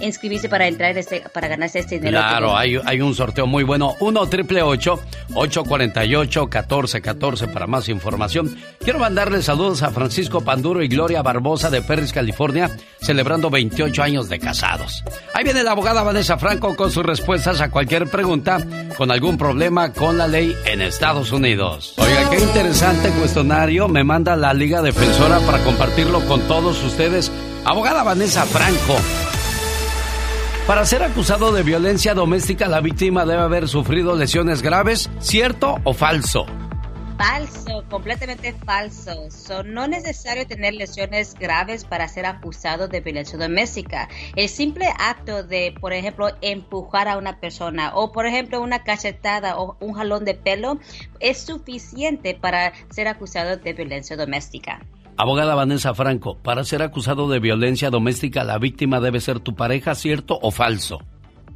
[0.00, 2.18] inscribirse para entrar este, para ganarse este dinero.
[2.18, 3.94] Claro, hay, hay un sorteo muy bueno.
[4.00, 8.56] 1 triple 848 1414 para más información.
[8.80, 14.28] Quiero mandarle saludos a Francisco Panduro y Gloria Barbosa de Perris, California, celebrando 28 años
[14.28, 15.04] de casados.
[15.34, 18.58] Ahí viene la abogada Vanessa Franco con sus respuestas a cualquier pregunta
[18.96, 21.94] con algún problema con la ley en Estados Unidos.
[21.98, 27.30] Oiga, qué interesante cuestionario me manda la Liga Defensora para compartirlo con todos ustedes.
[27.64, 28.96] Abogada Vanessa Franco.
[30.66, 35.92] Para ser acusado de violencia doméstica, la víctima debe haber sufrido lesiones graves, ¿cierto o
[35.92, 36.46] falso?
[37.16, 39.28] Falso, completamente falso.
[39.64, 44.08] no es necesario tener lesiones graves para ser acusado de violencia doméstica.
[44.34, 49.58] El simple acto de, por ejemplo, empujar a una persona o, por ejemplo, una cachetada
[49.58, 50.78] o un jalón de pelo
[51.20, 54.80] es suficiente para ser acusado de violencia doméstica.
[55.16, 59.94] Abogada Vanessa Franco, para ser acusado de violencia doméstica, la víctima debe ser tu pareja,
[59.94, 61.00] ¿cierto o falso?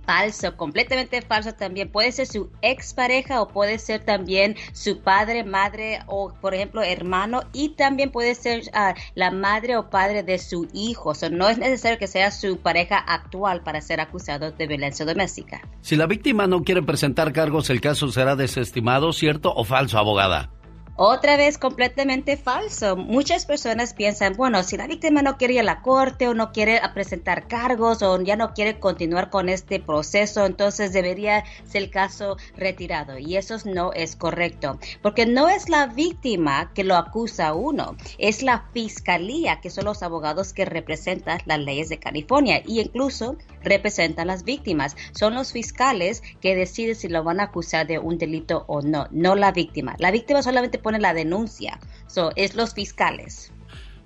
[0.07, 1.91] Falso, completamente falso también.
[1.91, 7.43] Puede ser su expareja o puede ser también su padre, madre o, por ejemplo, hermano
[7.53, 11.11] y también puede ser ah, la madre o padre de su hijo.
[11.11, 15.61] O no es necesario que sea su pareja actual para ser acusado de violencia doméstica.
[15.81, 20.51] Si la víctima no quiere presentar cargos, el caso será desestimado, ¿cierto o falso, abogada?
[20.99, 22.97] Otra vez completamente falso.
[22.97, 26.53] Muchas personas piensan, bueno, si la víctima no quiere ir a la corte o no
[26.53, 31.91] quiere presentar cargos o ya no quiere continuar con este proceso, entonces debería ser el
[31.91, 33.19] caso retirado.
[33.19, 37.95] Y eso no es correcto, porque no es la víctima que lo acusa a uno,
[38.17, 43.37] es la fiscalía, que son los abogados que representan las leyes de California y incluso
[43.63, 44.97] representan las víctimas.
[45.13, 49.09] Son los fiscales que deciden si lo van a acusar de un delito o no,
[49.11, 49.95] no la víctima.
[49.99, 51.81] La víctima solamente pone la denuncia.
[52.07, 53.51] So, es los fiscales.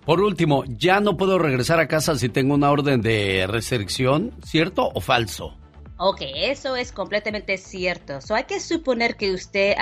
[0.07, 4.89] Por último, ya no puedo regresar a casa si tengo una orden de restricción, ¿cierto
[4.95, 5.61] o falso?
[6.03, 8.23] Ok, eso es completamente cierto.
[8.23, 9.75] So, hay que suponer que usted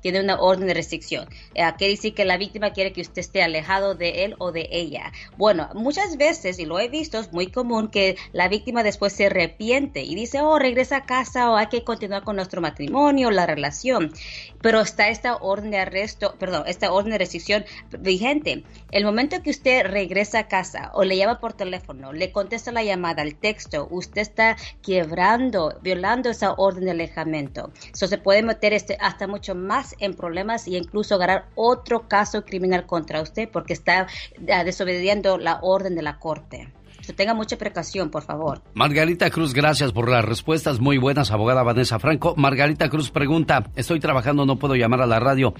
[0.00, 1.28] tiene una orden de restricción.
[1.50, 4.68] Uh, quiere decir que la víctima quiere que usted esté alejado de él o de
[4.72, 5.12] ella.
[5.36, 9.26] Bueno, muchas veces, y lo he visto, es muy común que la víctima después se
[9.26, 13.46] arrepiente y dice, oh, regresa a casa o hay que continuar con nuestro matrimonio, la
[13.46, 14.12] relación.
[14.60, 17.64] Pero está esta orden de arresto, perdón, esta orden de restricción
[17.98, 18.64] vigente.
[18.90, 22.82] El momento que usted regresa a casa o le llama por teléfono, le contesta la
[22.82, 27.72] llamada, el texto, usted está quebrando violando, esa orden de alejamiento.
[27.92, 32.44] Eso se puede meter este, hasta mucho más en problemas e incluso ganar otro caso
[32.44, 34.06] criminal contra usted porque está
[34.52, 36.72] ah, desobediendo la orden de la corte.
[37.12, 38.62] Tenga mucha precaución, por favor.
[38.74, 42.34] Margarita Cruz, gracias por las respuestas muy buenas, abogada Vanessa Franco.
[42.36, 45.54] Margarita Cruz pregunta, estoy trabajando, no puedo llamar a la radio.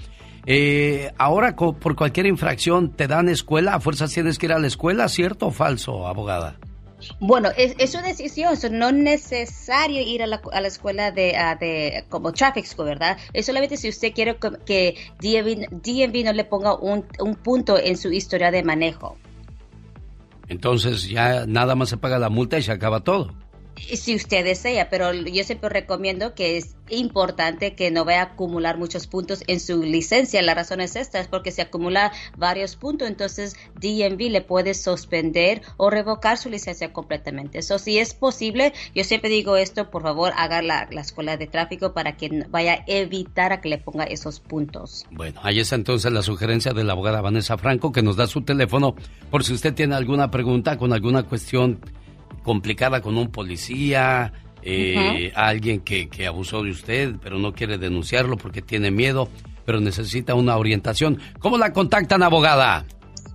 [0.47, 3.75] Eh, ahora, por cualquier infracción, ¿te dan escuela?
[3.75, 5.09] ¿A fuerzas tienes que ir a la escuela?
[5.09, 6.59] ¿Cierto o falso, abogada?
[7.19, 11.35] Bueno, es, es una decisión, no es necesario ir a la, a la escuela de,
[11.59, 13.17] de, como traffic school, ¿verdad?
[13.33, 14.37] Es solamente si usted quiere
[14.67, 19.17] que DMV, no le ponga un, un punto en su historia de manejo.
[20.51, 23.33] Entonces ya nada más se paga la multa y se acaba todo.
[23.81, 28.79] Si usted desea, pero yo siempre recomiendo que es importante que no vaya a acumular
[28.79, 30.43] muchos puntos en su licencia.
[30.43, 35.63] La razón es esta, es porque si acumula varios puntos, entonces DMV le puede suspender
[35.77, 37.59] o revocar su licencia completamente.
[37.59, 41.47] Eso si es posible, yo siempre digo esto, por favor, haga la, la escuela de
[41.47, 45.07] tráfico para que vaya a evitar a que le ponga esos puntos.
[45.11, 48.43] Bueno, ahí está entonces la sugerencia de la abogada Vanessa Franco, que nos da su
[48.43, 48.95] teléfono
[49.31, 51.81] por si usted tiene alguna pregunta con alguna cuestión
[52.43, 58.37] complicada con un policía, eh, alguien que, que abusó de usted, pero no quiere denunciarlo
[58.37, 59.29] porque tiene miedo,
[59.65, 61.19] pero necesita una orientación.
[61.39, 62.85] ¿Cómo la contactan, abogada?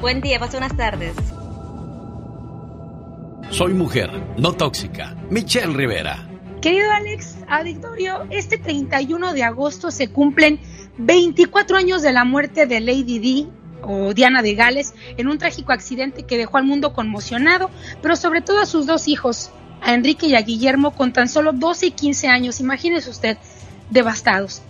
[0.00, 0.38] buen día.
[0.38, 1.14] Pase buenas tardes.
[3.50, 5.16] Soy mujer, no tóxica.
[5.30, 6.28] Michelle Rivera.
[6.60, 10.58] Querido Alex Auditorio, este 31 de agosto se cumplen
[10.98, 13.46] 24 años de la muerte de Lady D
[13.82, 17.70] o Diana de Gales en un trágico accidente que dejó al mundo conmocionado,
[18.02, 21.52] pero sobre todo a sus dos hijos, a Enrique y a Guillermo, con tan solo
[21.52, 22.60] 12 y 15 años.
[22.60, 23.38] Imagínese usted,
[23.90, 24.62] devastados.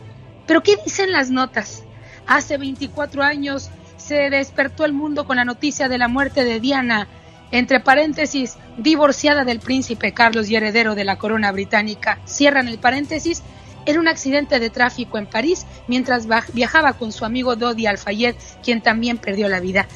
[0.46, 1.82] Pero ¿qué dicen las notas?
[2.26, 7.08] Hace 24 años se despertó el mundo con la noticia de la muerte de Diana,
[7.50, 12.18] entre paréntesis, divorciada del príncipe Carlos y heredero de la corona británica.
[12.24, 13.42] Cierran el paréntesis,
[13.86, 18.82] en un accidente de tráfico en París mientras viajaba con su amigo Dodi Alfayed, quien
[18.82, 19.86] también perdió la vida.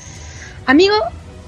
[0.66, 0.94] Amigo,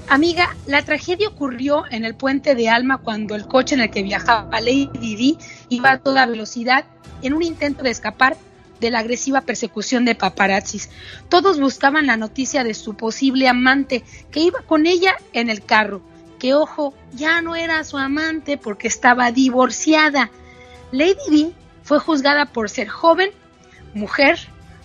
[0.09, 4.03] amiga, la tragedia ocurrió en el puente de Alma cuando el coche en el que
[4.03, 5.37] viajaba Lady Di
[5.69, 6.85] iba a toda velocidad
[7.21, 8.35] en un intento de escapar
[8.83, 10.89] de la agresiva persecución de paparazzis.
[11.29, 16.01] Todos buscaban la noticia de su posible amante que iba con ella en el carro,
[16.37, 20.31] que ojo, ya no era su amante porque estaba divorciada.
[20.91, 23.29] Lady Di fue juzgada por ser joven,
[23.93, 24.37] mujer,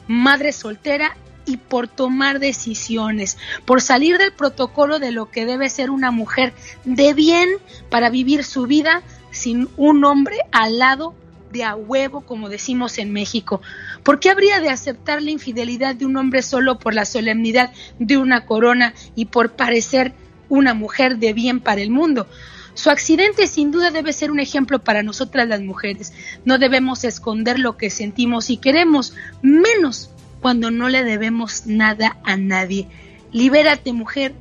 [0.06, 5.90] madre soltera y por tomar decisiones, por salir del protocolo de lo que debe ser
[5.90, 6.52] una mujer
[6.84, 7.48] de bien
[7.90, 9.02] para vivir su vida
[9.32, 11.14] sin un hombre al lado
[11.50, 13.60] de a huevo, como decimos en México.
[14.02, 18.16] ¿Por qué habría de aceptar la infidelidad de un hombre solo por la solemnidad de
[18.16, 20.12] una corona y por parecer
[20.48, 22.26] una mujer de bien para el mundo?
[22.74, 26.12] Su accidente sin duda debe ser un ejemplo para nosotras las mujeres.
[26.44, 30.10] No debemos esconder lo que sentimos y queremos, menos
[30.40, 32.86] cuando no le debemos nada a nadie.
[33.32, 34.34] Libérate mujer,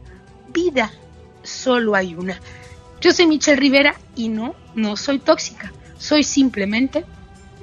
[0.53, 0.91] vida
[1.41, 2.39] solo hay una.
[3.01, 5.73] Yo soy Michelle Rivera y no, no soy tóxica.
[5.97, 7.05] Soy simplemente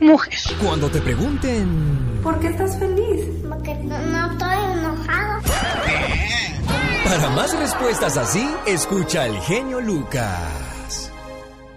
[0.01, 0.35] mujer.
[0.63, 2.21] Cuando te pregunten...
[2.23, 3.27] ¿Por qué estás feliz?
[3.49, 5.43] Porque no, no estoy enojado.
[7.05, 10.65] Para más respuestas así, escucha al genio Lucas.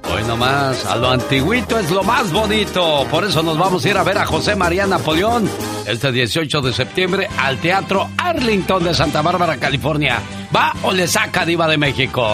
[0.09, 3.05] Hoy nomás, a lo antiguito es lo más bonito.
[3.11, 5.49] Por eso nos vamos a ir a ver a José María Napoleón
[5.85, 10.19] este 18 de septiembre al Teatro Arlington de Santa Bárbara, California.
[10.55, 12.25] ¿Va o le saca Diva de México?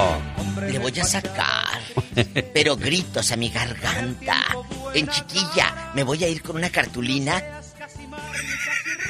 [0.68, 1.73] Le voy a sacar.
[2.54, 4.38] Pero gritos a mi garganta.
[4.94, 7.42] En chiquilla, me voy a ir con una cartulina.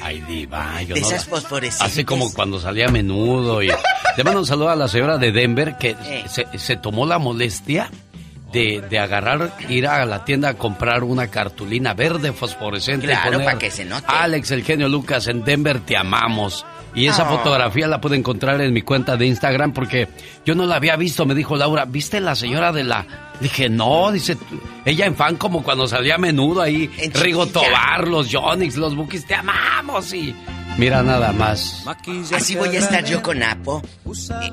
[0.01, 1.91] Ay, diva, yo De no esas fosforescentes.
[1.93, 3.67] Así como cuando salía a menudo y...
[3.67, 6.23] Le mando un saludo a la señora de Denver que Eh.
[6.27, 7.89] se, se tomó la molestia
[8.51, 13.05] de, de agarrar, ir a la tienda a comprar una cartulina verde fosforescente.
[13.07, 14.05] y Claro, poner, para que se note.
[14.07, 16.65] Alex, el genio Lucas, en Denver te amamos.
[16.95, 17.37] Y esa Oh.
[17.37, 20.07] fotografía la puede encontrar en mi cuenta de Instagram porque
[20.45, 21.25] yo no la había visto.
[21.25, 23.05] Me dijo Laura, ¿viste la señora de la...?
[23.39, 24.37] Dije, no, dice,
[24.85, 26.89] ella en fan como cuando salía a menudo ahí.
[26.99, 27.47] En Rigo.
[27.47, 30.13] Tobar, los Jonix, los Bukis, te amamos.
[30.13, 30.35] Y
[30.77, 31.83] mira nada más,
[32.33, 33.81] Así voy a estar yo con Apo.
[34.43, 34.51] eh,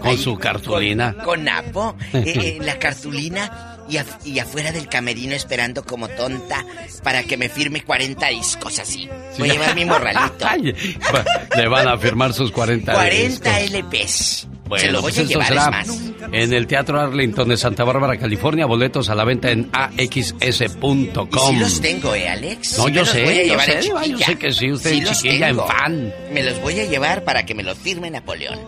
[0.00, 1.14] con su cartulina.
[1.22, 1.94] Con Apo.
[2.14, 3.71] eh, eh, la cartulina.
[3.88, 6.64] Y, af- y afuera del camerino esperando como tonta
[7.02, 9.08] para que me firme 40 discos así.
[9.38, 10.46] Voy a llevar mi morralito.
[11.56, 13.78] Le van a firmar sus 40 40 discos.
[13.78, 14.48] LPs.
[14.68, 16.32] Bueno, Se lo voy pues a esto llevar, será es más.
[16.32, 18.64] en el Teatro Arlington de Santa Bárbara, California.
[18.64, 21.28] Boletos a la venta en axs.com.
[21.32, 22.78] Y sí los tengo, ¿eh, Alex?
[22.78, 25.48] No, Sí yo sé, yo llevar sé, yo sé que sí, usted Sí los chiquilla,
[25.50, 26.14] en fan.
[26.32, 28.58] Me los voy a llevar para que me los firme Napoleón.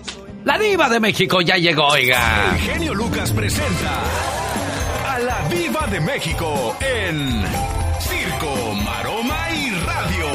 [0.44, 2.50] La diva de México ya llegó, oiga.
[2.54, 4.02] El genio Lucas presenta
[5.14, 7.44] a la Viva de México en
[8.00, 10.26] Circo, Maroma y Radio.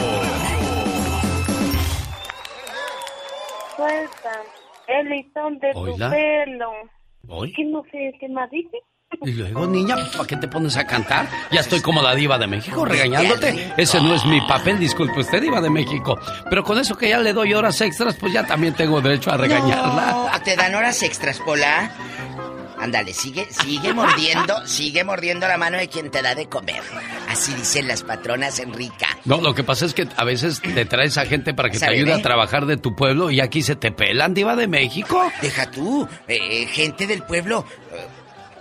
[3.76, 4.32] Suelta
[4.88, 6.10] el listón de Oiga.
[6.10, 6.72] tu pelo.
[7.28, 7.54] Oye.
[7.56, 8.78] ¿Qué no sé qué más dice?
[9.22, 11.28] Y luego, niña, ¿para qué te pones a cantar?
[11.52, 13.74] Ya estoy como la diva de México regañándote.
[13.76, 16.18] Ese no es mi papel, disculpe usted, diva de México.
[16.50, 19.36] Pero con eso que ya le doy horas extras, pues ya también tengo derecho a
[19.38, 20.12] regañarla.
[20.32, 21.92] No, ¿te dan horas extras, Pola?
[22.80, 26.82] Ándale, sigue, sigue mordiendo, sigue mordiendo la mano de quien te da de comer.
[27.28, 29.08] Así dicen las patronas Enrica.
[29.26, 31.86] No, lo que pasa es que a veces te traes a gente para que te
[31.86, 32.22] ¿Sabe, ayude a eh?
[32.22, 35.32] trabajar de tu pueblo y aquí se te pelan, diva de México.
[35.42, 38.08] Deja tú, eh, gente del pueblo, eh,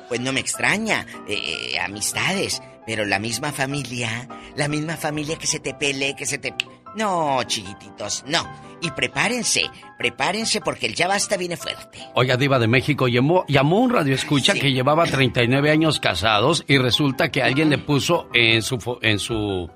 [0.09, 5.47] pues no me extraña, eh, eh, amistades, pero la misma familia, la misma familia que
[5.47, 6.55] se te pele, que se te...
[6.99, 8.45] No, chiquititos, no.
[8.81, 12.01] Y prepárense, prepárense porque el ya basta viene fuerte.
[12.15, 16.79] Oiga, Diva de México, llamó, llamó un radio escucha que llevaba 39 años casados y
[16.79, 19.71] resulta que alguien le puso en su en su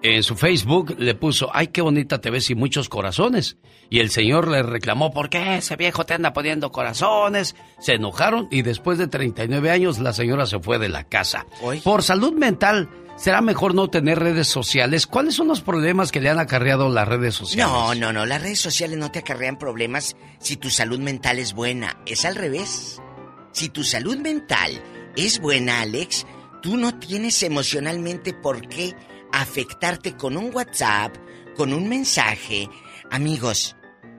[0.00, 3.56] en su Facebook le puso, "Ay, qué bonita te ves y muchos corazones."
[3.90, 8.46] Y el señor le reclamó, "¿Por qué ese viejo te anda poniendo corazones?" Se enojaron
[8.52, 11.46] y después de 39 años la señora se fue de la casa.
[11.82, 12.88] Por salud mental
[13.18, 15.08] ¿Será mejor no tener redes sociales?
[15.08, 17.66] ¿Cuáles son los problemas que le han acarreado las redes sociales?
[17.66, 21.52] No, no, no, las redes sociales no te acarrean problemas si tu salud mental es
[21.52, 22.00] buena.
[22.06, 23.02] Es al revés.
[23.50, 24.70] Si tu salud mental
[25.16, 26.26] es buena, Alex,
[26.62, 28.94] tú no tienes emocionalmente por qué
[29.32, 31.16] afectarte con un WhatsApp,
[31.56, 32.70] con un mensaje.
[33.10, 33.74] Amigos,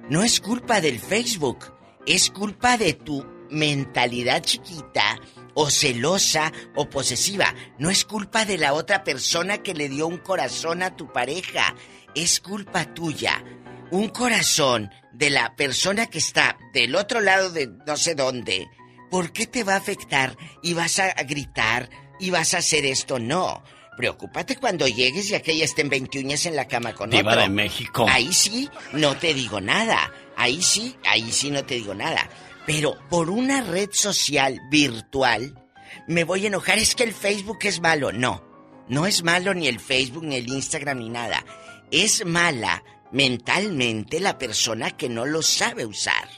[0.10, 1.74] no es culpa del Facebook,
[2.06, 5.18] es culpa de tu mentalidad chiquita
[5.62, 7.54] o celosa o posesiva.
[7.80, 11.76] No es culpa de la otra persona que le dio un corazón a tu pareja,
[12.16, 13.44] es culpa tuya.
[13.92, 18.70] Un corazón de la persona que está del otro lado de no sé dónde.
[19.12, 21.90] ¿Por qué te va a afectar y vas a gritar
[22.22, 23.20] y vas a hacer esto?
[23.20, 23.62] No.
[23.98, 27.42] Preocúpate cuando llegues y aquella estén 20 uñas en la cama con Diva otro.
[27.42, 28.06] de México.
[28.10, 30.10] Ahí sí no te digo nada.
[30.38, 32.30] Ahí sí, ahí sí no te digo nada.
[32.70, 35.56] Pero por una red social virtual
[36.08, 36.78] me voy a enojar.
[36.78, 38.12] Es que el Facebook es malo.
[38.12, 38.44] No,
[38.88, 41.44] no es malo ni el Facebook, ni el Instagram, ni nada.
[41.90, 46.30] Es mala mentalmente la persona que no lo sabe usar.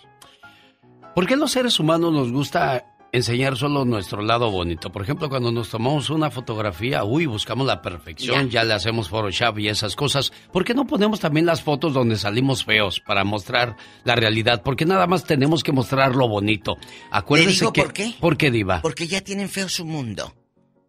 [1.13, 4.91] ¿Por qué los seres humanos nos gusta enseñar solo nuestro lado bonito?
[4.91, 9.59] Por ejemplo, cuando nos tomamos una fotografía, uy, buscamos la perfección, ya, le hacemos Photoshop
[9.59, 10.31] y esas cosas.
[10.51, 14.61] ¿Por qué no ponemos también las fotos donde salimos feos para mostrar la realidad?
[14.63, 16.77] Porque nada más tenemos que mostrar lo bonito.
[17.11, 18.13] Acuérdese digo que por qué?
[18.19, 18.81] ¿Por qué diva?
[18.81, 20.33] Porque ya tienen feo su mundo.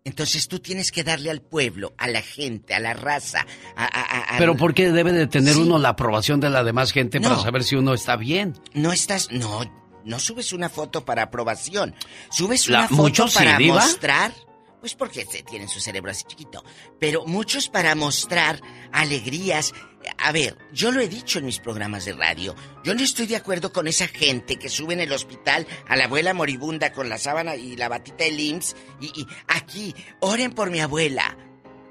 [0.04, 3.46] Entonces tú tienes que darle al pueblo, a la gente, a la raza,
[3.76, 3.84] a...
[3.84, 5.60] a- a- Pero ¿por qué debe de tener Sí.
[5.60, 8.54] uno la aprobación de la demás gente para saber si uno está bien?
[8.74, 9.30] No estás...
[9.30, 9.60] No,
[10.04, 11.94] no subes una foto para aprobación.
[12.30, 14.32] Subes La- una foto sí, para mostrar...
[14.80, 16.64] Pues porque se tienen su cerebro así chiquito.
[16.98, 18.60] Pero muchos para mostrar
[18.90, 19.72] alegrías.
[20.18, 22.56] A ver, yo lo he dicho en mis programas de radio.
[22.82, 26.06] Yo no estoy de acuerdo con esa gente que sube en el hospital a la
[26.06, 28.74] abuela moribunda con la sábana y la batita de LIMS.
[29.00, 31.36] Y, y aquí, oren por mi abuela.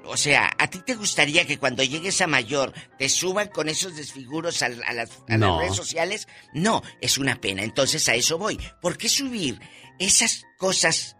[0.04, 3.96] O sea, ¿a ti te gustaría que cuando llegues a mayor te suban con esos
[3.96, 5.52] desfiguros a, a las, a No.
[5.56, 6.28] las redes sociales?
[6.54, 7.62] No, es una pena.
[7.62, 8.58] Entonces a eso voy.
[8.80, 9.60] ¿Por qué subir
[9.98, 11.16] esas cosas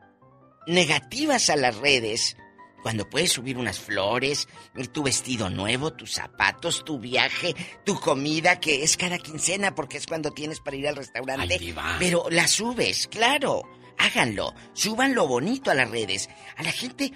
[0.66, 2.36] negativas a las redes
[2.82, 4.48] cuando puedes subir unas flores,
[4.92, 7.54] tu vestido nuevo, tus zapatos, tu viaje,
[7.84, 11.58] tu comida, que es cada quincena porque es cuando tienes para ir al restaurante?
[11.60, 11.74] Ay.
[12.00, 13.62] Pero la subes, claro.
[13.98, 14.52] Háganlo.
[14.72, 16.28] Suban lo bonito a las redes.
[16.56, 17.12] A la gente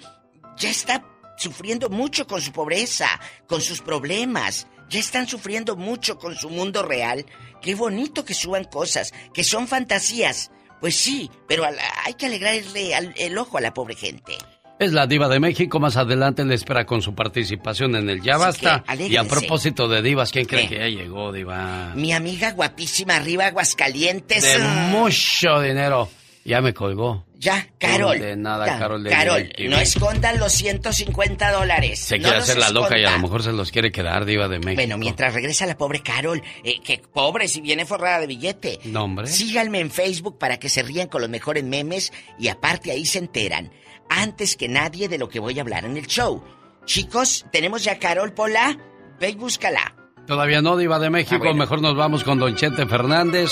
[0.57, 1.03] ya está
[1.37, 3.07] sufriendo mucho con su pobreza,
[3.47, 4.67] con sus problemas.
[4.89, 7.25] Ya están sufriendo mucho con su mundo real.
[7.61, 10.51] Qué bonito que suban cosas, que son fantasías.
[10.79, 11.63] Pues sí, pero
[12.05, 14.37] hay que alegrarle al- el ojo a la pobre gente.
[14.79, 18.37] Es la diva de México, más adelante le espera con su participación en el Ya
[18.37, 18.83] Basta.
[18.95, 20.75] que, y a propósito de divas, ¿quién cree ¿Qué?
[20.77, 21.93] que ya llegó, diva?
[21.95, 24.43] Mi amiga guapísima arriba Aguascalientes.
[24.43, 26.09] De mucho dinero.
[26.45, 27.25] Ya me colgó.
[27.39, 28.19] Ya, Carol.
[28.19, 29.03] De nada, Carol.
[29.03, 31.99] de Carol, no escondan los 150 dólares.
[31.99, 34.57] Se quiere hacer la loca y a lo mejor se los quiere quedar, diva de
[34.57, 34.75] México.
[34.75, 38.79] Bueno, mientras regresa la pobre Carol, eh, que pobre si viene forrada de billete.
[38.85, 39.27] No, hombre.
[39.27, 43.19] Síganme en Facebook para que se rían con los mejores memes y aparte ahí se
[43.19, 43.71] enteran,
[44.09, 46.43] antes que nadie, de lo que voy a hablar en el show.
[46.85, 48.77] Chicos, tenemos ya a Carol Pola.
[49.19, 49.93] Ve y búscala.
[50.25, 51.37] Todavía no, diva de Ah, México.
[51.39, 51.53] bueno.
[51.55, 53.51] Mejor nos vamos con Don Chente Fernández.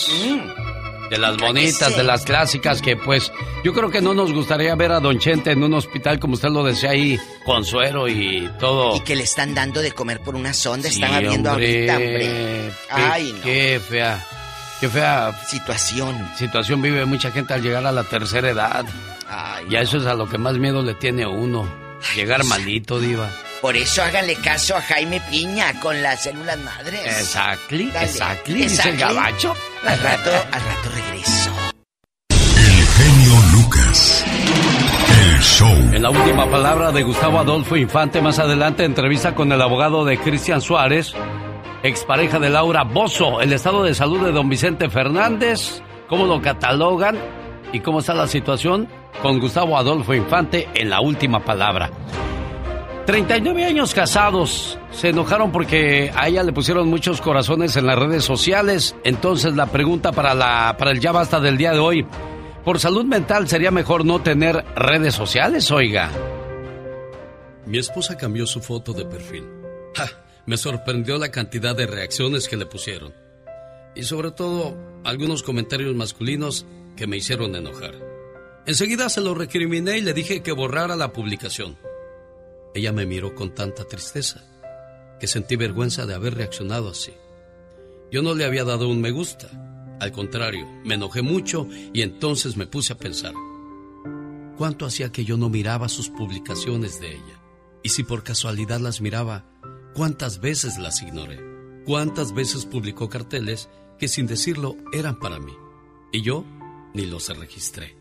[1.10, 3.32] De las bonitas, de las clásicas que pues
[3.64, 6.50] yo creo que no nos gustaría ver a Don Chente en un hospital como usted
[6.50, 8.96] lo decía ahí, con suero y todo.
[8.96, 10.90] Y que le están dando de comer por una sonda.
[10.90, 11.92] Sí, Estaba viendo hombre.
[11.92, 12.20] ahorita, hombre.
[12.26, 13.42] Qué, Ay, no.
[13.44, 14.26] qué fea,
[14.80, 16.28] qué fea situación.
[16.38, 18.86] Situación vive mucha gente al llegar a la tercera edad.
[19.30, 21.68] Ay, y a eso es a lo que más miedo le tiene a uno.
[22.16, 23.30] Llegar malito, diva.
[23.66, 27.02] Por eso háganle caso a Jaime Piña con las células madres.
[27.04, 28.06] Exactly, Dale.
[28.06, 29.56] exactly, dice el gabacho.
[29.84, 31.50] Al rato, al rato regreso.
[32.30, 34.24] El genio Lucas.
[35.10, 35.96] El show.
[35.96, 40.20] En la última palabra de Gustavo Adolfo Infante, más adelante entrevista con el abogado de
[40.20, 41.14] Cristian Suárez,
[41.82, 47.18] expareja de Laura Bozo, el estado de salud de don Vicente Fernández, cómo lo catalogan
[47.74, 48.88] y cómo está la situación
[49.24, 51.90] con Gustavo Adolfo Infante en la última palabra.
[53.06, 54.80] 39 años casados.
[54.92, 58.96] Se enojaron porque a ella le pusieron muchos corazones en las redes sociales.
[59.04, 62.06] Entonces la pregunta para, la, para el ya basta del día de hoy.
[62.64, 66.10] Por salud mental sería mejor no tener redes sociales, oiga.
[67.68, 69.48] Mi esposa cambió su foto de perfil.
[69.94, 70.08] ¡Ja!
[70.48, 73.14] Me sorprendió la cantidad de reacciones que le pusieron.
[73.96, 76.66] Y sobre todo algunos comentarios masculinos
[76.96, 77.94] que me hicieron enojar.
[78.66, 81.78] Enseguida se lo recriminé y le dije que borrara la publicación.
[82.76, 84.44] Ella me miró con tanta tristeza
[85.20, 87.14] que sentí vergüenza de haber reaccionado así.
[88.12, 89.48] Yo no le había dado un me gusta.
[90.02, 93.34] Al contrario, me enojé mucho y entonces me puse a pensar.
[94.58, 97.42] ¿Cuánto hacía que yo no miraba sus publicaciones de ella?
[97.82, 99.46] Y si por casualidad las miraba,
[99.94, 101.40] ¿cuántas veces las ignoré?
[101.86, 105.54] ¿Cuántas veces publicó carteles que sin decirlo eran para mí?
[106.12, 106.44] Y yo
[106.94, 107.96] ni los registré.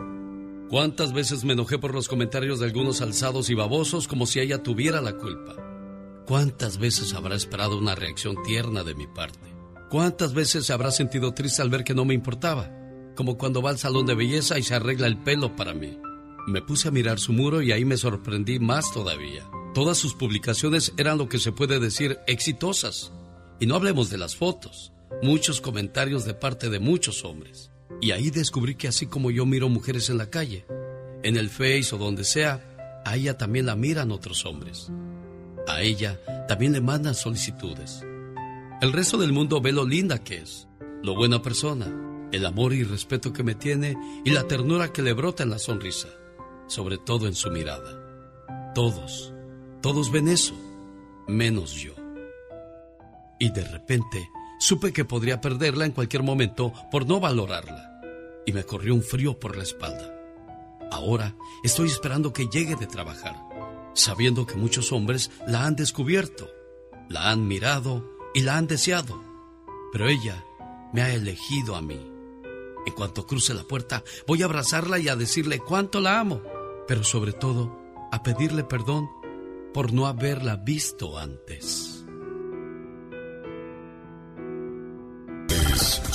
[0.74, 4.60] ¿Cuántas veces me enojé por los comentarios de algunos alzados y babosos como si ella
[4.60, 5.54] tuviera la culpa?
[6.26, 9.54] ¿Cuántas veces habrá esperado una reacción tierna de mi parte?
[9.88, 12.72] ¿Cuántas veces se habrá sentido triste al ver que no me importaba?
[13.14, 15.96] Como cuando va al salón de belleza y se arregla el pelo para mí.
[16.48, 19.48] Me puse a mirar su muro y ahí me sorprendí más todavía.
[19.74, 23.12] Todas sus publicaciones eran lo que se puede decir exitosas.
[23.60, 24.92] Y no hablemos de las fotos,
[25.22, 27.70] muchos comentarios de parte de muchos hombres.
[28.00, 30.66] Y ahí descubrí que así como yo miro mujeres en la calle,
[31.22, 34.90] en el Face o donde sea, a ella también la miran otros hombres.
[35.66, 38.04] A ella también le mandan solicitudes.
[38.80, 40.68] El resto del mundo ve lo linda que es,
[41.02, 41.86] lo buena persona,
[42.32, 45.58] el amor y respeto que me tiene y la ternura que le brota en la
[45.58, 46.08] sonrisa,
[46.66, 48.72] sobre todo en su mirada.
[48.74, 49.32] Todos,
[49.80, 50.54] todos ven eso,
[51.26, 51.94] menos yo.
[53.38, 54.28] Y de repente
[54.58, 58.00] supe que podría perderla en cualquier momento por no valorarla.
[58.46, 60.14] Y me corrió un frío por la espalda.
[60.90, 63.36] Ahora estoy esperando que llegue de trabajar,
[63.94, 66.50] sabiendo que muchos hombres la han descubierto,
[67.08, 69.22] la han mirado y la han deseado.
[69.92, 70.44] Pero ella
[70.92, 72.00] me ha elegido a mí.
[72.86, 76.42] En cuanto cruce la puerta, voy a abrazarla y a decirle cuánto la amo,
[76.86, 77.76] pero sobre todo
[78.12, 79.08] a pedirle perdón
[79.72, 82.03] por no haberla visto antes.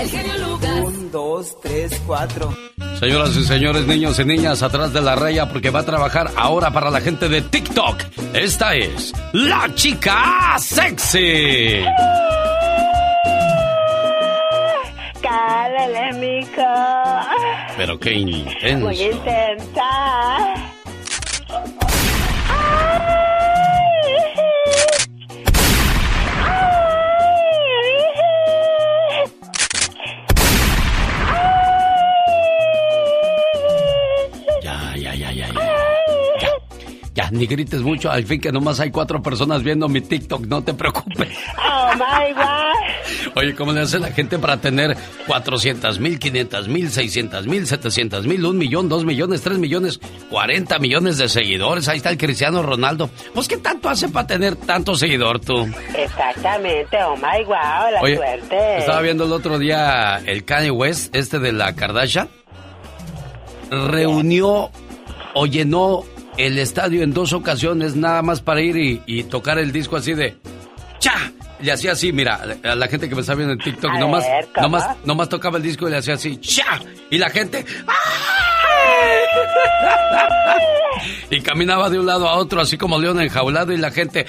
[0.00, 0.80] El genio Lucas.
[0.84, 2.52] Un, dos, tres, cuatro.
[2.98, 6.70] Señoras y señores, niños y niñas, atrás de la raya porque va a trabajar ahora
[6.72, 8.02] para la gente de TikTok.
[8.32, 11.84] Esta es la chica sexy.
[15.22, 16.62] Cálale, mico.
[17.76, 18.86] Pero qué intenso.
[18.86, 19.84] Muy intensa.
[21.48, 23.23] Ya,
[37.14, 38.10] ya, ni grites mucho.
[38.10, 41.28] Al fin que nomás hay cuatro personas viendo mi TikTok, no te preocupes.
[41.56, 43.36] Oh my God.
[43.36, 44.96] Oye, ¿cómo le hace la gente para tener
[45.26, 50.00] 400 mil, 500 mil, 600 mil, 700 mil, un millón, dos millones, tres millones,
[50.30, 51.88] 40 millones de seguidores?
[51.88, 53.08] Ahí está el Cristiano Ronaldo.
[53.32, 55.68] Pues, ¿qué tanto hace para tener tanto seguidor tú?
[55.96, 58.78] Exactamente, oh my wow, la Oye, suerte.
[58.78, 62.28] Estaba viendo el otro día el Kanye West, este de la Kardashian.
[63.70, 64.70] Reunió
[65.34, 66.04] o llenó
[66.36, 70.14] el estadio en dos ocasiones nada más para ir y, y tocar el disco así
[70.14, 70.36] de
[70.98, 71.32] ¡Cha!
[71.60, 74.24] Le hacía así, mira, a la gente que me está viendo en TikTok, A nomás,
[74.24, 76.80] ver, nomás, nomás tocaba el disco y le hacía así, ¡Cha!
[77.10, 77.64] Y la gente,
[81.30, 84.26] y caminaba de un lado a otro así como león enjaulado y la gente,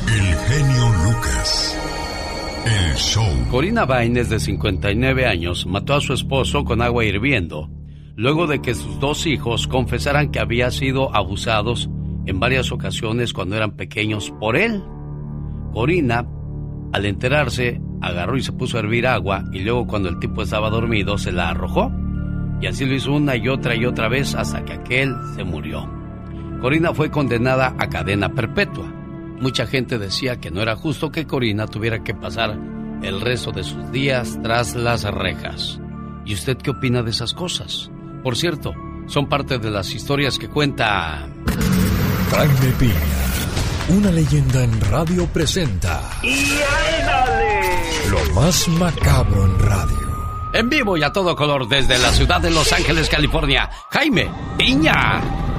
[0.09, 1.79] El genio Lucas.
[2.67, 3.25] El show.
[3.53, 7.71] Corina Baines, de 59 años, mató a su esposo con agua hirviendo,
[8.17, 11.89] luego de que sus dos hijos confesaran que había sido abusados
[12.27, 14.83] en varias ocasiones cuando eran pequeños por él.
[15.73, 16.27] Corina,
[16.93, 20.69] al enterarse, agarró y se puso a hervir agua y luego cuando el tipo estaba
[20.69, 21.93] dormido se la arrojó.
[22.61, 26.02] Y así lo hizo una y otra y otra vez hasta que aquel se murió.
[26.63, 28.87] Corina fue condenada a cadena perpetua.
[29.41, 32.57] Mucha gente decía que no era justo que Corina tuviera que pasar
[33.03, 35.81] el resto de sus días tras las rejas.
[36.25, 37.91] ¿Y usted qué opina de esas cosas?
[38.23, 38.73] Por cierto,
[39.09, 41.29] son parte de las historias que cuenta...
[42.31, 42.95] Jaime Piña,
[43.89, 46.47] una leyenda en radio presenta ¡Y
[47.01, 47.71] ándale!
[48.09, 50.51] lo más macabro en radio.
[50.55, 55.52] En vivo y a todo color desde la ciudad de Los Ángeles, California, Jaime Piña.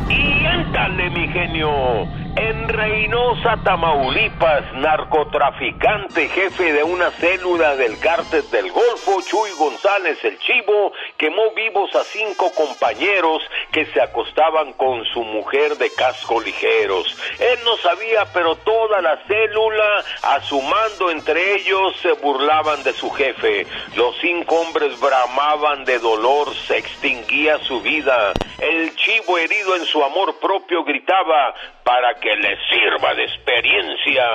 [0.63, 2.07] ¡Y ándale, mi genio!
[2.35, 10.39] En Reynosa, Tamaulipas, narcotraficante jefe de una célula del cártel del Golfo, Chuy González el
[10.39, 17.15] Chivo, quemó vivos a cinco compañeros que se acostaban con su mujer de casco ligeros.
[17.39, 22.93] Él no sabía, pero toda la célula, a su mando entre ellos, se burlaban de
[22.93, 23.67] su jefe.
[23.95, 28.33] Los cinco hombres bramaban de dolor, se extinguía su vida.
[28.57, 31.53] El Chivo herido en su amor propio gritaba,
[31.83, 34.25] para que le sirva de experiencia.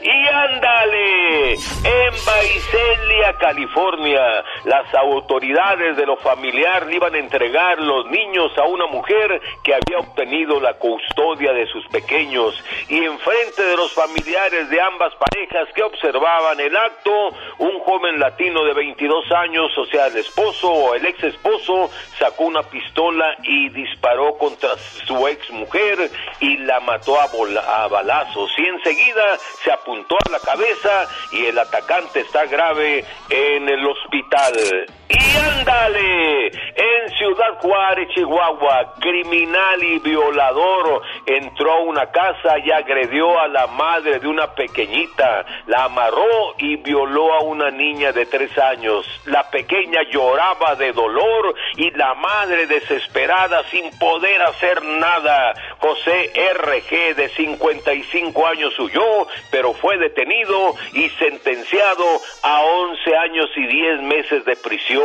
[0.00, 8.56] Y ándale, en Baicelia, California, las autoridades de lo familiar iban a entregar los niños
[8.56, 12.54] a una mujer que había obtenido la custodia de sus pequeños.
[12.88, 17.10] Y enfrente de los familiares de ambas parejas que observaban el acto,
[17.58, 22.44] un joven latino de 22 años, o sea, el esposo o el ex esposo, sacó
[22.44, 24.70] una pistola y disparó contra
[25.06, 26.10] su ex mujer
[26.40, 31.58] y la mató a, a balazos y enseguida se apuntó a la cabeza y el
[31.58, 34.88] atacante está grave en el hospital.
[35.08, 43.40] Y ándale, en Ciudad Juárez, Chihuahua, criminal y violador entró a una casa y agredió
[43.40, 48.56] a la madre de una pequeñita, la amarró y violó a una niña de tres
[48.58, 49.06] años.
[49.24, 55.54] La pequeña lloraba de dolor y la madre desesperada sin poder hacer nada.
[55.78, 62.04] José RG de 55 años huyó, pero fue detenido y sentenciado
[62.42, 64.97] a 11 años y 10 meses de prisión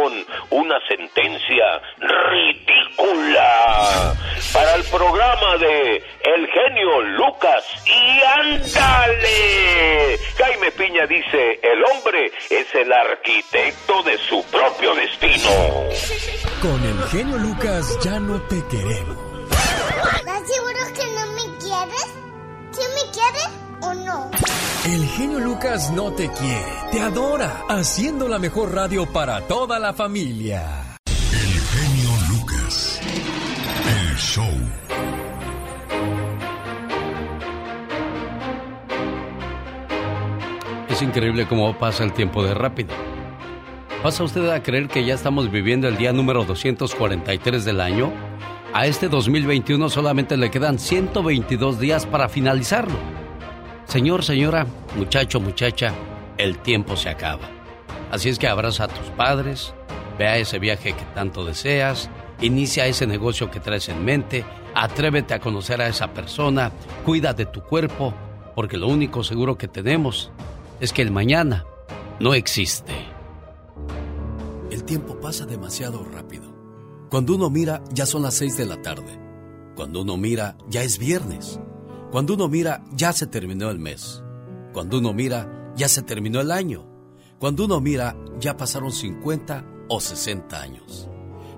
[0.49, 4.15] una sentencia ridícula
[4.53, 10.17] para el programa de El genio Lucas y ándale.
[10.37, 15.49] Jaime Piña dice, el hombre es el arquitecto de su propio destino.
[16.61, 19.17] Con el genio Lucas ya no te queremos.
[20.17, 22.07] ¿Estás seguro que no me quieres?
[22.71, 23.49] ¿Sí me quieres
[23.81, 24.31] o no?
[24.85, 29.93] El genio Lucas no te quiere, te adora, haciendo la mejor radio para toda la
[29.93, 30.97] familia.
[31.05, 32.99] El genio Lucas.
[33.87, 34.45] El show.
[40.89, 42.93] Es increíble cómo pasa el tiempo de rápido.
[44.03, 48.11] ¿Pasa usted a creer que ya estamos viviendo el día número 243 del año?
[48.73, 53.22] A este 2021 solamente le quedan 122 días para finalizarlo.
[53.85, 54.65] Señor, señora,
[54.95, 55.93] muchacho, muchacha,
[56.37, 57.49] el tiempo se acaba.
[58.11, 59.73] Así es que abraza a tus padres,
[60.17, 62.09] vea ese viaje que tanto deseas,
[62.41, 64.45] inicia ese negocio que traes en mente,
[64.75, 66.71] atrévete a conocer a esa persona,
[67.05, 68.13] cuida de tu cuerpo,
[68.55, 70.31] porque lo único seguro que tenemos
[70.79, 71.65] es que el mañana
[72.19, 72.93] no existe.
[74.71, 76.51] El tiempo pasa demasiado rápido.
[77.09, 79.19] Cuando uno mira, ya son las seis de la tarde.
[79.75, 81.59] Cuando uno mira, ya es viernes.
[82.13, 84.21] Cuando uno mira, ya se terminó el mes.
[84.71, 86.85] Cuando uno mira, ya se terminó el año.
[87.39, 91.09] Cuando uno mira, ya pasaron 50 o 60 años.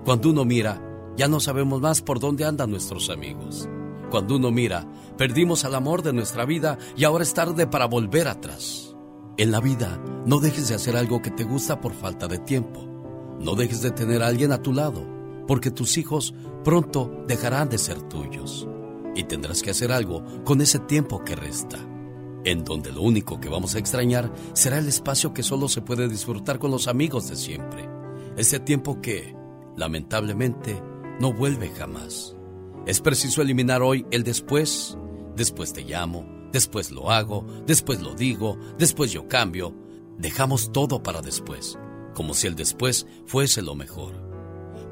[0.02, 0.80] Cuando uno mira,
[1.14, 3.68] ya no sabemos más por dónde andan nuestros amigos.
[4.10, 8.26] Cuando uno mira, perdimos al amor de nuestra vida y ahora es tarde para volver
[8.26, 8.96] atrás.
[9.36, 12.80] En la vida, no dejes de hacer algo que te gusta por falta de tiempo.
[13.40, 15.06] No dejes de tener a alguien a tu lado,
[15.46, 16.32] porque tus hijos
[16.64, 18.66] pronto dejarán de ser tuyos.
[19.16, 21.78] Y tendrás que hacer algo con ese tiempo que resta,
[22.44, 26.06] en donde lo único que vamos a extrañar será el espacio que solo se puede
[26.06, 27.88] disfrutar con los amigos de siempre.
[28.36, 29.34] Ese tiempo que,
[29.74, 30.82] lamentablemente,
[31.18, 32.36] no vuelve jamás.
[32.86, 34.98] Es preciso eliminar hoy el después.
[35.34, 39.74] Después te llamo, después lo hago, después lo digo, después yo cambio.
[40.18, 41.78] Dejamos todo para después,
[42.14, 44.14] como si el después fuese lo mejor.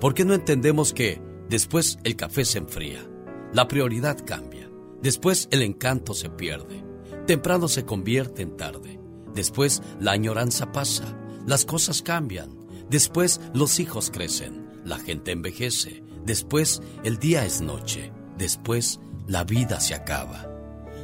[0.00, 1.20] ¿Por qué no entendemos que
[1.50, 3.06] después el café se enfría?
[3.54, 4.68] La prioridad cambia.
[5.00, 6.82] Después el encanto se pierde.
[7.24, 8.98] Temprano se convierte en tarde.
[9.32, 11.16] Después la añoranza pasa.
[11.46, 12.50] Las cosas cambian.
[12.90, 14.82] Después los hijos crecen.
[14.84, 16.02] La gente envejece.
[16.26, 18.10] Después el día es noche.
[18.36, 18.98] Después
[19.28, 20.50] la vida se acaba.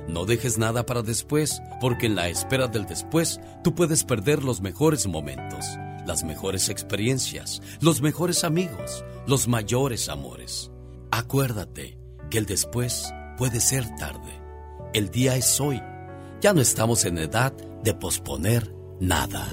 [0.09, 4.61] No dejes nada para después, porque en la espera del después tú puedes perder los
[4.61, 5.65] mejores momentos,
[6.05, 10.73] las mejores experiencias, los mejores amigos, los mayores amores.
[11.13, 12.00] Acuérdate
[12.31, 14.41] que el después puede ser tarde.
[14.95, 15.83] El día es hoy.
[16.41, 17.53] Ya no estamos en edad
[17.83, 19.47] de posponer nada.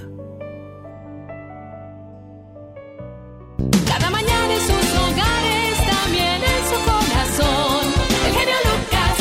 [3.86, 7.86] Cada mañana en sus hogares, también en su corazón.
[8.26, 9.18] El genio Lucas.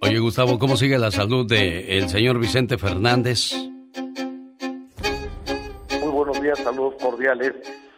[0.00, 3.52] Oye, Gustavo, ¿cómo sigue la salud del el señor Vicente Fernández?
[6.00, 7.54] Muy buenos días, saludos cordiales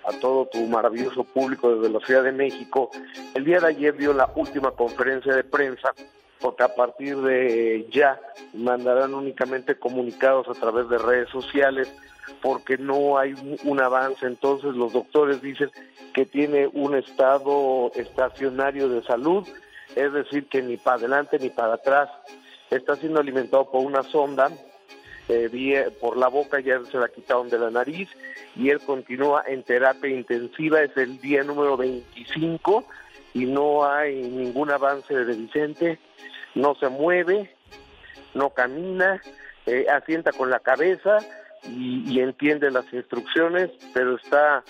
[0.07, 2.91] a todo tu maravilloso público desde la Ciudad de México.
[3.35, 5.93] El día de ayer dio la última conferencia de prensa
[6.41, 8.21] porque a partir de ya
[8.55, 11.93] mandarán únicamente comunicados a través de redes sociales
[12.41, 13.35] porque no hay
[13.65, 14.27] un avance.
[14.27, 15.71] Entonces los doctores dicen
[16.15, 19.47] que tiene un estado estacionario de salud,
[19.95, 22.09] es decir, que ni para adelante ni para atrás.
[22.71, 24.51] Está siendo alimentado por una sonda
[25.29, 28.09] eh, por la boca, ya se la quitaron de la nariz
[28.57, 32.85] y él continúa en terapia intensiva, es el día número 25
[33.35, 35.99] y no hay ningún avance de Vicente,
[36.55, 37.55] no se mueve,
[38.35, 39.21] no camina,
[39.67, 41.19] eh, asienta con la cabeza
[41.65, 44.65] y, entiende las instrucciones, pero está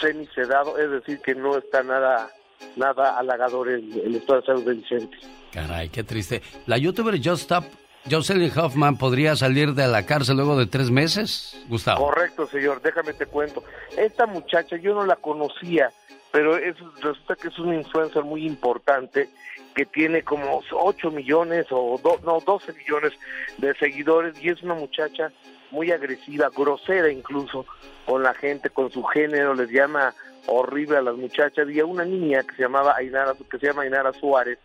[0.00, 2.30] semisedado, es decir, que no está nada
[2.76, 5.16] nada halagador el, el estado de salud de Vicente.
[5.52, 6.40] Caray, qué triste.
[6.66, 7.64] La youtuber Just Stop
[8.10, 12.06] Jocelyn Hoffman podría salir de la cárcel luego de tres meses, Gustavo.
[12.06, 12.82] Correcto, señor.
[12.82, 13.62] Déjame te cuento.
[13.96, 15.90] Esta muchacha yo no la conocía,
[16.32, 19.28] pero es, resulta que es una influencer muy importante
[19.74, 23.12] que tiene como 8 millones o no 12 millones
[23.58, 25.32] de seguidores y es una muchacha
[25.70, 27.64] muy agresiva, grosera incluso
[28.04, 30.12] con la gente, con su género, les llama
[30.46, 33.82] horrible a las muchachas y a una niña que se llamaba Ainara, que se llama
[33.82, 34.58] Ainara Suárez,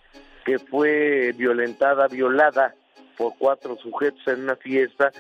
[0.43, 2.73] que fue violentada, violada
[3.18, 5.11] por cuatro sujetos en una fiesta,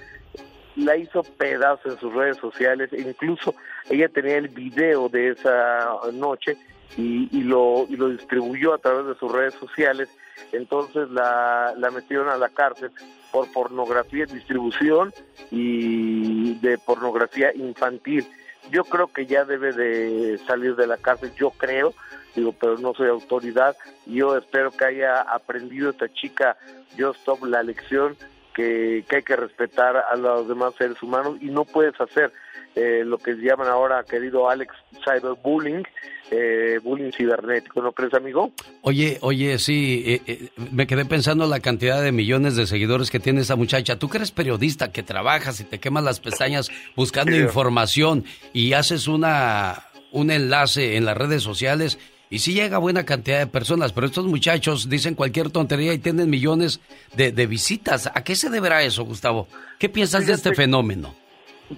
[0.75, 3.55] la hizo pedazos en sus redes sociales, incluso
[3.89, 6.55] ella tenía el video de esa noche
[6.95, 10.07] y, y, lo, y lo distribuyó a través de sus redes sociales,
[10.51, 12.91] entonces la, la metieron a la cárcel
[13.31, 15.11] por pornografía, distribución
[15.51, 18.25] y de pornografía infantil.
[18.71, 21.93] Yo creo que ya debe de salir de la cárcel, yo creo,
[22.37, 23.75] digo, pero no soy autoridad.
[24.05, 26.57] Yo espero que haya aprendido esta chica
[26.95, 28.15] yo Stop la lección
[28.55, 32.31] que, hay que respetar a los demás seres humanos y no puedes hacer
[32.75, 34.73] eh, lo que llaman ahora, querido Alex,
[35.03, 35.83] cyberbullying,
[36.31, 38.51] eh, bullying cibernético, ¿no crees, amigo?
[38.81, 43.09] Oye, oye, sí, eh, eh, me quedé pensando en la cantidad de millones de seguidores
[43.09, 43.97] que tiene esa muchacha.
[43.97, 49.07] Tú que eres periodista, que trabajas y te quemas las pestañas buscando información y haces
[49.07, 51.99] una un enlace en las redes sociales
[52.29, 56.29] y sí llega buena cantidad de personas, pero estos muchachos dicen cualquier tontería y tienen
[56.29, 56.81] millones
[57.15, 58.07] de, visitas.
[58.13, 59.47] ¿A qué se deberá eso, Gustavo?
[59.79, 61.15] ¿Qué piensas de este fenómeno?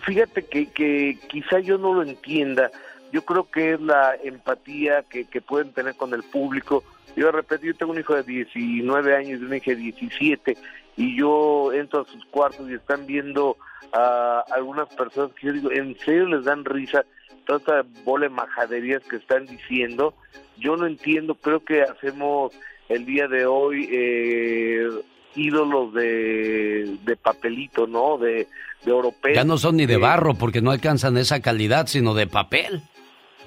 [0.01, 2.71] Fíjate que, que quizá yo no lo entienda.
[3.11, 6.83] Yo creo que es la empatía que, que pueden tener con el público.
[7.15, 10.57] Yo de repente, yo tengo un hijo de 19 años y una hija de 17
[10.97, 13.55] y yo entro a sus cuartos y están viendo
[13.93, 17.05] a algunas personas que yo digo, ¿en serio les dan risa?
[17.49, 20.13] Toda esta bola de majaderías que están diciendo,
[20.57, 22.53] yo no entiendo, creo que hacemos
[22.89, 24.87] el día de hoy eh,
[25.35, 28.19] ídolos de, de, papelito, ¿no?
[28.19, 28.47] De,
[28.83, 29.33] de europeo.
[29.33, 32.83] Ya no son ni de barro porque no alcanzan esa calidad, sino de papel.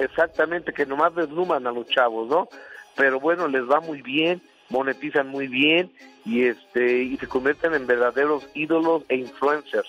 [0.01, 2.49] Exactamente, que nomás desluman a los chavos, ¿no?
[2.97, 5.93] Pero bueno, les va muy bien, monetizan muy bien
[6.25, 9.89] y este y se convierten en verdaderos ídolos e influencers.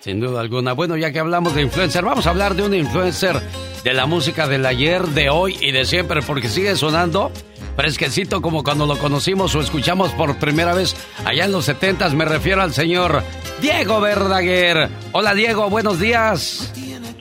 [0.00, 0.72] Sin duda alguna.
[0.72, 3.40] Bueno, ya que hablamos de influencer, vamos a hablar de un influencer
[3.84, 7.30] de la música del ayer, de hoy y de siempre, porque sigue sonando
[7.76, 10.94] fresquecito como cuando lo conocimos o escuchamos por primera vez
[11.24, 12.14] allá en los setentas.
[12.14, 13.22] Me refiero al señor
[13.60, 14.88] Diego Verdaguer.
[15.12, 16.72] Hola Diego, buenos días.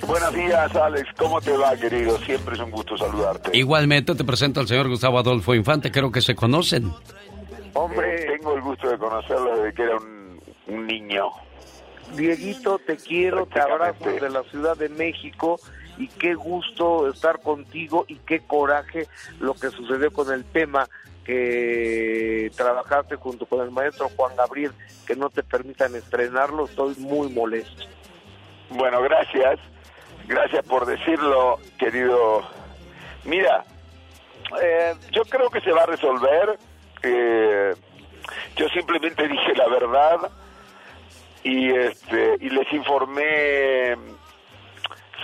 [0.07, 1.07] Buenos días, Alex.
[1.17, 2.17] ¿Cómo te va, querido?
[2.19, 3.55] Siempre es un gusto saludarte.
[3.55, 5.91] Igualmente te presento al señor Gustavo Adolfo Infante.
[5.91, 6.91] Creo que se conocen.
[7.73, 9.97] Hombre, tengo el gusto de conocerlo desde que era
[10.67, 11.29] un niño.
[12.15, 15.59] Dieguito, te quiero, te abrazo de la Ciudad de México
[15.97, 19.07] y qué gusto estar contigo y qué coraje
[19.39, 20.87] lo que sucedió con el tema
[21.23, 24.71] que trabajaste junto con el maestro Juan Gabriel,
[25.05, 27.83] que no te permitan estrenarlo, estoy muy molesto.
[28.69, 29.59] Bueno, gracias,
[30.27, 32.41] gracias por decirlo, querido.
[33.25, 33.63] Mira,
[34.61, 36.57] eh, yo creo que se va a resolver.
[37.03, 37.75] Eh,
[38.55, 40.31] yo simplemente dije la verdad
[41.43, 43.95] y este y les informé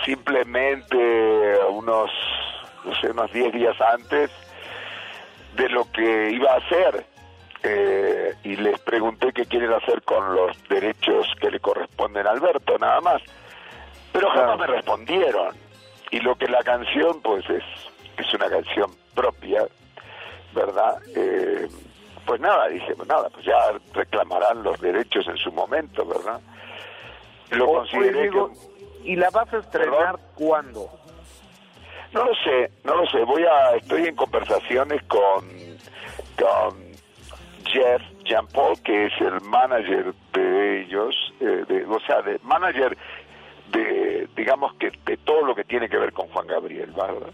[0.04, 0.96] simplemente
[1.70, 2.10] unos
[2.84, 4.30] no sé unos 10 días antes
[5.56, 7.06] de lo que iba a hacer
[7.62, 12.78] eh, y les pregunté qué quieren hacer con los derechos que le corresponden a Alberto
[12.78, 13.22] nada más.
[14.12, 15.56] Pero jamás me respondieron.
[16.10, 17.64] Y lo que la canción pues es
[18.16, 19.66] es una canción propia
[20.54, 21.68] verdad eh,
[22.26, 23.54] pues nada, dije, pues nada, pues ya
[23.94, 26.40] reclamarán los derechos en su momento, ¿verdad?
[27.50, 28.30] Lo consideré
[29.04, 30.90] ¿Y la vas a estrenar cuándo?
[32.12, 33.22] No lo sé, no lo sé.
[33.22, 35.46] Voy a, estoy en conversaciones con,
[36.36, 36.76] con
[37.66, 42.96] Jeff Jean Paul, que es el manager de ellos, eh, de, o sea, de manager
[43.70, 47.30] de, digamos que de todo lo que tiene que ver con Juan Gabriel, ¿verdad?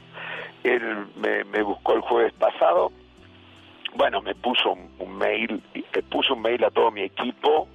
[0.62, 2.92] Él me, me buscó el jueves pasado,
[3.94, 7.68] bueno, me puso un, mail, me puso un mail a todo mi equipo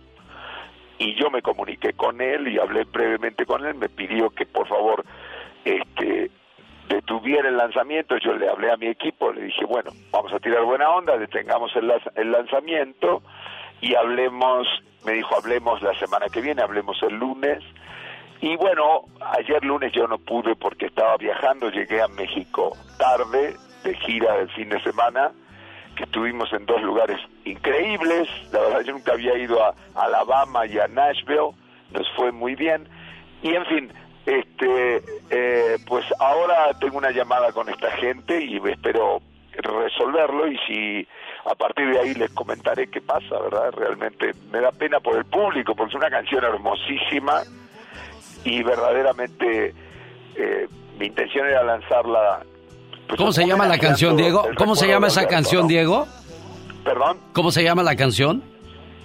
[0.98, 4.68] y yo me comuniqué con él y hablé brevemente con él, me pidió que por
[4.68, 5.06] favor
[5.64, 6.32] este
[6.90, 10.64] detuviera el lanzamiento, yo le hablé a mi equipo, le dije, bueno, vamos a tirar
[10.64, 13.22] buena onda, detengamos el, el lanzamiento
[13.82, 14.68] y hablemos,
[15.06, 17.64] me dijo, hablemos la semana que viene, hablemos el lunes.
[18.40, 23.96] Y bueno, ayer lunes yo no pude porque estaba viajando, llegué a México tarde, de
[23.98, 25.32] gira del fin de semana,
[25.98, 30.80] que estuvimos en dos lugares increíbles, la verdad yo nunca había ido a Alabama y
[30.80, 31.52] a Nashville,
[31.92, 32.88] nos fue muy bien,
[33.42, 33.94] y en fin,
[34.26, 39.22] este, eh, pues ahora tengo una llamada con esta gente y espero
[39.54, 41.08] resolverlo y si
[41.46, 43.72] a partir de ahí les comentaré qué pasa, ¿verdad?
[43.72, 47.42] Realmente me da pena por el público porque es una canción hermosísima
[48.44, 49.74] y verdaderamente
[50.36, 50.68] eh,
[51.00, 52.44] mi intención era lanzarla.
[53.08, 54.48] Pues, ¿Cómo se llama la canción, Diego?
[54.58, 55.68] ¿Cómo se llama esa canción, ¿no?
[55.68, 56.08] Diego?
[56.84, 58.44] Perdón, ¿Cómo se llama la canción?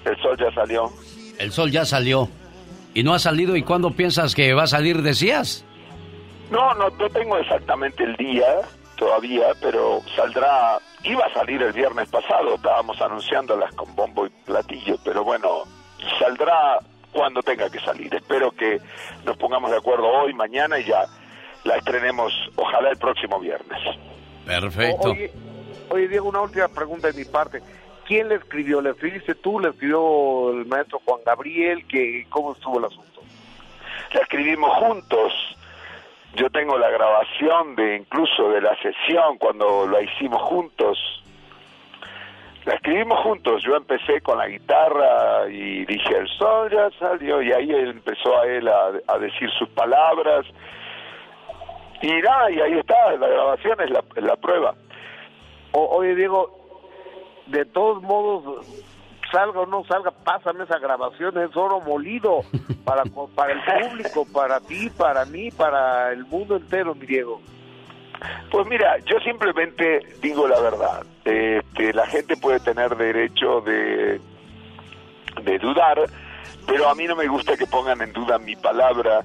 [0.05, 0.91] el sol ya salió.
[1.39, 2.29] El sol ya salió.
[2.95, 3.57] ¿Y no ha salido?
[3.57, 5.65] ¿Y cuándo piensas que va a salir, decías?
[6.51, 8.47] No, no, no tengo exactamente el día
[8.97, 14.97] todavía, pero saldrá, iba a salir el viernes pasado, estábamos anunciándolas con bombo y platillo,
[15.05, 15.49] pero bueno,
[16.19, 16.79] saldrá
[17.13, 18.15] cuando tenga que salir.
[18.15, 18.81] Espero que
[19.25, 21.05] nos pongamos de acuerdo hoy, mañana y ya
[21.65, 23.79] la estrenemos, ojalá el próximo viernes.
[24.47, 25.11] Perfecto.
[25.11, 25.31] Oye,
[25.91, 27.63] oye, Diego, una última pregunta de mi parte.
[28.07, 28.81] ¿Quién le escribió?
[28.81, 29.61] ¿Le escribiste tú?
[29.61, 31.87] ¿Le escribió el maestro Juan Gabriel?
[31.87, 33.23] ¿Qué, ¿Cómo estuvo el asunto?
[34.13, 35.33] La escribimos juntos.
[36.35, 40.99] Yo tengo la grabación de incluso de la sesión cuando la hicimos juntos.
[42.65, 43.63] La escribimos juntos.
[43.63, 48.39] Yo empecé con la guitarra y dije el sol ya salió y ahí él empezó
[48.39, 50.47] a él a, a decir sus palabras.
[52.03, 54.75] Y nada, y ahí está, la grabación es la, la prueba.
[55.73, 56.59] O- oye, Diego,
[57.47, 58.67] de todos modos,
[59.31, 62.41] salga o no salga, pásame esa grabación, es oro molido
[62.85, 63.05] para,
[63.35, 67.41] para el público, para ti, para mí, para el mundo entero, mi Diego.
[68.51, 71.05] Pues mira, yo simplemente digo la verdad.
[71.25, 74.21] Este, la gente puede tener derecho de,
[75.43, 75.99] de dudar,
[76.67, 79.23] pero a mí no me gusta que pongan en duda mi palabra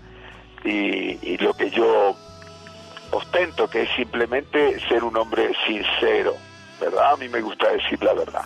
[0.63, 2.15] y, y lo que yo
[3.11, 6.34] ostento, que es simplemente ser un hombre sincero,
[6.79, 7.13] ¿verdad?
[7.13, 8.45] A mí me gusta decir la verdad.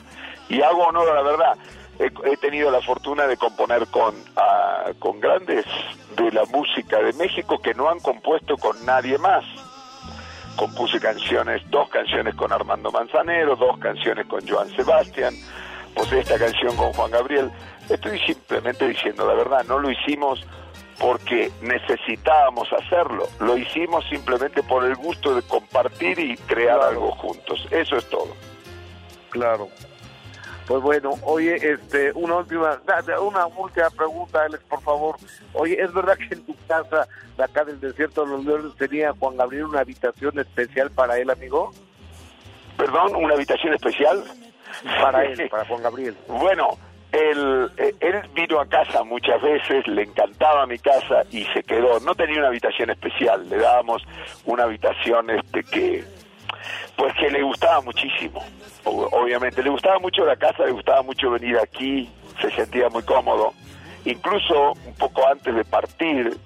[0.50, 1.58] Y hago honor a la verdad.
[2.00, 5.66] He, tenido la fortuna de componer con, ah, con grandes
[6.16, 9.46] de la música de México que no han compuesto con nadie más
[10.56, 15.34] compuse canciones, dos canciones con Armando Manzanero, dos canciones con Joan Sebastián,
[15.96, 17.52] pues esta canción con Juan Gabriel.
[17.90, 20.46] Estoy simplemente diciendo la verdad, no lo hicimos
[21.02, 27.68] porque necesitábamos hacerlo, lo hicimos simplemente por el gusto de compartir y crear algo juntos,
[27.72, 28.36] eso es todo.
[29.32, 29.68] Claro.
[30.68, 32.80] Pues bueno, oye, este, una última,
[33.20, 35.16] una última pregunta, Alex, por favor.
[35.54, 39.12] Oye, ¿es verdad que en tu casa, de acá del desierto de los leones, tenía
[39.20, 41.74] Juan Gabriel una habitación especial para él, amigo?
[42.78, 44.24] Perdón, una habitación especial
[45.02, 46.16] Para él, para Juan Gabriel.
[46.28, 46.78] Bueno,
[47.12, 52.00] él, eh, él vino a casa muchas veces, le encantaba mi casa y se quedó.
[52.00, 54.02] No tenía una habitación especial, le dábamos
[54.46, 56.04] una habitación este que,
[56.96, 58.44] pues que le gustaba muchísimo.
[58.84, 62.10] Obviamente, le gustaba mucho la casa, le gustaba mucho venir aquí,
[62.42, 63.54] se sentía muy cómodo.
[64.06, 66.38] Incluso un poco antes de partir,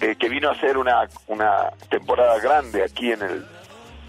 [0.00, 3.46] eh, que vino a hacer una, una temporada grande aquí en el,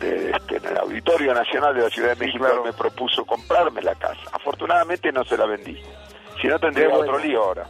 [0.05, 4.21] este, en el Auditorio Nacional de la Ciudad de México, me propuso comprarme la casa.
[4.31, 5.77] Afortunadamente no se la vendí.
[6.41, 7.01] Si no tendría bueno.
[7.01, 7.67] otro lío ahora.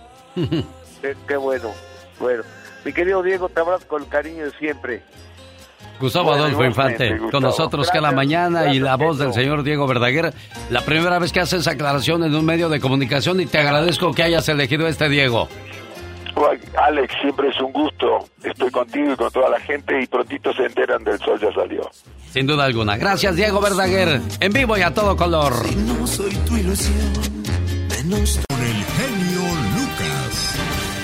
[1.01, 1.71] Qué, qué bueno.
[2.19, 2.43] Bueno,
[2.83, 5.03] mi querido Diego, te abrazo con el cariño de siempre.
[5.99, 9.87] Gustavo Bueno, Adolfo Infante, con nosotros cada Gracias, mañana y la voz del señor Diego
[9.87, 10.33] Verdaguer.
[10.69, 14.13] La primera vez que haces esa aclaración en un medio de comunicación y te agradezco
[14.13, 15.47] que hayas elegido este Diego.
[16.77, 18.25] Alex, siempre es un gusto.
[18.43, 21.89] Estoy contigo y con toda la gente y prontito se enteran del sol ya salió.
[22.31, 22.97] Sin duda alguna.
[22.97, 24.21] Gracias Diego Verdaguer.
[24.39, 25.53] En vivo y a todo color.
[25.77, 27.13] No soy tu ilusión,
[27.89, 29.41] menos con el genio
[29.75, 30.59] Lucas.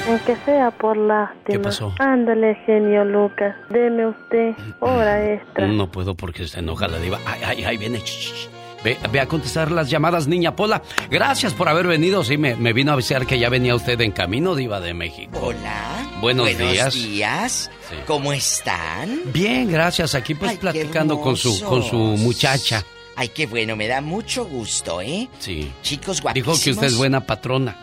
[0.09, 1.45] Aunque sea por lástima.
[1.45, 1.93] ¿Qué pasó?
[1.99, 3.55] Ándale, genio Lucas.
[3.69, 5.67] Deme usted hora extra.
[5.67, 7.19] No puedo porque se enoja la diva.
[7.25, 7.99] Ay, ay, ay, viene.
[7.99, 8.60] Shh, shh.
[8.83, 10.81] Ve, ve a contestar las llamadas, niña Pola.
[11.09, 12.23] Gracias por haber venido.
[12.23, 15.39] Sí, me, me vino a avisar que ya venía usted en camino, diva de México.
[15.41, 16.07] Hola.
[16.19, 16.93] Buenos, Buenos días.
[16.93, 17.71] días.
[18.07, 19.19] ¿Cómo están?
[19.33, 20.15] Bien, gracias.
[20.15, 22.83] Aquí pues Ay, platicando con su, con su muchacha.
[23.15, 25.27] Ay, qué bueno, me da mucho gusto, ¿eh?
[25.39, 25.71] Sí.
[25.81, 26.59] Chicos Dijo guapísimos.
[26.63, 27.75] que usted es buena patrona.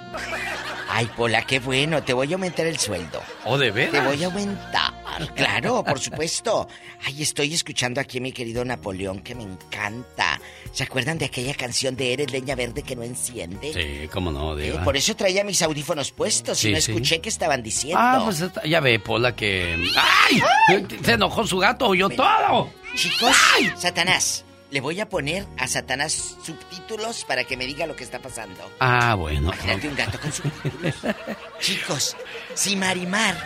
[0.91, 3.21] Ay, Pola, qué bueno, te voy a aumentar el sueldo.
[3.45, 3.93] ¿O de veras?
[3.93, 4.88] Te voy a aumentar,
[5.35, 6.69] claro, por supuesto.
[7.05, 10.41] Ay, estoy escuchando aquí a mi querido Napoleón, que me encanta.
[10.73, 13.73] ¿Se acuerdan de aquella canción de Eres leña verde que no enciende?
[13.73, 14.85] Sí, cómo no, Eh, Diva.
[14.85, 16.91] por eso traía mis audífonos puestos y Sí, no sí.
[16.93, 17.99] escuché qué estaban diciendo.
[18.01, 19.77] Ah, pues ya ve, Pola, que.
[19.97, 20.87] ¡Ay!
[21.05, 22.71] Se enojó su gato, oyó todo.
[22.95, 23.37] Chicos,
[23.77, 28.19] Satanás, le voy a poner a Satanás subtítulos para que me diga lo que está
[28.19, 28.61] pasando.
[28.81, 29.49] Ah, bueno.
[29.53, 30.95] Imagínate un gato con subtítulos.
[31.61, 32.17] Chicos,
[32.55, 33.37] si Marimar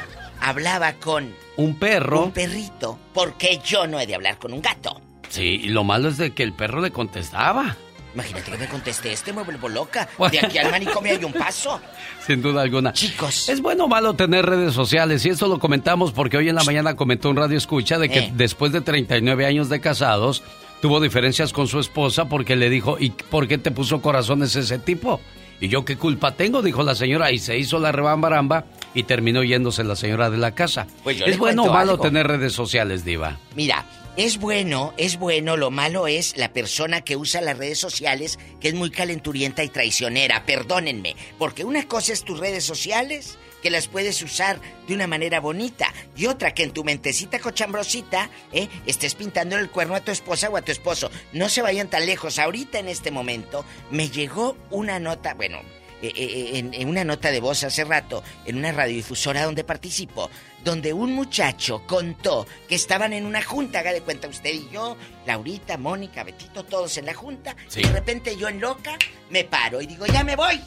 [0.43, 2.24] hablaba con Un perro.
[2.24, 5.01] un perrito, ¿por qué yo no he de hablar con un gato?
[5.28, 7.77] Sí, y lo malo es de que el perro le contestaba.
[8.14, 10.06] Imagínate que me conteste este, me vuelvo loca.
[10.31, 11.81] De aquí al manicomio hay un paso.
[12.27, 12.93] Sin duda alguna.
[12.93, 13.48] Chicos.
[13.48, 16.62] Es bueno o malo tener redes sociales y esto lo comentamos porque hoy en la
[16.64, 18.32] mañana comentó un radio escucha de que Eh.
[18.35, 20.43] después de 39 años de casados
[20.82, 24.78] tuvo diferencias con su esposa porque le dijo, ¿y por qué te puso corazones ese
[24.78, 25.19] tipo?
[25.60, 28.64] Y yo qué culpa tengo, dijo la señora, y se hizo la rebambaramba
[28.94, 30.86] y terminó yéndose la señora de la casa.
[31.04, 32.02] Pues yo ¿Es bueno o malo algo.
[32.02, 33.38] tener redes sociales, Diva?
[33.54, 38.38] Mira, es bueno, es bueno, lo malo es la persona que usa las redes sociales,
[38.60, 43.70] que es muy calenturienta y traicionera, perdónenme, porque una cosa es tus redes sociales, que
[43.70, 48.68] las puedes usar de una manera bonita, y otra que en tu mentecita cochambrosita, ¿eh?
[48.86, 51.10] estés pintando el cuerno a tu esposa o a tu esposo.
[51.32, 55.60] No se vayan tan lejos, ahorita en este momento me llegó una nota, bueno,
[56.02, 60.28] eh, eh, en, en una nota de voz hace rato, en una radiodifusora donde participo,
[60.64, 64.97] donde un muchacho contó que estaban en una junta, haga de cuenta usted y yo,
[65.26, 67.80] Laurita, Mónica, Betito, todos en la junta, Sí.
[67.80, 68.97] y de repente yo en loca
[69.30, 70.60] me paro y digo, ya me voy.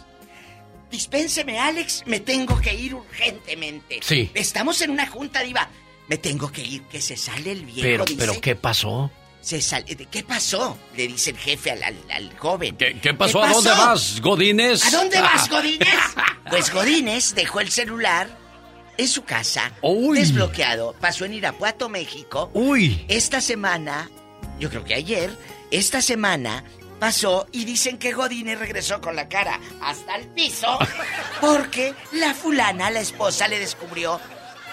[0.91, 3.99] Dispénseme, Alex, me tengo que ir urgentemente.
[4.01, 4.29] Sí.
[4.33, 5.69] Estamos en una junta, diva.
[6.07, 8.17] Me tengo que ir, que se sale el viejo, Pero, dice.
[8.19, 9.11] pero, ¿qué pasó?
[9.41, 9.85] Se sale...
[10.09, 10.77] ¿Qué pasó?
[10.95, 12.75] Le dice el jefe al, al- al joven.
[12.77, 13.43] ¿Qué, qué pasó?
[13.43, 14.85] ¿A dónde vas, Godínez?
[14.85, 15.87] ¿A dónde vas, Godínez?
[16.49, 18.27] Pues Godínez dejó el celular
[18.97, 19.73] en su casa,
[20.13, 20.93] desbloqueado.
[20.99, 22.49] Pasó en Irapuato, México.
[22.53, 23.03] Uy.
[23.07, 24.09] Esta semana,
[24.59, 25.35] yo creo que ayer,
[25.71, 26.63] esta semana
[26.99, 30.77] pasó y dicen que Godínez regresó con la cara hasta el piso
[31.41, 34.19] porque la fulana, la esposa, le descubrió.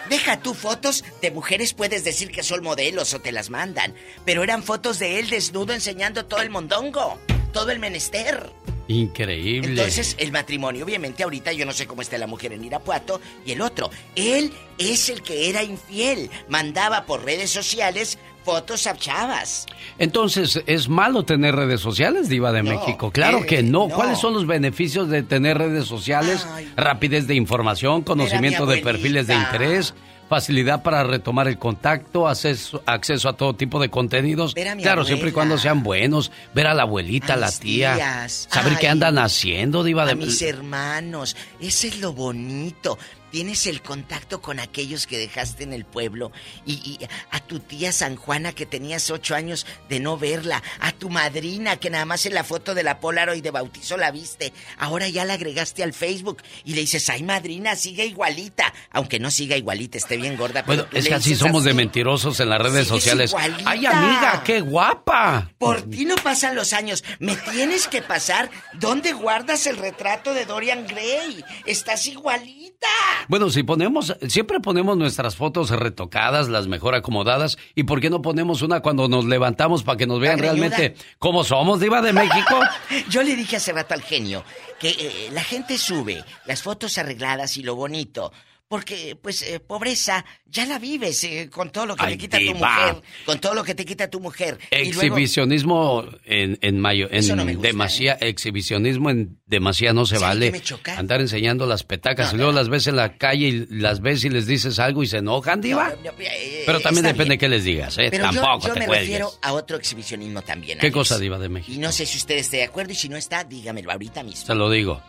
[0.09, 3.95] Deja tú fotos de mujeres, puedes decir que son modelos o te las mandan,
[4.25, 7.19] pero eran fotos de él desnudo enseñando todo el mondongo,
[7.53, 8.53] todo el menester.
[8.89, 9.71] Increíble.
[9.71, 13.53] Entonces, el matrimonio, obviamente, ahorita yo no sé cómo está la mujer en Irapuato y
[13.53, 13.91] el otro.
[14.17, 16.31] Él es el que era infiel.
[16.49, 19.67] Mandaba por redes sociales fotos a chavas.
[19.99, 23.11] Entonces, ¿es malo tener redes sociales, Diva de México?
[23.11, 23.89] Claro eh, que no.
[23.89, 23.95] no.
[23.95, 26.47] ¿Cuáles son los beneficios de tener redes sociales?
[26.77, 29.95] Rapidez de información, conocimiento de perfiles de interés,
[30.29, 34.55] facilidad para retomar el contacto, acceso, acceso a todo tipo de contenidos.
[34.55, 36.33] Claro, siempre y cuando sean buenos.
[36.55, 37.95] Ver a la abuelita, a la tía.
[37.97, 38.49] tías.
[38.51, 38.93] Saber qué Ay.
[38.93, 41.37] andan haciendo, Diva de A mis hermanos.
[41.61, 42.99] Ese es lo bonito.
[43.33, 46.31] Tienes el contacto con aquellos que dejaste en el pueblo.
[46.67, 46.99] Y, y
[47.31, 50.63] a tu tía San Juana que tenías ocho años de no verla.
[50.81, 54.11] A tu madrina que nada más en la foto de la Polaroid de bautizo la
[54.11, 54.53] viste.
[54.77, 56.43] Ahora ya la agregaste al Facebook.
[56.65, 58.73] Y le dices, ay madrina, sigue igualita.
[58.91, 60.63] Aunque no siga igualita, esté bien gorda.
[60.63, 63.31] Bueno, pero es que así somos de mentirosos en las redes sociales.
[63.31, 63.71] igualita.
[63.71, 65.51] ¡Ay, amiga, qué guapa!
[65.59, 67.03] Por ti no pasan los años.
[67.19, 68.51] Me tienes que pasar.
[68.75, 71.43] ¿Dónde guardas el retrato de Dorian Gray?
[71.65, 72.89] Estás igualita.
[73.29, 78.23] Bueno, si ponemos, siempre ponemos nuestras fotos retocadas, las mejor acomodadas, ¿y por qué no
[78.23, 82.61] ponemos una cuando nos levantamos para que nos vean realmente cómo somos, Diva de México?
[83.09, 84.45] Yo le dije hace rato al genio
[84.79, 88.33] que eh, la gente sube las fotos arregladas y lo bonito.
[88.73, 92.39] Porque, pues, eh, pobreza, ya la vives eh, con todo lo que Ay, te quita
[92.39, 92.55] tu diva.
[92.87, 93.03] mujer.
[93.27, 94.57] Con todo lo que te quita tu mujer.
[94.71, 97.69] Luego- Exhibicionismo en, en mayo, en no gusta,
[98.15, 98.29] ¿eh?
[98.31, 100.63] exhibicionismo en demasía no se ¿Sabe vale.
[100.97, 104.25] Andar enseñando las petacas No, y luego las ves en la calle y las ves
[104.25, 105.91] y les dices algo y se enojan, Diva.
[106.03, 107.41] No, no, eh, Pero también depende bien.
[107.41, 108.09] qué les digas, ¿eh?
[108.11, 109.07] Pero yo- Tampoco yo, te me cuelgues.
[109.09, 110.79] refiero a otro exhibicionismo también.
[110.79, 110.95] ¿Qué Alex.
[110.95, 111.73] cosa, Diva de México?
[111.75, 114.47] Y no sé si usted esté de acuerdo y si no está, dígamelo ahorita mismo.
[114.47, 115.03] Se lo digo.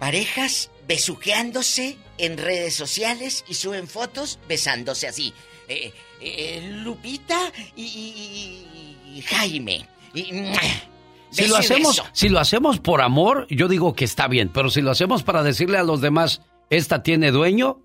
[0.00, 5.32] Parejas besuqueándose en redes sociales y suben fotos besándose así.
[5.68, 9.86] Eh, eh, Lupita y, y- y Jaime.
[10.14, 10.24] Y,
[11.30, 14.80] Si lo hacemos, si lo hacemos por amor, yo digo que está bien, pero si
[14.82, 16.40] lo hacemos para decirle a los demás,
[16.70, 17.78] esta tiene dueño,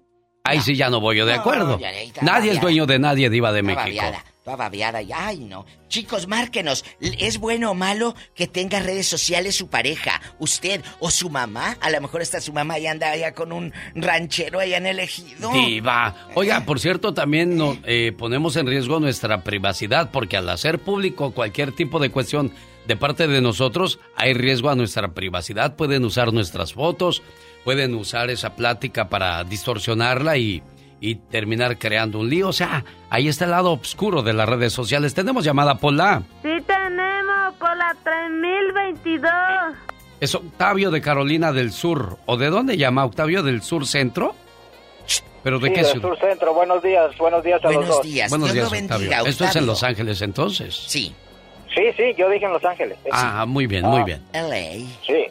[0.43, 1.79] ahí sí ya no voy yo de No, acuerdo.
[2.21, 4.03] Nadie es dueño de nadie, diva de México.
[4.45, 5.65] Toda babeada y ay no.
[5.87, 6.85] Chicos, márquenos.
[6.99, 10.21] ¿Es bueno o malo que tenga redes sociales su pareja?
[10.39, 11.77] Usted o su mamá.
[11.81, 14.99] A lo mejor está su mamá y anda allá con un ranchero allá en el
[14.99, 15.51] ejido.
[15.51, 16.15] Diva.
[16.35, 21.31] Oiga, por cierto, también no, eh, ponemos en riesgo nuestra privacidad porque al hacer público
[21.31, 22.51] cualquier tipo de cuestión
[22.85, 25.75] de parte de nosotros, hay riesgo a nuestra privacidad.
[25.75, 27.23] Pueden usar nuestras fotos,
[27.63, 30.61] pueden usar esa plática para distorsionarla y,
[30.99, 32.47] y terminar creando un lío.
[32.49, 35.13] O sea, ahí está el lado oscuro de las redes sociales.
[35.13, 36.23] Tenemos llamada Pola.
[36.41, 39.31] Sí tenemos por la 3022.
[40.21, 42.17] Es Octavio de Carolina del Sur.
[42.25, 44.35] ¿O de dónde llama Octavio del Sur Centro?
[45.43, 46.07] ¿Pero de Sí, qué del ciudad?
[46.09, 46.53] Sur Centro.
[46.53, 48.01] Buenos días, buenos días a los dos.
[48.29, 49.11] Buenos días, Octavio.
[49.25, 50.73] Esto es en Los Ángeles entonces.
[50.87, 51.13] Sí.
[51.75, 52.97] Sí, sí, yo dije en Los Ángeles.
[53.11, 54.05] Ah, muy bien, muy Ah.
[54.05, 54.21] bien.
[54.33, 54.87] LA.
[55.05, 55.25] Sí.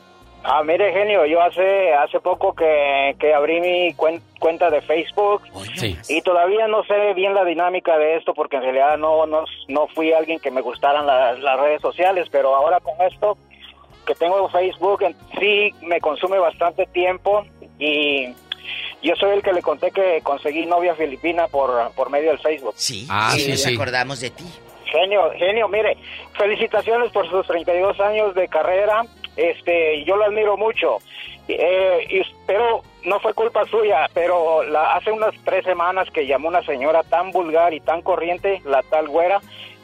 [0.46, 5.42] Ah, mire, genio, yo hace hace poco que, que abrí mi cuen- cuenta de Facebook
[5.76, 5.96] Sí.
[6.08, 9.86] y todavía no sé bien la dinámica de esto porque en realidad no no, no
[9.88, 13.38] fui alguien que me gustaran las, las redes sociales, pero ahora con esto
[14.06, 17.46] que tengo Facebook en- sí me consume bastante tiempo
[17.78, 18.28] y
[19.02, 22.74] yo soy el que le conté que conseguí novia filipina por, por medio del Facebook.
[22.76, 23.74] Sí, Ah, sí, nos sí.
[23.74, 24.44] acordamos de ti.
[24.84, 25.96] Genio, genio, mire,
[26.38, 29.02] felicitaciones por sus 32 años de carrera.
[29.36, 30.98] Este, yo lo admiro mucho.
[31.48, 36.48] Eh, y- pero no fue culpa suya, pero la, hace unas tres semanas que llamó
[36.48, 39.40] una señora tan vulgar y tan corriente, la tal güera,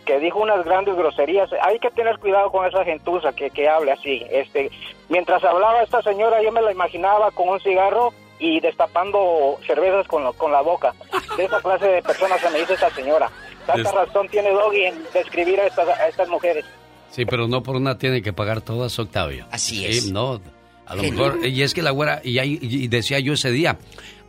[0.06, 1.50] que dijo unas grandes groserías.
[1.62, 4.24] Hay que tener cuidado con esa gentuza que, que hable así.
[4.30, 4.70] Este,
[5.08, 10.24] mientras hablaba esta señora, yo me la imaginaba con un cigarro y destapando cervezas con,
[10.24, 10.94] lo- con la boca.
[11.36, 13.30] De esa clase de personas se me dice esta señora.
[13.66, 16.64] Tanta razón tiene Doggy en describir a estas, a estas mujeres.
[17.10, 19.46] Sí, pero no por una tiene que pagar todas, Octavio.
[19.50, 20.10] Así Sí, es.
[20.12, 20.40] No,
[20.86, 21.24] a lo Genio.
[21.24, 23.78] mejor, y es que la güera, y, hay- y decía yo ese día,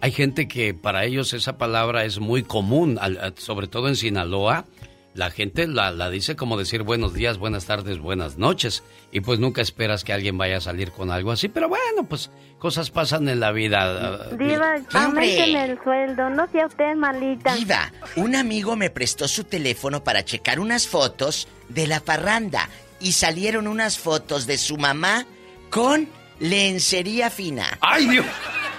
[0.01, 2.99] hay gente que para ellos esa palabra es muy común,
[3.37, 4.65] sobre todo en Sinaloa,
[5.13, 9.39] la gente la, la dice como decir buenos días, buenas tardes, buenas noches, y pues
[9.39, 13.27] nunca esperas que alguien vaya a salir con algo así, pero bueno, pues cosas pasan
[13.27, 14.29] en la vida.
[14.37, 17.55] Diva, aumenteme el sueldo, no sea usted malita.
[17.55, 22.69] Diva, un amigo me prestó su teléfono para checar unas fotos de la parranda
[22.99, 25.25] y salieron unas fotos de su mamá
[25.69, 26.07] con
[26.39, 27.77] lencería fina.
[27.81, 28.25] ¡Ay, Dios!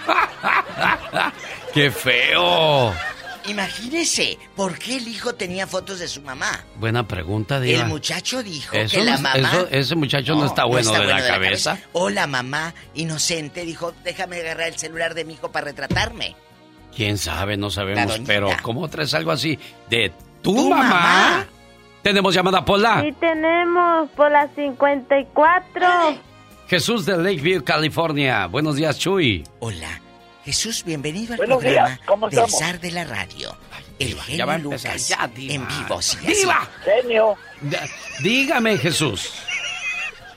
[1.74, 2.92] ¡Qué feo!
[3.48, 6.64] Imagínese, ¿por qué el hijo tenía fotos de su mamá?
[6.76, 7.82] Buena pregunta, Diva.
[7.82, 9.36] El muchacho dijo Eso que la no- mamá...
[9.38, 11.78] eso- ese muchacho no está bueno de la cabeza.
[11.92, 16.36] O la mamá inocente dijo, déjame agarrar el celular de mi hijo para retratarme.
[16.94, 17.56] ¿Quién sabe?
[17.56, 19.58] No sabemos, pero ¿cómo traes algo así
[19.88, 20.12] de
[20.42, 20.88] tu, Tu mamá?
[20.88, 21.46] mamá.
[22.02, 23.00] Tenemos llamada Pola.
[23.02, 26.20] Sí tenemos por la 54.
[26.68, 28.46] Jesús de Lakeview, California.
[28.46, 29.44] Buenos días, Chuy.
[29.60, 30.01] Hola.
[30.44, 33.54] Jesús, bienvenido al Buenos programa días, ¿cómo del zar de la radio.
[33.98, 35.08] el genio ya va a empezar, Lucas.
[35.08, 35.54] ya, diva.
[35.54, 36.68] en vivo, sí, ¡Diva!
[36.84, 37.36] Genio.
[38.22, 39.32] Dígame, Jesús.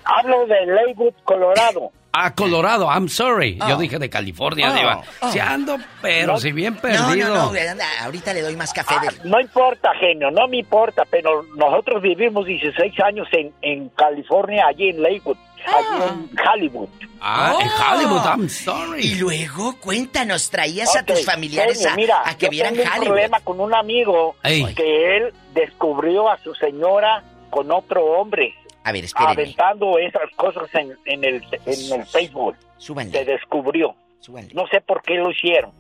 [0.03, 1.91] Hablo de Leywood, Colorado.
[2.18, 3.57] Ah, Colorado, I'm sorry.
[3.57, 3.77] Yo Oh.
[3.77, 5.02] dije de California, Oh, Diva.
[5.22, 5.32] oh.
[5.32, 6.40] Si ando, pero No.
[6.40, 7.27] si bien No, perdido.
[7.36, 9.30] no, no, anda, ahorita le doy más café Ah, del...
[9.30, 14.90] no importa, genio, no me importa, pero nosotros vivimos 16 años en, en California, allí
[14.90, 15.38] en Lakewood,
[15.68, 16.90] allí en Hollywood.
[17.22, 19.06] Ah, en Hollywood, I'm sorry.
[19.06, 22.74] Y luego, cuéntanos, traías a Ok, tus familiares genio, a, mira, a que yo vieran
[22.74, 23.08] tengo un Hollywood.
[23.08, 24.74] problema con un amigo Ey.
[24.76, 28.54] que él descubrió a su señora con otro hombre.
[28.84, 29.34] A ver, espérenme.
[29.42, 32.56] Aventando esas cosas en, en el, en el Facebook.
[32.78, 33.12] Súbanle.
[33.12, 33.96] Se descubrió.
[34.20, 34.54] Súbanle.
[34.54, 35.72] No sé por qué lo hicieron.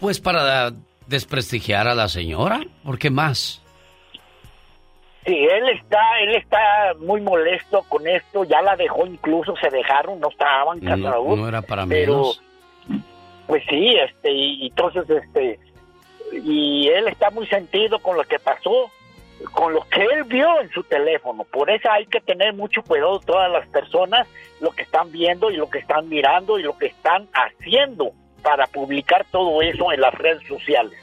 [0.00, 0.72] Pues para
[1.08, 3.60] desprestigiar a la señora, ¿por qué más?
[5.28, 10.18] Sí, él está, él está muy molesto con esto, ya la dejó incluso, se dejaron,
[10.20, 11.36] no estaban No, casados.
[11.38, 12.42] no era para pero, menos.
[13.46, 15.60] Pues sí, este, y entonces, este,
[16.32, 18.90] y él está muy sentido con lo que pasó,
[19.52, 21.44] con lo que él vio en su teléfono.
[21.44, 24.26] Por eso hay que tener mucho cuidado todas las personas,
[24.62, 28.66] lo que están viendo y lo que están mirando y lo que están haciendo para
[28.66, 30.98] publicar todo eso en las redes sociales.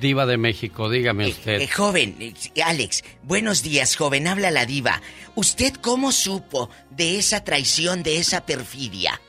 [0.00, 1.60] Diva de México, dígame usted.
[1.60, 5.02] Eh, joven, eh, Alex, buenos días, joven, habla la diva.
[5.34, 9.20] ¿Usted cómo supo de esa traición, de esa perfidia?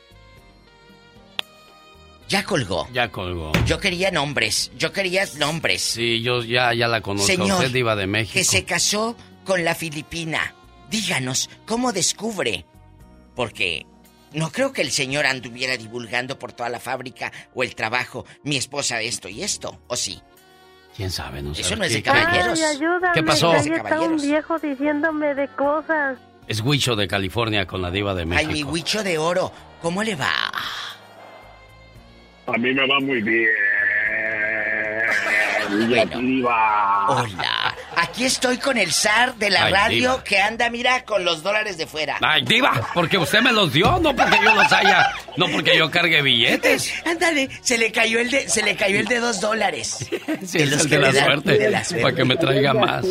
[2.30, 2.88] Ya colgó.
[2.94, 3.52] Ya colgó.
[3.66, 5.82] Yo quería nombres, yo quería nombres.
[5.82, 7.28] Sí, yo ya, ya la conozco.
[7.28, 8.34] Señor, usted, Diva de México.
[8.34, 10.56] que se casó con la filipina.
[10.90, 12.66] Díganos, ¿cómo descubre?
[13.36, 13.86] Porque
[14.32, 18.56] no creo que el señor anduviera divulgando por toda la fábrica o el trabajo, mi
[18.56, 20.22] esposa esto y esto, ¿o sí?
[20.96, 21.42] ¿Quién sabe?
[21.42, 21.76] No Eso sabe.
[21.78, 22.60] no es de ¿Qué- caballeros.
[22.60, 23.12] Ay, ayúdame.
[23.14, 23.52] ¿Qué pasó?
[23.52, 26.18] Ahí está un viejo diciéndome de cosas.
[26.48, 28.52] Es Huicho de California con la Diva de Ay, México.
[28.52, 29.52] mi huicho de oro,
[29.82, 30.32] ¿cómo le va?
[32.48, 33.48] A mí me va muy bien.
[35.88, 36.20] Bueno.
[36.20, 37.06] Diva.
[37.08, 37.61] Hola,
[38.12, 40.24] aquí estoy con el zar de la Ay, radio diva.
[40.24, 42.18] que anda, mira, con los dólares de fuera.
[42.22, 45.90] Ay, Diva, porque usted me los dio, no porque yo los haya, no porque yo
[45.90, 46.94] cargue billetes.
[47.06, 50.10] Ándale, se le cayó el de, se le cayó el de dos dólares.
[50.46, 52.04] Sí, De es los el que de la dan- suerte, de la suerte.
[52.04, 53.06] para que me traiga más.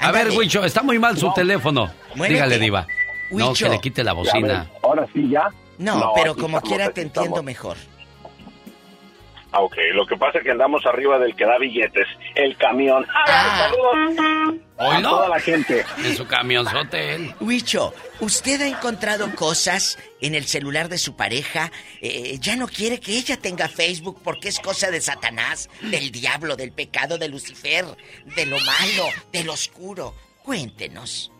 [0.00, 1.90] A ver, Huicho, está muy mal su teléfono.
[2.14, 2.34] Muévete.
[2.34, 2.86] Dígale, Diva.
[3.32, 4.68] No, que le quite la bocina.
[4.82, 5.48] Ahora sí, ya.
[5.78, 7.44] No, pero como estamos, quiera te entiendo estamos.
[7.44, 7.76] mejor.
[9.52, 9.76] Ah, ok.
[9.94, 13.06] Lo que pasa es que andamos arriba del que da billetes, el camión.
[13.14, 13.68] Ah.
[13.70, 14.16] Saludos
[14.78, 15.84] a toda la gente.
[16.04, 17.34] En su camionzote él.
[17.40, 21.70] Huicho, ¿usted ha encontrado cosas en el celular de su pareja?
[22.00, 26.56] Eh, ya no quiere que ella tenga Facebook porque es cosa de Satanás, del diablo,
[26.56, 27.84] del pecado de Lucifer,
[28.36, 30.14] de lo malo, del oscuro.
[30.44, 31.32] Cuéntenos.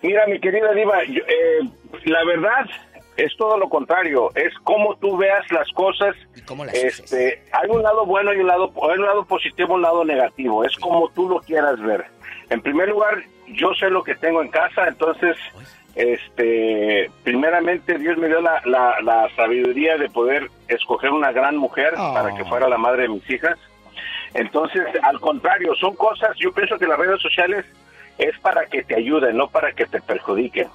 [0.00, 1.68] Mira, mi querida Diva, yo, eh,
[2.04, 2.66] la verdad
[3.16, 4.30] es todo lo contrario.
[4.34, 6.14] Es como tú veas las cosas.
[6.74, 10.64] este, hay un lado bueno y un lado, hay un lado positivo, un lado negativo.
[10.64, 12.04] Es como tú lo quieras ver.
[12.50, 15.36] En primer lugar, yo sé lo que tengo en casa, entonces,
[15.94, 21.94] este, primeramente Dios me dio la, la, la sabiduría de poder escoger una gran mujer
[21.96, 22.14] Oh.
[22.14, 23.58] para que fuera la madre de mis hijas.
[24.34, 27.66] Entonces, al contrario, son cosas, yo pienso que las redes sociales
[28.18, 30.68] es para que te ayuden, no para que te perjudiquen.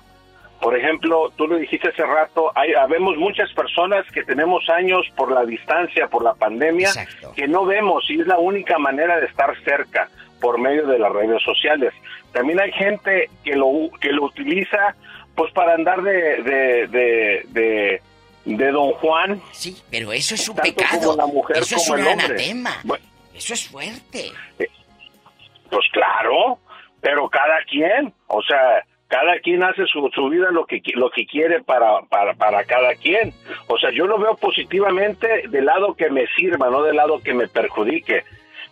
[0.62, 5.32] Por ejemplo, tú lo dijiste hace rato, hay, habemos muchas personas que tenemos años por
[5.32, 6.90] la distancia, por la pandemia,
[7.36, 10.10] que no vemos y es la única manera de estar cerca
[10.42, 11.94] por medio de las redes sociales.
[12.32, 13.72] También hay gente que lo,
[14.02, 14.96] que lo utiliza
[15.36, 18.02] pues para andar de, de, de, de,
[18.46, 19.42] de Don Juan.
[19.52, 21.16] Sí, pero eso es un pecado.
[21.16, 22.78] la mujer eso es un anatema.
[22.84, 23.06] Bueno.
[23.38, 24.32] Eso es fuerte.
[24.58, 26.58] Pues claro,
[27.02, 31.10] pero cada quien, o sea, cada quien hace su, su vida lo que qui- lo
[31.10, 33.34] que quiere para, para, para cada quien.
[33.68, 37.34] O sea, yo lo veo positivamente del lado que me sirva, no del lado que
[37.34, 38.24] me perjudique.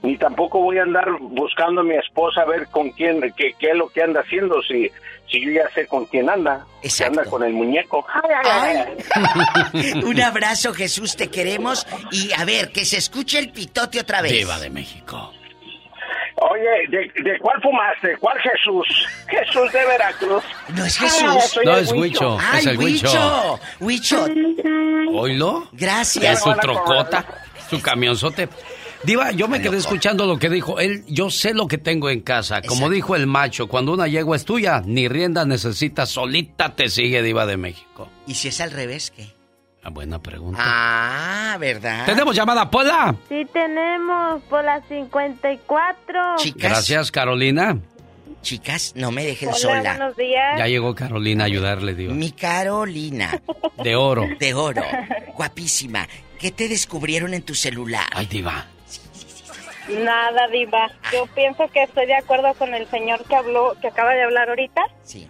[0.02, 3.70] Ni tampoco voy a andar buscando a mi esposa a ver con quién, qué, qué
[3.72, 4.92] es lo que anda haciendo, si,
[5.32, 6.66] si yo ya sé con quién anda.
[6.84, 8.06] Si anda con el muñeco.
[10.06, 11.88] Un abrazo, Jesús, te queremos.
[12.12, 14.32] Y a ver, que se escuche el pitote otra vez.
[14.34, 15.34] Diva de México.
[16.52, 18.16] Oye, ¿de, de cuál fumaste?
[18.20, 18.88] ¿Cuál Jesús?
[19.28, 20.44] Jesús de Veracruz.
[20.76, 21.44] No es Ah, Jesús.
[21.52, 23.60] soy No, es Huicho, Ay, es el Huicho.
[23.80, 24.28] Huicho.
[25.14, 25.68] ¿Oílo?
[25.72, 26.24] Gracias.
[26.38, 27.26] Es su trocota,
[27.70, 28.50] su camionzote.
[29.04, 31.04] Diva, yo me quedé escuchando lo que dijo él.
[31.08, 32.62] Yo sé lo que tengo en casa.
[32.64, 37.22] Como dijo el macho, cuando una yegua es tuya, ni rienda necesitas, solita te sigue,
[37.22, 38.10] Diva de México.
[38.28, 39.28] ¿Y si es al revés, qué?
[39.86, 40.60] Ah, buena pregunta.
[40.66, 42.06] Ah, ¿verdad?
[42.08, 43.14] Tenemos llamada, Pola.
[43.30, 46.36] Sí tenemos por las 54.
[46.56, 47.78] Gracias, Carolina.
[48.42, 49.82] Chicas, no me dejen Hola, sola.
[49.98, 50.58] buenos días.
[50.58, 52.14] Ya llegó Carolina a ayudarle, Diva.
[52.16, 53.40] Mi Carolina.
[53.84, 54.26] De oro.
[54.40, 54.82] De oro.
[55.36, 56.08] Guapísima.
[56.40, 58.06] ¿Qué te descubrieron en tu celular?
[58.12, 58.66] Ay, Diva.
[59.88, 60.90] Nada, Diva.
[61.14, 64.50] Yo pienso que estoy de acuerdo con el señor que habló, que acaba de hablar
[64.50, 64.82] ahorita.
[65.04, 65.30] Sí.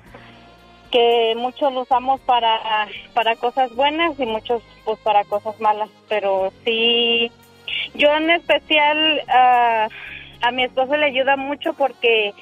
[0.96, 5.90] Que muchos lo usamos para, para cosas buenas y muchos pues para cosas malas.
[6.08, 7.30] Pero sí,
[7.96, 9.90] yo en especial ah,
[10.42, 12.34] a mi esposo le ayuda mucho porque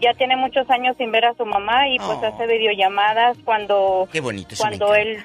[0.00, 2.26] ya tiene muchos años sin ver a su mamá y pues Oh.
[2.26, 5.22] hace videollamadas cuando Qué bonito, cuando él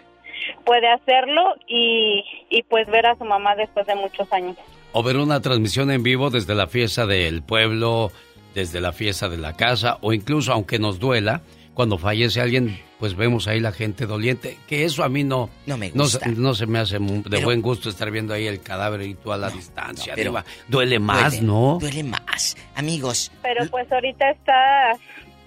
[0.65, 4.57] puede hacerlo y, y pues ver a su mamá después de muchos años.
[4.91, 8.11] O ver una transmisión en vivo desde la fiesta del pueblo,
[8.55, 11.41] desde la fiesta de la casa, o incluso, aunque nos duela,
[11.77, 14.57] cuando fallece alguien, pues vemos ahí la gente doliente.
[14.67, 16.25] Que eso a mí no, No me no gusta.
[16.25, 19.13] se- no se me hace de Pero- buen gusto estar viendo ahí el cadáver y
[19.13, 20.13] tú a la distancia.
[20.15, 20.45] pero Diva.
[20.67, 21.77] duele más, duele, ¿no?
[21.79, 22.57] Duele más.
[22.75, 24.93] Amigos, Pero pues ahorita está,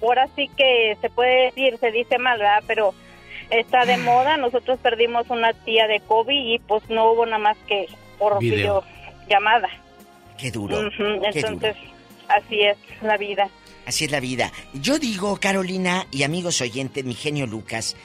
[0.01, 2.63] ahora sí que se puede decir, se dice mal, ¿verdad?
[2.69, 2.95] Pero
[3.51, 4.37] está de moda.
[4.37, 7.87] Nosotros perdimos una tía de COVID y pues no hubo nada más que
[8.21, 8.85] por Video.
[9.27, 9.69] videollamada.
[10.39, 10.79] qué duro.
[10.79, 11.21] Ujú, qué duro.
[11.35, 11.77] Entonces,
[12.29, 13.49] así es la vida.
[13.87, 14.53] Así es la vida.
[14.75, 17.97] Yo digo, Carolina y amigos oyentes, mi genio Lucas,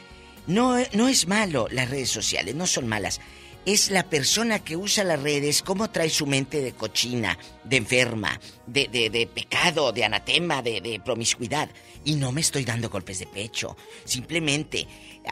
[0.48, 3.20] no, no es malo las redes sociales, no son malas.
[3.66, 8.40] Es la persona que usa las redes, cómo trae su mente de cochina, de enferma,
[8.68, 11.72] de, de, de pecado, de anatema, de, de promiscuidad.
[12.04, 13.76] Y no me estoy dando golpes de pecho.
[14.04, 14.88] Simplemente,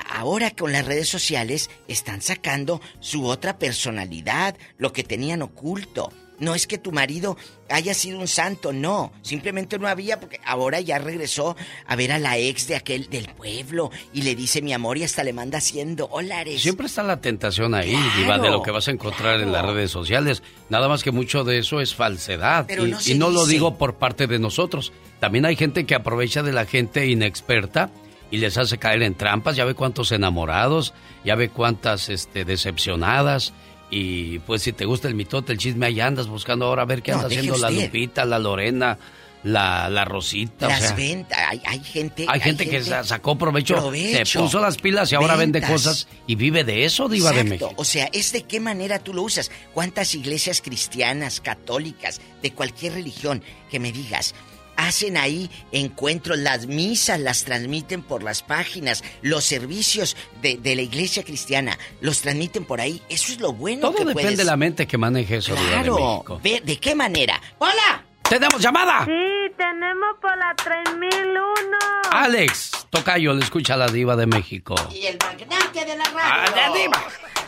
[0.10, 6.11] ahora con las redes sociales están sacando su otra personalidad, lo que tenían oculto.
[6.39, 7.38] No es que tu marido
[7.69, 9.11] haya sido un santo, no.
[9.22, 11.55] Simplemente no había porque ahora ya regresó
[11.85, 15.03] a ver a la ex de aquel del pueblo y le dice mi amor y
[15.03, 16.61] hasta le manda 100 dólares.
[16.61, 18.18] Siempre está la tentación ahí, Claro.
[18.18, 20.43] Diva, de lo que vas a encontrar en las redes sociales.
[20.69, 22.65] Nada más que mucho de eso es falsedad.
[22.68, 24.91] Pero y no y no lo digo por parte de nosotros.
[25.19, 27.89] También hay gente que aprovecha de la gente inexperta
[28.31, 29.55] y les hace caer en trampas.
[29.55, 30.93] Ya ve cuántos enamorados,
[31.23, 33.53] ya ve cuántas este, decepcionadas.
[33.95, 37.03] Y pues si te gusta el mitote, el chisme, ahí andas buscando ahora a ver
[37.03, 37.70] qué No, anda haciendo la.
[37.70, 38.98] Lupita, la Lorena,
[39.44, 40.65] la, la Rosita.
[40.65, 42.26] o Las sea, ventas, hay, hay gente.
[42.28, 44.26] hay gente que sa- sacó provecho, provecho.
[44.26, 47.44] se puso las pilas y ahora vende cosas y vive de eso, Diva de.
[47.44, 47.72] México.
[47.76, 49.52] O sea, es de qué manera tú lo usas.
[49.74, 54.34] ¿Cuántas iglesias cristianas, católicas, de cualquier religión que me digas,
[54.76, 60.82] hacen ahí encuentros, las misas las transmiten por las páginas, los servicios de, de la
[60.82, 63.02] iglesia cristiana los transmiten por ahí.
[63.10, 65.54] Eso es lo bueno Todo que depende puedes- de la mente que maneje eso.
[65.56, 65.95] De Claro.
[65.95, 66.40] México.
[66.44, 67.40] Ve, ¿De qué manera?
[67.60, 68.04] ¡Hola!
[68.28, 69.06] ¡Tenemos llamada!
[69.06, 71.78] Sí, tenemos por la 3001.
[72.12, 74.76] Alex, Tocayo, le escucha a la diva de México.
[74.94, 76.20] Y el magnate de la radio.
[76.24, 77.04] Ah, la diva.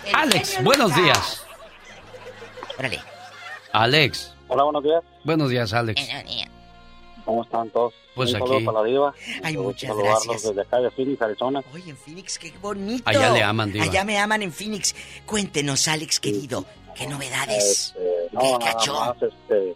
[0.05, 1.03] El Alex, buenos Lucas.
[1.03, 1.41] días.
[2.77, 3.01] Órale.
[3.71, 4.33] Alex.
[4.47, 5.01] Hola, buenos días.
[5.23, 6.01] Buenos días, Alex.
[7.25, 7.93] ¿Cómo están todos?
[8.13, 8.65] Pues Un saludo aquí.
[8.65, 9.13] para la diva.
[9.43, 10.43] Ay, muchas saludarlos gracias.
[10.43, 11.63] desde acá de Phoenix, Arizona.
[11.73, 13.03] Oye, en Phoenix, qué bonito.
[13.09, 13.83] Allá le aman, diva.
[13.85, 14.95] Allá me aman en Phoenix.
[15.25, 16.65] Cuéntenos, Alex, querido,
[16.95, 17.93] ¿qué novedades?
[17.97, 18.93] Este, no, ¿Qué nada cachó?
[18.93, 19.75] más, este...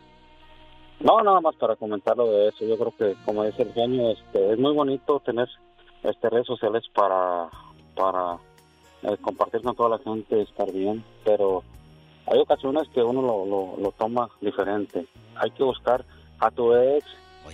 [1.02, 2.66] No, nada más para comentarlo de eso.
[2.66, 5.48] Yo creo que, como dice el genio, este, es muy bonito tener
[6.04, 7.50] este redes sociales para,
[7.96, 8.38] para
[9.04, 11.64] eh, compartir con toda la gente, estar bien, pero
[12.28, 15.06] hay ocasiones que uno lo, lo, lo toma diferente.
[15.36, 16.04] Hay que buscar
[16.40, 17.06] a tu ex,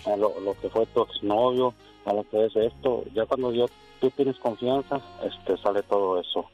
[0.05, 1.73] a lo, lo que fue tu exnovio,
[2.05, 3.03] a lo que es esto.
[3.13, 3.67] Ya cuando yo,
[3.99, 6.45] tú tienes confianza, este sale todo eso.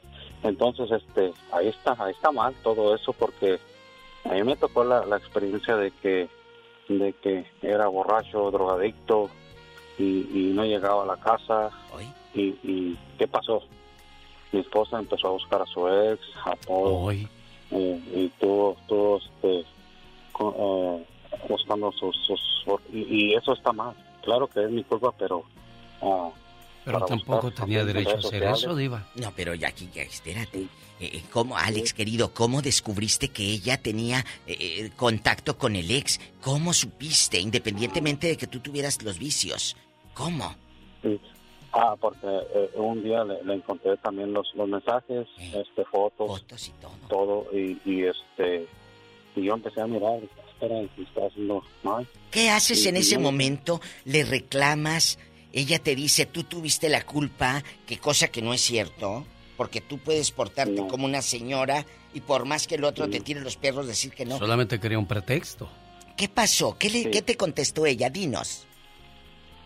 [0.42, 3.58] Entonces, este, ahí está, ahí está mal todo eso porque
[4.24, 6.28] a mí me tocó la, la experiencia de que,
[6.88, 9.30] de que era borracho, drogadicto
[9.98, 11.70] y, y no llegaba a la casa.
[12.34, 13.62] Y, y ¿qué pasó?
[14.52, 17.10] Mi esposa empezó a buscar a su ex, a todo.
[17.70, 19.60] eh, y tuvo, tuvo este,
[20.40, 21.06] eh,
[21.48, 23.00] buscando sus, sus- y,
[23.30, 23.94] y eso está mal.
[24.22, 25.44] Claro que es mi culpa, pero
[26.02, 26.30] ah,
[26.84, 28.58] Pero tampoco tenía derecho a hacer sociales.
[28.60, 29.06] eso, Diva.
[29.16, 30.58] No, pero ya aquí, ya, espérate.
[30.60, 30.68] Eh,
[31.00, 36.20] eh, ¿Cómo, Alex, querido, cómo descubriste que ella tenía eh, eh, contacto con el ex?
[36.40, 39.76] ¿Cómo supiste, independientemente de que tú tuvieras los vicios?
[40.14, 40.54] ¿Cómo?
[41.02, 41.20] Sí.
[41.72, 47.08] Ah, porque eh, un día le, le encontré también los, los mensajes, este, fotos, y
[47.08, 48.66] todo, y, y, este,
[49.34, 50.20] y yo empecé a mirar,
[52.30, 53.80] ¿qué haces Y- en y ese no- momento?
[54.04, 55.18] ¿Le reclamas?
[55.52, 59.26] Ella te dice, tú tuviste la culpa, que cosa que no es cierto,
[59.56, 61.84] porque tú puedes portarte como una señora
[62.14, 64.38] y por más que el otro te tire los perros decir que no.
[64.38, 65.68] Solamente quería un pretexto.
[66.16, 66.76] ¿Qué pasó?
[66.78, 68.08] ¿Qué, le, ¿Qué te contestó ella?
[68.08, 68.66] Dinos.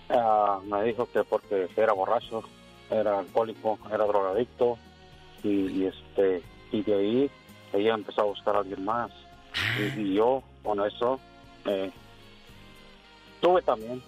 [0.09, 2.43] Ah, me dijo que porque era borracho,
[2.91, 4.79] era alcohólico, era drogadicto,
[5.43, 5.49] y,
[5.83, 6.43] y, este,
[6.73, 7.31] y de ahí
[7.73, 9.11] ella empezó a buscar a alguien más.
[9.97, 11.19] Y, y yo, con eso,
[11.67, 11.91] eh,
[13.41, 14.03] tuve también,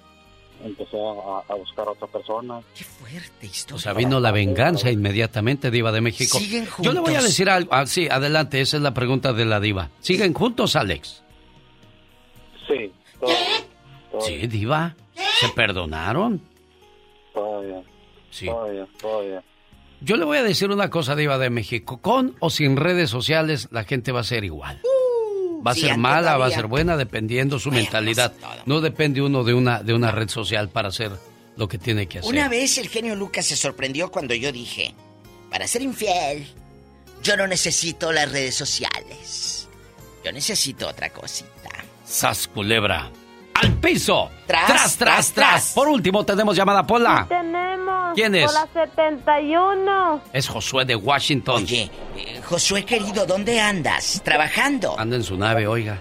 [0.64, 2.60] empecé a, a buscar a otra persona.
[2.76, 3.76] Qué fuerte historia.
[3.76, 6.38] O sea, vino la venganza inmediatamente, Diva de México.
[6.38, 7.24] ¿Siguen Yo le voy a juntos?
[7.24, 7.72] decir algo.
[7.72, 9.90] Ah, sí, adelante, esa es la pregunta de la Diva.
[10.00, 11.22] ¿Siguen juntos, Alex?
[12.66, 12.92] Sí,
[14.20, 14.94] Sí, Diva.
[15.40, 16.40] ¿Se perdonaron?
[17.32, 17.82] todavía,
[18.30, 18.46] Sí.
[18.46, 19.42] todavía, todavía.
[20.00, 21.98] Yo le voy a decir una cosa, Diva de México.
[22.00, 24.80] Con o sin redes sociales, la gente va a ser igual.
[25.66, 28.32] Va a sí, ser mala, va a ser buena, dependiendo su mentalidad.
[28.66, 31.12] No depende uno de una, de una red social para hacer
[31.56, 32.30] lo que tiene que hacer.
[32.30, 34.94] Una vez el genio Lucas se sorprendió cuando yo dije,
[35.50, 36.46] para ser infiel,
[37.22, 39.68] yo no necesito las redes sociales.
[40.24, 41.70] Yo necesito otra cosita.
[42.04, 43.10] ¡Sas, culebra!
[43.54, 44.30] ¡Al piso!
[44.46, 45.32] Tras, tras, tras!
[45.32, 45.72] tras!
[45.74, 47.26] Por último, tenemos llamada Pola.
[47.28, 47.97] Tenemos.
[48.14, 48.52] ¿Quién es?
[48.52, 50.22] Por la 71.
[50.32, 51.62] Es Josué de Washington.
[51.62, 54.20] Oye, eh, Josué querido, ¿dónde andas?
[54.24, 54.98] ¿Trabajando?
[54.98, 55.98] Anda en su nave, oiga.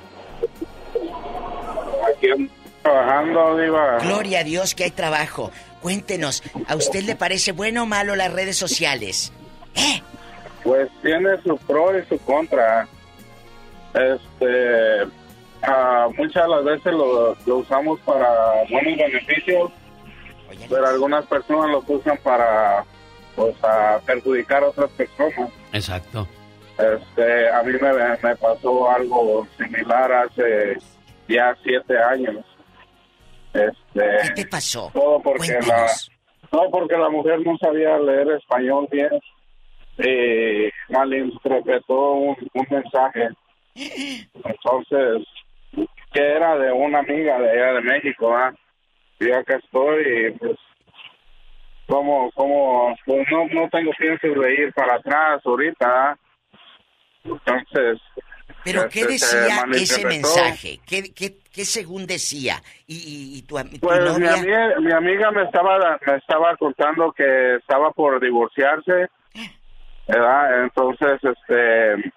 [2.15, 2.51] Aquí ando
[2.87, 3.97] trabajando, Diva.
[3.99, 5.51] Gloria a Dios que hay trabajo.
[5.81, 9.31] Cuéntenos, ¿a usted le parece bueno o malo las redes sociales?
[10.63, 12.87] Pues tiene su pro y su contra.
[13.93, 15.07] Este,
[15.63, 18.29] ah, muchas de las veces lo, lo usamos para
[18.69, 19.71] buenos beneficios,
[20.69, 22.83] pero algunas personas lo usan para,
[23.35, 25.51] pues, a perjudicar a otras personas.
[25.73, 26.27] Exacto.
[26.77, 30.77] Este, a mí me, me pasó algo similar hace
[31.27, 32.45] ya siete años.
[33.53, 34.01] Este,
[34.35, 34.91] ¿Qué te pasó?
[34.93, 35.87] Todo porque la,
[36.51, 39.09] no porque la mujer no sabía leer español bien
[39.97, 43.29] y malinterpretó un, un mensaje.
[43.75, 45.27] Entonces,
[46.13, 48.53] que era de una amiga de allá de México, ¿ah?
[49.19, 50.57] Y acá estoy y pues
[51.87, 56.17] como, como, pues no, no tengo pienso de ir para atrás ahorita, ¿ah?
[57.23, 57.99] Entonces...
[58.63, 60.79] ¿Pero qué este, decía ese mensaje?
[60.85, 62.61] ¿Qué, qué, qué según decía?
[62.85, 67.13] ¿Y, y, y tu, tu Pues mi amiga, mi amiga me estaba me estaba contando
[67.13, 69.07] que estaba por divorciarse,
[70.07, 70.63] ¿verdad?
[70.63, 72.11] Entonces, este,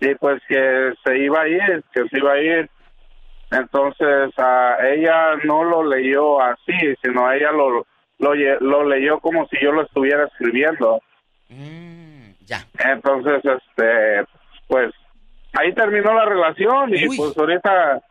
[0.00, 2.70] y pues que se iba a ir, que se iba a ir.
[3.50, 7.86] Entonces, a ella no lo leyó así, sino ella lo,
[8.18, 11.00] lo, lo leyó como si yo lo estuviera escribiendo.
[12.44, 12.66] ya.
[12.78, 14.24] Entonces, este,
[14.66, 14.92] pues
[15.52, 18.02] ahí terminó la relación y pues ahorita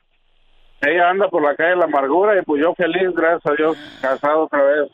[0.81, 3.77] ella anda por la calle de la amargura y pues yo feliz, gracias a Dios,
[4.01, 4.91] casado otra vez.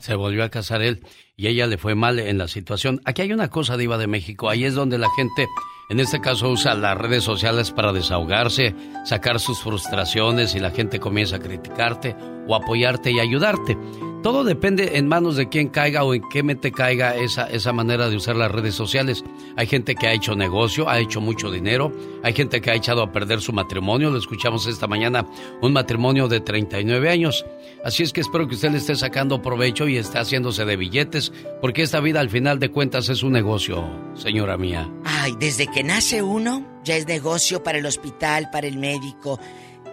[0.00, 1.00] Se volvió a casar él
[1.36, 3.00] y ella le fue mal en la situación.
[3.04, 5.46] Aquí hay una cosa, Diva de México, ahí es donde la gente,
[5.88, 11.00] en este caso, usa las redes sociales para desahogarse, sacar sus frustraciones y la gente
[11.00, 12.16] comienza a criticarte
[12.48, 13.76] o apoyarte y ayudarte.
[14.22, 18.08] Todo depende en manos de quién caiga o en qué mente caiga esa, esa manera
[18.08, 19.24] de usar las redes sociales.
[19.56, 23.02] Hay gente que ha hecho negocio, ha hecho mucho dinero, hay gente que ha echado
[23.02, 25.26] a perder su matrimonio, lo escuchamos esta mañana,
[25.60, 27.44] un matrimonio de 39 años.
[27.84, 31.32] Así es que espero que usted le esté sacando provecho y esté haciéndose de billetes,
[31.60, 34.88] porque esta vida al final de cuentas es un negocio, señora mía.
[35.04, 39.40] Ay, desde que nace uno, ya es negocio para el hospital, para el médico,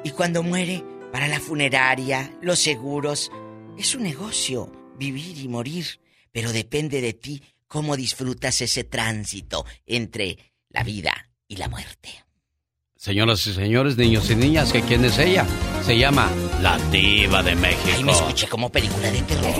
[0.03, 3.32] y cuando muere, para la funeraria, los seguros.
[3.77, 5.85] Es un negocio, vivir y morir,
[6.32, 10.38] pero depende de ti cómo disfrutas ese tránsito entre
[10.69, 12.09] la vida y la muerte.
[12.95, 15.48] Señoras y señores, niños y niñas, ¿que quién es ella?
[15.85, 16.30] Se llama
[16.61, 17.95] La Diva de México.
[17.95, 19.56] Ay, me escuché como película de terror.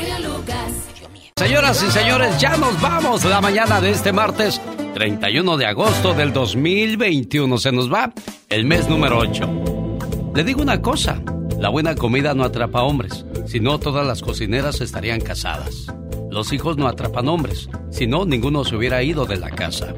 [1.40, 4.60] Señoras y señores, ya nos vamos la mañana de este martes
[4.94, 7.58] 31 de agosto del 2021.
[7.58, 8.12] Se nos va
[8.50, 10.34] el mes número 8.
[10.36, 11.22] Le digo una cosa,
[11.58, 15.88] la buena comida no atrapa hombres, si no todas las cocineras estarían casadas.
[16.30, 19.94] Los hijos no atrapan hombres, si no ninguno se hubiera ido de la casa.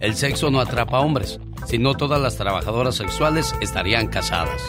[0.00, 4.62] El sexo no atrapa hombres, si no todas las trabajadoras sexuales estarían casadas.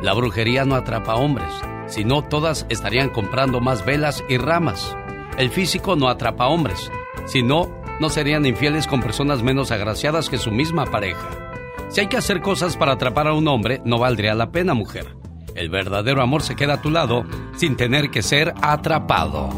[0.00, 1.52] La brujería no atrapa hombres,
[1.88, 4.96] si no todas estarían comprando más velas y ramas.
[5.38, 6.90] El físico no atrapa hombres,
[7.26, 7.70] si no,
[8.00, 11.52] no serían infieles con personas menos agraciadas que su misma pareja.
[11.88, 15.21] Si hay que hacer cosas para atrapar a un hombre, no valdría la pena, mujer.
[15.54, 17.24] El verdadero amor se queda a tu lado
[17.56, 19.48] sin tener que ser atrapado.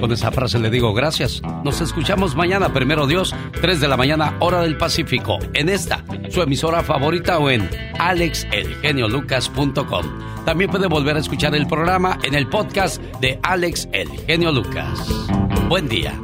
[0.00, 1.42] Con esa frase le digo gracias.
[1.64, 6.42] Nos escuchamos mañana, primero Dios, 3 de la mañana, hora del Pacífico, en esta, su
[6.42, 10.06] emisora favorita o en alexelgeniolucas.com.
[10.44, 14.98] También puede volver a escuchar el programa en el podcast de Alex El Genio Lucas.
[15.68, 16.14] Buen día.